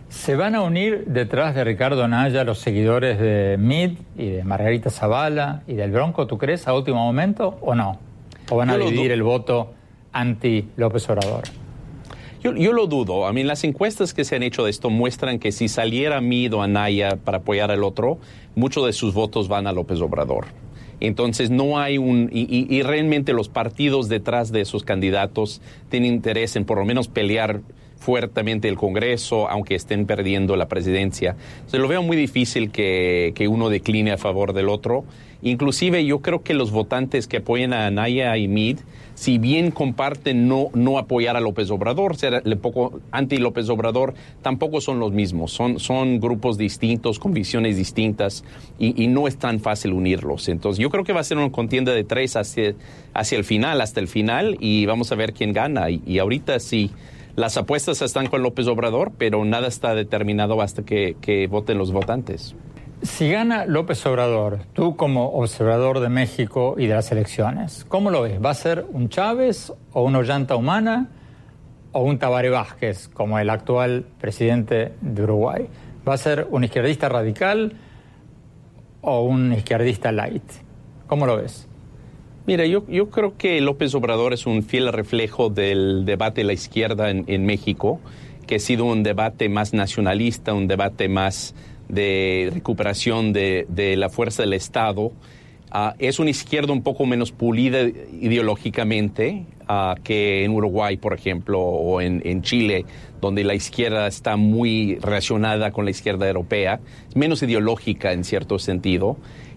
¿Se 0.09 0.37
van 0.37 0.55
a 0.55 0.62
unir 0.62 1.05
detrás 1.07 1.55
de 1.55 1.64
Ricardo 1.64 2.07
Naya 2.09 2.45
los 2.45 2.59
seguidores 2.59 3.18
de 3.18 3.57
Mid 3.59 3.99
y 4.16 4.30
de 4.30 4.45
Margarita 4.45 4.91
Zavala 4.91 5.62
y 5.66 5.74
del 5.74 5.91
Bronco, 5.91 6.26
tú 6.26 6.39
crees, 6.39 6.66
a 6.68 6.74
último 6.74 7.05
momento 7.05 7.59
o 7.61 7.74
no? 7.74 7.99
¿O 8.55 8.57
van 8.57 8.70
a 8.70 8.78
dividir 8.78 9.11
el 9.11 9.24
voto 9.24 9.72
anti 10.12 10.68
López 10.76 11.11
Obrador? 11.11 11.42
Yo, 12.40 12.55
yo, 12.55 12.72
lo 12.72 12.86
dudo. 12.86 13.26
A 13.26 13.32
mí 13.32 13.42
las 13.42 13.64
encuestas 13.64 14.14
que 14.14 14.22
se 14.22 14.36
han 14.36 14.44
hecho 14.44 14.62
de 14.62 14.70
esto 14.70 14.90
muestran 14.90 15.40
que 15.40 15.50
si 15.50 15.66
saliera 15.66 16.20
Mid 16.20 16.55
o 16.55 16.62
Anaya 16.62 17.16
para 17.16 17.38
apoyar 17.38 17.72
al 17.72 17.82
otro, 17.82 18.18
muchos 18.55 18.86
de 18.86 18.92
sus 18.92 19.12
votos 19.12 19.48
van 19.48 19.66
a 19.66 19.72
López 19.72 20.00
Obrador. 20.00 20.46
Entonces 21.00 21.50
no 21.50 21.80
hay 21.80 21.98
un, 21.98 22.30
y, 22.32 22.80
realmente 22.82 23.32
los 23.32 23.48
partidos 23.48 24.09
detrás 24.09 24.52
de 24.52 24.61
esos 24.61 24.84
candidatos 24.84 25.61
tienen 25.88 26.14
interés 26.14 26.55
en 26.55 26.64
por 26.64 26.78
lo 26.78 26.84
menos 26.84 27.09
pelear 27.09 27.61
fuertemente 28.05 28.68
el 28.68 28.76
Congreso, 28.76 29.48
aunque 29.48 29.74
estén 29.74 30.05
perdiendo 30.05 30.57
la 30.57 30.68
presidencia. 30.68 31.36
Se 31.66 31.78
lo 31.78 31.88
veo 31.88 32.02
muy 32.02 32.16
difícil 32.18 32.70
que, 32.70 33.32
que, 33.34 33.48
uno 33.48 33.70
decline 33.70 34.12
a 34.12 34.18
favor 34.18 34.52
del 34.52 34.68
otro. 34.68 35.05
Inclusive 35.42 36.05
yo 36.05 36.20
creo 36.20 36.42
que 36.42 36.52
los 36.52 36.70
votantes 36.70 37.26
que 37.26 37.38
apoyan 37.38 37.72
a 37.72 37.86
Anaya 37.86 38.36
y 38.36 38.46
Meade 38.46 38.82
si 39.14 39.38
bien 39.38 39.70
comparten 39.70 40.48
no, 40.48 40.70
no 40.74 40.98
apoyar 40.98 41.36
a 41.36 41.40
López 41.40 41.70
Obrador, 41.70 42.16
ser 42.16 42.42
poco 42.61 43.00
anti 43.12 43.38
López 43.38 43.68
Obrador, 43.68 44.14
tampoco 44.42 44.80
son 44.80 44.98
los 44.98 45.12
mismos. 45.12 45.52
Son, 45.52 45.78
son 45.78 46.20
grupos 46.20 46.59
distintos, 46.59 47.18
con 47.18 47.32
visiones 47.32 47.76
distintas, 47.76 48.44
y, 48.78 49.07
no 49.07 49.28
es 49.28 49.36
tan 49.36 49.61
fácil 49.61 49.92
unirlos. 49.92 50.48
Entonces, 50.48 50.82
yo 50.82 50.90
creo 50.90 51.05
que 51.05 51.12
va 51.12 51.20
a 51.20 51.24
ser 51.24 51.38
una 51.38 51.52
contienda 51.52 51.92
de 51.92 52.02
tres 52.02 52.36
hacia, 52.36 52.74
hacia 53.12 53.38
el 53.38 53.44
final, 53.44 53.80
hasta 53.80 54.00
el 54.00 54.09
final, 54.09 54.57
y 54.61 54.86
vamos 54.86 55.12
a 55.12 55.14
ver 55.14 55.32
quién 55.32 55.52
gana. 55.52 55.90
Y, 55.90 56.18
ahorita 56.18 56.59
sí. 56.59 56.90
Las 57.37 57.57
apuestas 57.57 58.01
están 58.01 58.28
con 58.28 58.43
López 58.43 58.68
Obrador, 58.68 59.11
pero 59.18 59.45
nada 59.45 59.66
está 59.66 59.95
determinado 59.97 60.62
hasta 60.62 60.85
que, 60.85 61.16
que 61.20 61.49
voten 61.49 61.78
los 61.78 61.91
votantes. 61.91 62.55
Si 63.03 63.28
gana 63.28 63.66
López 63.66 64.07
Obrador, 64.07 64.61
tú 64.72 64.95
como 64.97 65.32
observador 65.32 65.99
de 65.99 66.09
México 66.09 66.76
y 66.78 66.87
de 66.87 66.95
las 66.95 67.11
elecciones, 67.11 67.85
¿cómo 67.89 68.11
lo 68.11 68.22
ves? 68.22 68.43
¿Va 68.43 68.51
a 68.51 68.55
ser 68.55 68.87
un 68.89 69.09
Chávez 69.09 69.72
o 69.93 70.05
una 70.05 70.18
Ollanta 70.18 70.55
Humana 70.55 71.09
o 71.91 72.03
un 72.03 72.18
Tabaré 72.18 72.51
Vázquez 72.51 73.09
como 73.09 73.39
el 73.41 73.51
actual 73.51 74.07
presidente 74.20 74.93
de 75.01 75.22
Uruguay? 75.24 75.66
¿Va 76.09 76.14
a 76.14 76.18
ser 76.18 76.47
un 76.51 76.62
izquierdista 76.62 77.09
radical 77.09 77.72
o 79.01 79.22
un 79.22 79.53
izquierdista 79.53 80.12
light? 80.12 80.45
¿Cómo 81.09 81.26
lo 81.26 81.37
ves? 81.37 81.68
Mira, 82.47 82.66
yo, 82.66 82.84
yo 82.88 83.09
creo 83.09 83.36
que 83.38 83.61
López 83.61 83.95
Obrador 83.95 84.34
es 84.34 84.47
un 84.47 84.62
fiel 84.62 84.92
reflejo 84.92 85.49
del 85.49 86.05
debate 86.05 86.42
de 86.42 86.47
la 86.47 86.53
izquierda 86.53 87.11
en, 87.11 87.24
en 87.26 87.47
México, 87.47 88.01
que 88.47 88.57
ha 88.57 88.59
sido 88.59 88.84
un 88.84 89.03
debate 89.03 89.49
más 89.49 89.72
nacionalista, 89.72 90.53
un 90.53 90.68
debate 90.68 91.09
más 91.09 91.55
de 91.88 92.51
recuperación 92.53 93.32
de, 93.32 93.95
la 93.97 94.09
fuerza 94.09 94.42
del 94.42 94.53
Estado. 94.53 95.12
Ah, 95.70 95.95
es 95.99 96.18
una 96.18 96.30
izquierda 96.30 96.72
un 96.72 96.82
poco 96.82 97.05
menos 97.07 97.32
pulida 97.32 97.82
ideológicamente 97.82 99.45
ah, 99.66 99.97
que 100.05 100.45
en 100.45 100.53
Uruguay, 100.53 100.97
por 100.97 101.14
ejemplo, 101.14 101.61
o 101.61 102.01
en, 102.01 102.42
Chile, 102.42 102.84
donde 103.20 103.45
la 103.45 103.55
izquierda 103.55 104.07
está 104.07 104.36
muy 104.36 104.97
relacionada 104.97 105.72
con 105.72 105.84
la 105.84 105.90
izquierda 105.90 106.28
europea, 106.28 106.80
menos 107.14 107.42
ideológica 107.42 108.12
en 108.12 108.24
cierto 108.24 108.59
sentido. 108.59 109.16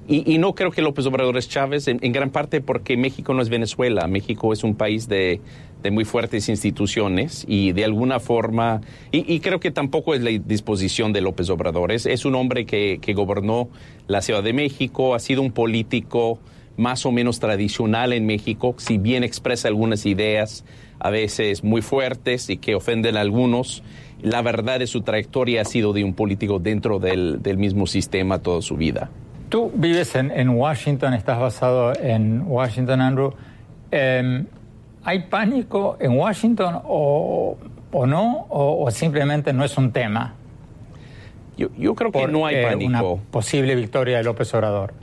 Y, 0.10 0.38
no 0.38 0.56
creo 0.56 0.72
que 0.72 0.82
López 0.82 1.06
Obrador 1.06 1.36
es 1.36 1.50
Chávez, 1.50 1.90
en, 1.90 2.00
gran 2.00 2.30
parte 2.30 2.62
porque 2.62 2.96
México 2.96 3.34
no 3.34 3.42
es 3.42 3.50
Venezuela. 3.50 4.08
México 4.08 4.54
es 4.54 4.64
un 4.64 4.74
país 4.76 5.10
de, 5.10 5.42
muy 5.92 6.06
fuertes 6.06 6.48
instituciones 6.48 7.46
y 7.48 7.74
de 7.74 7.84
alguna 7.84 8.22
forma, 8.22 8.80
y, 9.12 9.40
creo 9.42 9.60
que 9.60 9.70
tampoco 9.70 10.16
es 10.16 10.22
la 10.22 10.32
disposición 10.32 11.12
de 11.12 11.20
López 11.20 11.50
Obrador. 11.50 11.92
Es, 11.92 12.24
un 12.24 12.36
hombre 12.36 12.66
que, 12.66 13.00
que, 13.02 13.14
gobernó 13.14 13.68
la 14.08 14.22
Ciudad 14.22 14.44
de 14.44 14.54
México, 14.54 15.14
ha 15.14 15.20
sido 15.20 15.42
un 15.42 15.52
político 15.52 16.40
más 16.78 17.06
o 17.06 17.12
menos 17.12 17.40
tradicional 17.42 18.14
en 18.14 18.26
México, 18.26 18.76
si 18.78 18.98
bien 18.98 19.26
expresa 19.26 19.68
algunas 19.68 20.06
ideas 20.06 20.64
a 21.00 21.10
veces 21.10 21.66
muy 21.66 21.82
fuertes 21.82 22.50
y 22.50 22.58
que 22.58 22.76
ofenden 22.76 23.18
a 23.18 23.22
algunos. 23.22 23.84
La 24.22 24.42
verdad 24.42 24.82
es 24.82 24.92
su 24.92 25.02
trayectoria 25.02 25.62
ha 25.62 25.66
sido 25.66 25.92
de 25.92 26.06
un 26.06 26.14
político 26.14 26.60
dentro 26.60 27.00
del, 27.00 27.42
del 27.42 27.58
mismo 27.58 27.88
sistema 27.88 28.40
toda 28.40 28.62
su 28.62 28.78
vida. 28.78 29.12
Tú 29.50 29.72
vives 29.74 30.14
en, 30.16 30.50
Washington, 30.50 31.14
estás 31.14 31.40
basado 31.40 31.94
en 31.96 32.44
Washington, 32.46 33.02
Andrew. 33.02 33.34
Em, 33.92 34.46
¿Hay 35.04 35.20
pánico 35.28 35.96
en 36.02 36.18
Washington 36.18 36.82
o, 36.84 37.58
no? 38.06 38.46
O, 38.50 38.92
simplemente 38.92 39.54
no 39.54 39.64
es 39.64 39.78
un 39.78 39.92
tema? 39.92 40.34
Yo, 41.56 41.96
creo 41.96 42.12
que 42.12 42.28
no 42.28 42.46
hay 42.46 42.62
pánico. 42.64 42.90
Una 42.90 43.32
posible 43.32 43.74
victoria 43.76 44.18
de 44.18 44.24
López 44.24 44.54
Obrador. 44.54 44.94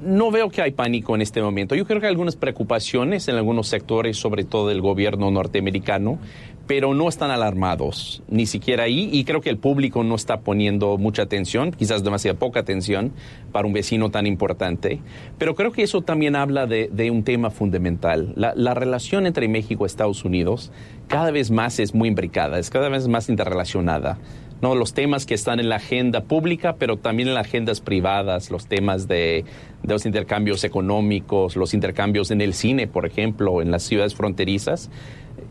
No 0.00 0.30
veo 0.30 0.48
que 0.48 0.62
hay 0.62 0.70
pánico 0.70 1.14
en 1.14 1.20
este 1.20 1.42
momento. 1.42 1.74
Yo 1.74 1.86
creo 1.86 2.00
que 2.00 2.06
hay 2.06 2.12
algunas 2.12 2.34
preocupaciones 2.34 3.28
en 3.28 3.36
algunos 3.36 3.68
sectores, 3.68 4.16
sobre 4.16 4.44
todo 4.44 4.68
del 4.68 4.80
gobierno 4.80 5.30
norteamericano, 5.30 6.18
pero 6.66 6.94
no 6.94 7.08
están 7.08 7.30
alarmados, 7.30 8.22
ni 8.28 8.46
siquiera 8.46 8.84
ahí, 8.84 9.08
y 9.12 9.24
creo 9.24 9.40
que 9.40 9.50
el 9.50 9.58
público 9.58 10.02
no 10.02 10.14
está 10.16 10.40
poniendo 10.40 10.98
mucha 10.98 11.22
atención, 11.22 11.70
quizás 11.70 12.02
demasiada 12.02 12.38
poca 12.38 12.60
atención 12.60 13.12
para 13.52 13.66
un 13.66 13.72
vecino 13.72 14.10
tan 14.10 14.26
importante, 14.26 15.00
pero 15.38 15.54
creo 15.54 15.72
que 15.72 15.82
eso 15.82 16.02
también 16.02 16.34
habla 16.34 16.66
de, 16.66 17.10
un 17.10 17.22
tema 17.22 17.50
fundamental. 17.50 18.32
La, 18.36 18.74
relación 18.74 19.26
entre 19.26 19.48
México 19.48 19.84
y 19.84 19.86
Estados 19.86 20.24
Unidos 20.24 20.72
cada 21.06 21.30
vez 21.30 21.50
más 21.50 21.78
es 21.78 21.94
muy 21.94 22.08
imbricada, 22.08 22.58
es 22.58 22.68
cada 22.68 22.88
vez 22.88 23.06
más 23.06 23.28
interrelacionada. 23.28 24.18
¿no? 24.60 24.74
Los 24.74 24.94
temas 24.94 25.26
que 25.26 25.34
están 25.34 25.60
en 25.60 25.68
la 25.68 25.76
agenda 25.76 26.22
pública, 26.24 26.76
pero 26.78 26.96
también 26.96 27.28
en 27.28 27.34
las 27.34 27.46
agendas 27.46 27.80
privadas, 27.80 28.50
los 28.50 28.66
temas 28.66 29.06
de, 29.06 29.44
de 29.82 29.92
los 29.92 30.04
intercambios 30.04 30.64
económicos, 30.64 31.56
los 31.56 31.74
intercambios 31.74 32.30
en 32.30 32.40
el 32.40 32.54
cine, 32.54 32.86
por 32.86 33.06
ejemplo, 33.06 33.62
en 33.62 33.70
las 33.70 33.82
ciudades 33.82 34.14
fronterizas 34.14 34.90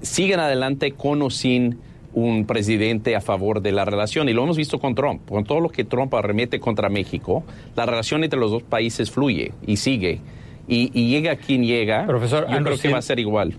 siguen 0.05 0.39
adelante 0.39 0.91
con 0.91 1.21
o 1.21 1.29
sin 1.29 1.79
un 2.15 2.45
presidente 2.45 3.15
a 3.15 3.21
favor 3.21 3.61
de 3.61 3.73
la 3.73 3.85
relación. 3.85 4.29
Y 4.29 4.33
lo 4.33 4.43
hemos 4.43 4.57
visto 4.57 4.79
con 4.79 4.95
Trump. 4.95 5.29
Con 5.29 5.43
todo 5.43 5.59
lo 5.59 5.69
que 5.69 5.83
Trump 5.83 6.13
arremete 6.13 6.59
contra 6.59 6.89
México, 6.89 7.43
la 7.75 7.85
relación 7.85 8.23
entre 8.23 8.39
los 8.39 8.51
dos 8.51 8.63
países 8.63 9.11
fluye 9.11 9.51
y 9.67 9.77
sigue. 9.77 10.21
Y, 10.67 10.89
llega 11.09 11.35
quien 11.35 11.63
llega, 11.63 12.07
Profesor, 12.07 12.47
yo 12.49 12.63
creo 12.63 12.79
que 12.79 12.89
va 12.89 12.97
a 12.97 13.03
ser 13.03 13.19
igual. 13.19 13.53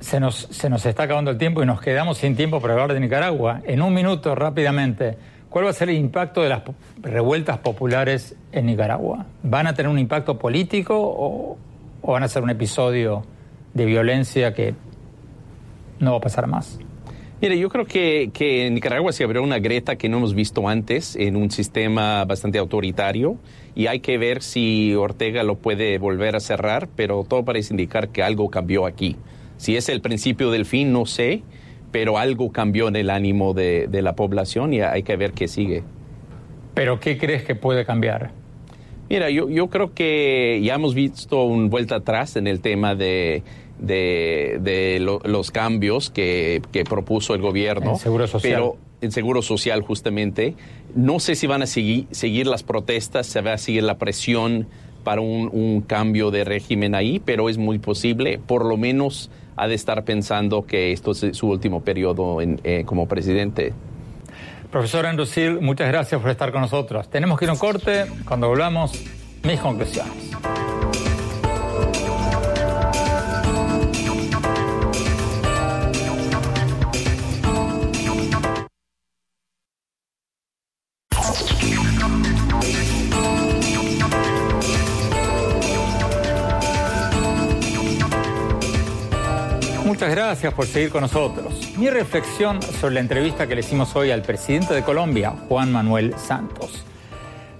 Se 0.00 0.20
nos, 0.20 0.48
se 0.50 0.68
nos 0.68 0.84
está 0.84 1.04
acabando 1.04 1.30
el 1.30 1.38
tiempo 1.38 1.62
y 1.62 1.66
nos 1.66 1.80
quedamos 1.80 2.18
sin 2.18 2.36
tiempo 2.36 2.60
para 2.60 2.74
hablar 2.74 2.92
de 2.92 3.00
Nicaragua. 3.00 3.62
En 3.64 3.80
un 3.80 3.94
minuto, 3.94 4.34
rápidamente, 4.34 5.16
¿cuál 5.48 5.64
va 5.66 5.70
a 5.70 5.72
ser 5.72 5.88
el 5.88 5.96
impacto 5.96 6.42
de 6.42 6.50
las 6.50 6.62
revueltas 7.00 7.58
populares 7.58 8.34
en 8.52 8.66
Nicaragua? 8.66 9.26
¿Van 9.42 9.66
a 9.66 9.74
tener 9.74 9.90
un 9.90 9.98
impacto 9.98 10.38
político 10.38 10.98
o, 10.98 11.56
o 12.02 12.12
van 12.12 12.22
a 12.22 12.28
ser 12.28 12.42
un 12.42 12.50
episodio 12.50 13.22
de 13.74 13.84
violencia 13.84 14.54
que 14.54 14.74
no 15.98 16.12
va 16.12 16.18
a 16.18 16.20
pasar 16.20 16.46
más. 16.46 16.78
Mire, 17.40 17.58
yo 17.58 17.70
creo 17.70 17.86
que, 17.86 18.30
que, 18.34 18.66
en 18.66 18.74
Nicaragua 18.74 19.12
se 19.12 19.24
abrió 19.24 19.42
una 19.42 19.58
grieta 19.58 19.96
que 19.96 20.10
no 20.10 20.18
hemos 20.18 20.34
visto 20.34 20.68
antes 20.68 21.16
en 21.16 21.36
un 21.36 21.50
sistema 21.50 22.22
bastante 22.26 22.58
autoritario 22.58 23.38
y 23.74 23.86
hay 23.86 24.00
que 24.00 24.18
ver 24.18 24.42
si 24.42 24.94
Ortega 24.94 25.42
lo 25.42 25.56
puede 25.56 25.96
volver 25.96 26.36
a 26.36 26.40
cerrar, 26.40 26.88
pero 26.96 27.24
todo 27.26 27.42
parece 27.44 27.72
indicar 27.72 28.10
que 28.10 28.22
algo 28.22 28.50
cambió 28.50 28.84
aquí. 28.84 29.16
Si 29.56 29.74
es 29.74 29.88
el 29.88 30.02
principio 30.02 30.50
del 30.50 30.66
fin, 30.66 30.92
no 30.92 31.06
sé, 31.06 31.42
pero 31.92 32.18
algo 32.18 32.52
cambió 32.52 32.88
en 32.88 32.96
el 32.96 33.08
ánimo 33.08 33.54
de, 33.54 33.86
de 33.88 34.02
la 34.02 34.14
población 34.14 34.74
y 34.74 34.82
hay 34.82 35.02
que 35.02 35.16
ver 35.16 35.32
qué 35.32 35.48
sigue. 35.48 35.82
¿Pero 36.74 37.00
qué 37.00 37.16
crees 37.16 37.42
que 37.42 37.54
puede 37.54 37.86
cambiar? 37.86 38.32
Mira, 39.10 39.28
yo, 39.28 39.50
yo 39.50 39.66
creo 39.66 39.92
que 39.92 40.60
ya 40.62 40.74
hemos 40.74 40.94
visto 40.94 41.42
un 41.42 41.68
vuelta 41.68 41.96
atrás 41.96 42.36
en 42.36 42.46
el 42.46 42.60
tema 42.60 42.94
de, 42.94 43.42
de, 43.80 44.98
los 45.00 45.50
cambios 45.50 46.10
que, 46.10 46.62
propuso 46.88 47.34
el 47.34 47.42
gobierno. 47.42 47.90
En 47.90 47.98
Seguro 47.98 48.28
Social. 48.28 48.52
Pero 48.54 48.76
en 49.00 49.10
Seguro 49.10 49.42
Social, 49.42 49.82
justamente. 49.82 50.54
No 50.94 51.18
sé 51.18 51.34
si 51.34 51.48
van 51.48 51.62
a 51.62 51.66
seguir, 51.66 52.06
seguir 52.12 52.46
las 52.46 52.62
protestas, 52.62 53.26
se 53.26 53.40
va 53.40 53.54
a 53.54 53.58
seguir 53.58 53.82
la 53.82 53.98
presión 53.98 54.68
para 55.02 55.20
un, 55.20 55.82
cambio 55.88 56.30
de 56.30 56.44
régimen 56.44 56.94
ahí, 56.94 57.18
pero 57.18 57.48
es 57.48 57.58
muy 57.58 57.80
posible. 57.80 58.38
Por 58.38 58.64
lo 58.64 58.76
menos 58.76 59.28
ha 59.56 59.66
de 59.66 59.74
estar 59.74 60.04
pensando 60.04 60.66
que 60.66 60.92
esto 60.92 61.10
es 61.10 61.36
su 61.36 61.48
último 61.48 61.82
periodo 61.82 62.40
en, 62.40 62.60
eh, 62.62 62.84
como 62.86 63.08
presidente. 63.08 63.72
Profesor 64.70 65.04
Andrew 65.04 65.26
Seal, 65.26 65.60
muchas 65.60 65.88
gracias 65.88 66.20
por 66.20 66.30
estar 66.30 66.52
con 66.52 66.60
nosotros. 66.60 67.08
Tenemos 67.10 67.38
que 67.38 67.44
ir 67.44 67.48
a 67.50 67.54
un 67.54 67.58
corte. 67.58 68.06
Cuando 68.24 68.48
volvamos, 68.48 68.92
mis 69.42 69.58
conclusiones. 69.58 70.30
Gracias 90.10 90.52
por 90.54 90.66
seguir 90.66 90.90
con 90.90 91.02
nosotros. 91.02 91.72
Mi 91.78 91.88
reflexión 91.88 92.60
sobre 92.62 92.94
la 92.94 93.00
entrevista 93.00 93.46
que 93.46 93.54
le 93.54 93.60
hicimos 93.60 93.94
hoy 93.94 94.10
al 94.10 94.22
presidente 94.22 94.74
de 94.74 94.82
Colombia, 94.82 95.36
Juan 95.48 95.70
Manuel 95.70 96.16
Santos. 96.18 96.84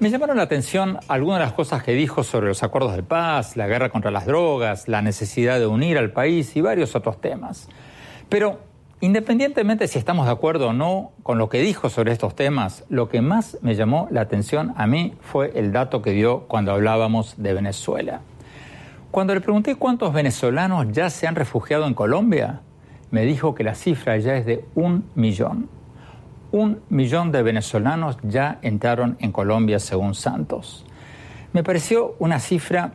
Me 0.01 0.11
llamaron 0.11 0.37
la 0.37 0.43
atención 0.43 0.99
algunas 1.07 1.39
de 1.39 1.45
las 1.45 1.55
cosas 1.55 1.85
que 1.85 1.93
dijo 1.93 2.25
sobre 2.25 2.49
los 2.49 2.65
acuerdos 2.65 2.97
de 2.97 3.05
paz, 3.05 3.57
la 3.57 3.69
guerra 3.69 3.91
contra 3.91 4.11
las 4.11 4.27
drogas, 4.27 4.89
la 4.89 5.01
necesidad 5.01 5.61
de 5.61 5.69
unir 5.69 5.97
al 5.97 6.11
país 6.11 6.57
y 6.57 6.61
varios 6.61 6.97
otros 6.97 7.21
temas. 7.21 7.69
Pero 8.29 8.59
independientemente 9.01 9.87
si 9.87 10.01
estamos 10.01 10.27
de 10.27 10.33
acuerdo 10.33 10.71
o 10.71 10.73
no 10.73 11.13
con 11.23 11.39
lo 11.39 11.49
que 11.49 11.61
dijo 11.61 11.89
sobre 11.89 12.11
estos 12.11 12.35
temas, 12.35 12.83
lo 12.89 13.09
que 13.09 13.21
más 13.21 13.59
me 13.63 13.77
llamó 13.77 14.09
la 14.11 14.23
atención 14.23 14.75
a 14.77 14.89
mí 14.89 15.15
fue 15.21 15.53
el 15.55 15.71
dato 15.71 16.03
que 16.03 16.11
dio 16.11 16.49
cuando 16.49 16.73
hablábamos 16.73 17.35
de 17.37 17.55
Venezuela. 17.55 18.23
Cuando 19.11 19.35
le 19.35 19.41
pregunté 19.41 19.75
cuántos 19.75 20.13
venezolanos 20.13 20.87
ya 20.93 21.11
se 21.11 21.27
han 21.27 21.35
refugiado 21.35 21.87
en 21.89 21.95
Colombia, 21.95 22.61
me 23.11 23.25
dijo 23.25 23.57
que 23.57 23.65
la 23.65 23.75
cifra 23.75 24.17
ya 24.19 24.37
es 24.37 24.47
de 24.47 24.65
un 24.77 25.05
millón. 25.17 25.69
Un 26.53 26.81
millón 26.91 27.33
de 27.33 27.43
venezolanos 27.43 28.19
ya 28.23 28.61
entraron 28.63 29.17
en 29.19 29.33
Colombia 29.33 29.81
según 29.81 30.15
Santos. 30.15 30.87
Me 31.53 31.65
pareció 31.65 32.15
una 32.21 32.39
cifra 32.39 32.93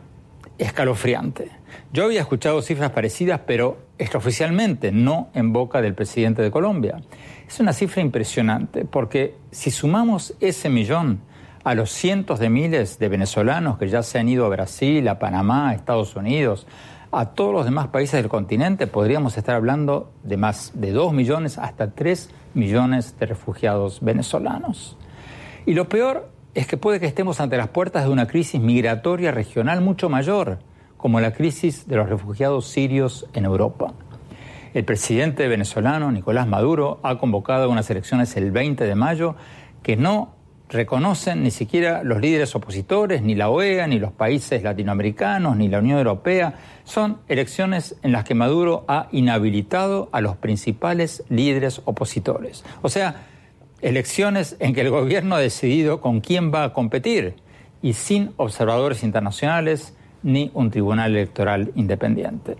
escalofriante. 0.56 1.50
Yo 1.92 2.04
había 2.04 2.22
escuchado 2.22 2.62
cifras 2.62 2.92
parecidas, 2.92 3.42
pero 3.46 3.76
extraoficialmente, 3.98 4.92
no 4.92 5.28
en 5.34 5.52
boca 5.52 5.82
del 5.82 5.94
presidente 5.94 6.40
de 6.40 6.50
Colombia. 6.50 7.02
Es 7.46 7.60
una 7.60 7.74
cifra 7.74 8.00
impresionante, 8.00 8.86
porque 8.86 9.34
si 9.50 9.70
sumamos 9.70 10.34
ese 10.40 10.70
millón 10.70 11.20
a 11.66 11.74
los 11.74 11.90
cientos 11.90 12.38
de 12.38 12.48
miles 12.48 13.00
de 13.00 13.08
venezolanos 13.08 13.76
que 13.76 13.88
ya 13.88 14.04
se 14.04 14.20
han 14.20 14.28
ido 14.28 14.46
a 14.46 14.48
Brasil, 14.48 15.08
a 15.08 15.18
Panamá, 15.18 15.70
a 15.70 15.74
Estados 15.74 16.14
Unidos, 16.14 16.64
a 17.10 17.30
todos 17.30 17.52
los 17.52 17.64
demás 17.64 17.88
países 17.88 18.22
del 18.22 18.28
continente, 18.28 18.86
podríamos 18.86 19.36
estar 19.36 19.56
hablando 19.56 20.12
de 20.22 20.36
más 20.36 20.70
de 20.74 20.92
2 20.92 21.12
millones 21.12 21.58
hasta 21.58 21.90
3 21.90 22.30
millones 22.54 23.18
de 23.18 23.26
refugiados 23.26 23.98
venezolanos. 24.00 24.96
Y 25.66 25.74
lo 25.74 25.88
peor 25.88 26.30
es 26.54 26.68
que 26.68 26.76
puede 26.76 27.00
que 27.00 27.06
estemos 27.06 27.40
ante 27.40 27.56
las 27.56 27.66
puertas 27.66 28.04
de 28.04 28.10
una 28.10 28.28
crisis 28.28 28.60
migratoria 28.60 29.32
regional 29.32 29.80
mucho 29.80 30.08
mayor, 30.08 30.60
como 30.96 31.18
la 31.18 31.32
crisis 31.32 31.88
de 31.88 31.96
los 31.96 32.08
refugiados 32.08 32.68
sirios 32.68 33.26
en 33.32 33.44
Europa. 33.44 33.92
El 34.72 34.84
presidente 34.84 35.48
venezolano, 35.48 36.12
Nicolás 36.12 36.46
Maduro, 36.46 37.00
ha 37.02 37.18
convocado 37.18 37.68
unas 37.68 37.90
elecciones 37.90 38.36
el 38.36 38.52
20 38.52 38.84
de 38.84 38.94
mayo 38.94 39.34
que 39.82 39.96
no 39.96 40.35
reconocen 40.68 41.42
ni 41.42 41.50
siquiera 41.50 42.02
los 42.02 42.20
líderes 42.20 42.54
opositores, 42.54 43.22
ni 43.22 43.34
la 43.34 43.50
OEA, 43.50 43.86
ni 43.86 43.98
los 43.98 44.12
países 44.12 44.62
latinoamericanos, 44.62 45.56
ni 45.56 45.68
la 45.68 45.78
Unión 45.78 45.98
Europea. 45.98 46.54
Son 46.84 47.18
elecciones 47.28 47.96
en 48.02 48.12
las 48.12 48.24
que 48.24 48.34
Maduro 48.34 48.84
ha 48.88 49.08
inhabilitado 49.12 50.08
a 50.12 50.20
los 50.20 50.36
principales 50.36 51.24
líderes 51.28 51.82
opositores. 51.84 52.64
O 52.82 52.88
sea, 52.88 53.26
elecciones 53.80 54.56
en 54.58 54.74
que 54.74 54.80
el 54.80 54.90
gobierno 54.90 55.36
ha 55.36 55.40
decidido 55.40 56.00
con 56.00 56.20
quién 56.20 56.52
va 56.52 56.64
a 56.64 56.72
competir 56.72 57.36
y 57.82 57.92
sin 57.92 58.32
observadores 58.36 59.02
internacionales 59.04 59.94
ni 60.22 60.50
un 60.54 60.70
tribunal 60.70 61.12
electoral 61.12 61.72
independiente. 61.76 62.56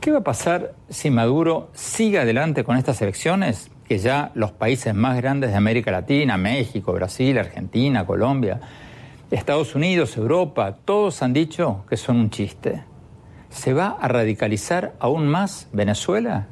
¿Qué 0.00 0.12
va 0.12 0.18
a 0.18 0.24
pasar 0.24 0.74
si 0.88 1.10
Maduro 1.10 1.70
sigue 1.72 2.20
adelante 2.20 2.62
con 2.62 2.76
estas 2.76 3.02
elecciones? 3.02 3.70
Que 3.88 3.98
ya 3.98 4.32
los 4.34 4.52
países 4.52 4.94
más 4.94 5.16
grandes 5.16 5.50
de 5.50 5.56
América 5.56 5.90
Latina, 5.90 6.36
México, 6.36 6.92
Brasil, 6.92 7.38
Argentina, 7.38 8.04
Colombia, 8.04 8.60
Estados 9.30 9.74
Unidos, 9.74 10.16
Europa, 10.18 10.76
todos 10.84 11.22
han 11.22 11.32
dicho 11.32 11.84
que 11.88 11.96
son 11.96 12.16
un 12.16 12.30
chiste. 12.30 12.84
¿Se 13.48 13.72
va 13.72 13.96
a 13.98 14.08
radicalizar 14.08 14.92
aún 15.00 15.26
más 15.26 15.68
Venezuela? 15.72 16.48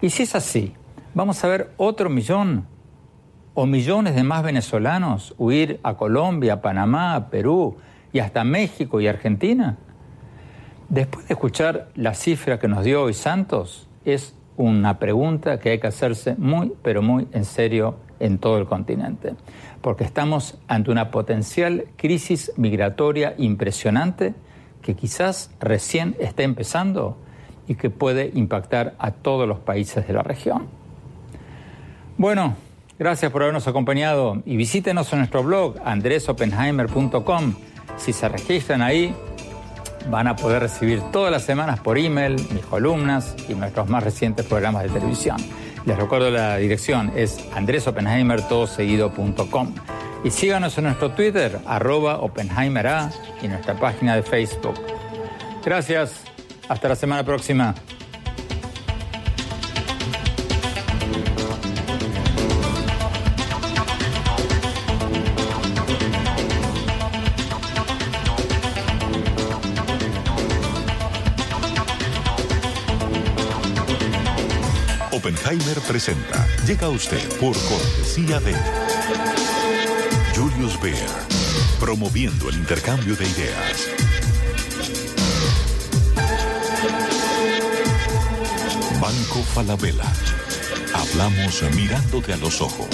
Y 0.00 0.10
si 0.10 0.24
es 0.24 0.34
así, 0.34 0.74
vamos 1.14 1.42
a 1.44 1.48
ver 1.48 1.72
otro 1.76 2.10
millón 2.10 2.66
o 3.54 3.64
millones 3.64 4.14
de 4.14 4.24
más 4.24 4.42
venezolanos 4.42 5.34
huir 5.38 5.78
a 5.84 5.94
Colombia, 5.94 6.60
Panamá, 6.60 7.28
Perú 7.30 7.76
y 8.12 8.18
hasta 8.18 8.44
México 8.44 9.00
y 9.00 9.06
Argentina. 9.06 9.78
Después 10.88 11.28
de 11.28 11.34
escuchar 11.34 11.88
la 11.94 12.14
cifra 12.14 12.58
que 12.58 12.68
nos 12.68 12.84
dio 12.84 13.02
hoy 13.02 13.14
Santos, 13.14 13.88
es 14.04 14.35
una 14.56 14.98
pregunta 14.98 15.58
que 15.58 15.70
hay 15.70 15.78
que 15.78 15.86
hacerse 15.86 16.34
muy, 16.38 16.72
pero 16.82 17.02
muy 17.02 17.28
en 17.32 17.44
serio 17.44 17.96
en 18.20 18.38
todo 18.38 18.58
el 18.58 18.66
continente, 18.66 19.34
porque 19.82 20.04
estamos 20.04 20.58
ante 20.68 20.90
una 20.90 21.10
potencial 21.10 21.86
crisis 21.96 22.52
migratoria 22.56 23.34
impresionante 23.38 24.34
que 24.82 24.94
quizás 24.94 25.50
recién 25.60 26.16
está 26.18 26.42
empezando 26.42 27.18
y 27.68 27.74
que 27.74 27.90
puede 27.90 28.30
impactar 28.34 28.94
a 28.98 29.10
todos 29.10 29.48
los 29.48 29.58
países 29.58 30.06
de 30.06 30.14
la 30.14 30.22
región. 30.22 30.66
Bueno, 32.16 32.54
gracias 32.98 33.30
por 33.32 33.42
habernos 33.42 33.66
acompañado 33.68 34.42
y 34.46 34.56
visítenos 34.56 35.12
en 35.12 35.18
nuestro 35.18 35.42
blog 35.42 35.76
andresopenheimer.com. 35.84 37.54
Si 37.96 38.12
se 38.12 38.28
registran 38.28 38.82
ahí, 38.82 39.14
van 40.10 40.26
a 40.28 40.36
poder 40.36 40.62
recibir 40.62 41.02
todas 41.12 41.30
las 41.32 41.44
semanas 41.44 41.80
por 41.80 41.98
email 41.98 42.36
mis 42.52 42.64
columnas 42.64 43.34
y 43.48 43.54
nuestros 43.54 43.88
más 43.88 44.02
recientes 44.02 44.44
programas 44.46 44.84
de 44.84 44.90
televisión. 44.90 45.36
Les 45.84 45.96
recuerdo 45.96 46.30
la 46.30 46.56
dirección, 46.56 47.12
es 47.14 47.38
andresopenheimertodoseguido.com. 47.54 49.74
Y 50.24 50.30
síganos 50.30 50.78
en 50.78 50.84
nuestro 50.84 51.10
Twitter, 51.12 51.60
arroba 51.66 52.18
OpenheimerA, 52.18 53.10
y 53.42 53.48
nuestra 53.48 53.78
página 53.78 54.16
de 54.16 54.22
Facebook. 54.22 54.80
Gracias, 55.64 56.22
hasta 56.68 56.88
la 56.88 56.96
semana 56.96 57.22
próxima. 57.22 57.74
Presenta. 75.86 76.46
Llega 76.66 76.88
usted 76.88 77.22
por 77.38 77.56
cortesía 77.56 78.40
de 78.40 78.54
Julius 80.34 80.78
Baer, 80.80 81.08
promoviendo 81.78 82.48
el 82.48 82.56
intercambio 82.56 83.14
de 83.14 83.24
ideas. 83.24 83.88
Banco 89.00 89.42
Falabella. 89.54 90.12
Hablamos 90.94 91.62
mirándote 91.74 92.32
a 92.32 92.36
los 92.38 92.60
ojos. 92.60 92.88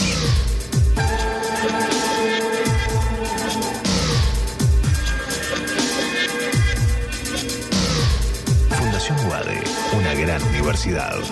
Fundación 8.71 9.27
UADE, 9.27 9.63
una 9.97 10.15
gran 10.15 10.43
universidad. 10.45 11.23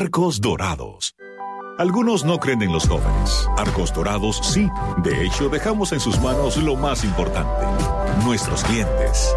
Arcos 0.00 0.40
Dorados. 0.40 1.14
Algunos 1.76 2.24
no 2.24 2.38
creen 2.38 2.62
en 2.62 2.72
los 2.72 2.88
jóvenes. 2.88 3.46
Arcos 3.58 3.92
Dorados 3.92 4.40
sí. 4.42 4.66
De 5.02 5.26
hecho, 5.26 5.50
dejamos 5.50 5.92
en 5.92 6.00
sus 6.00 6.18
manos 6.22 6.56
lo 6.56 6.74
más 6.74 7.04
importante, 7.04 7.66
nuestros 8.24 8.64
clientes. 8.64 9.30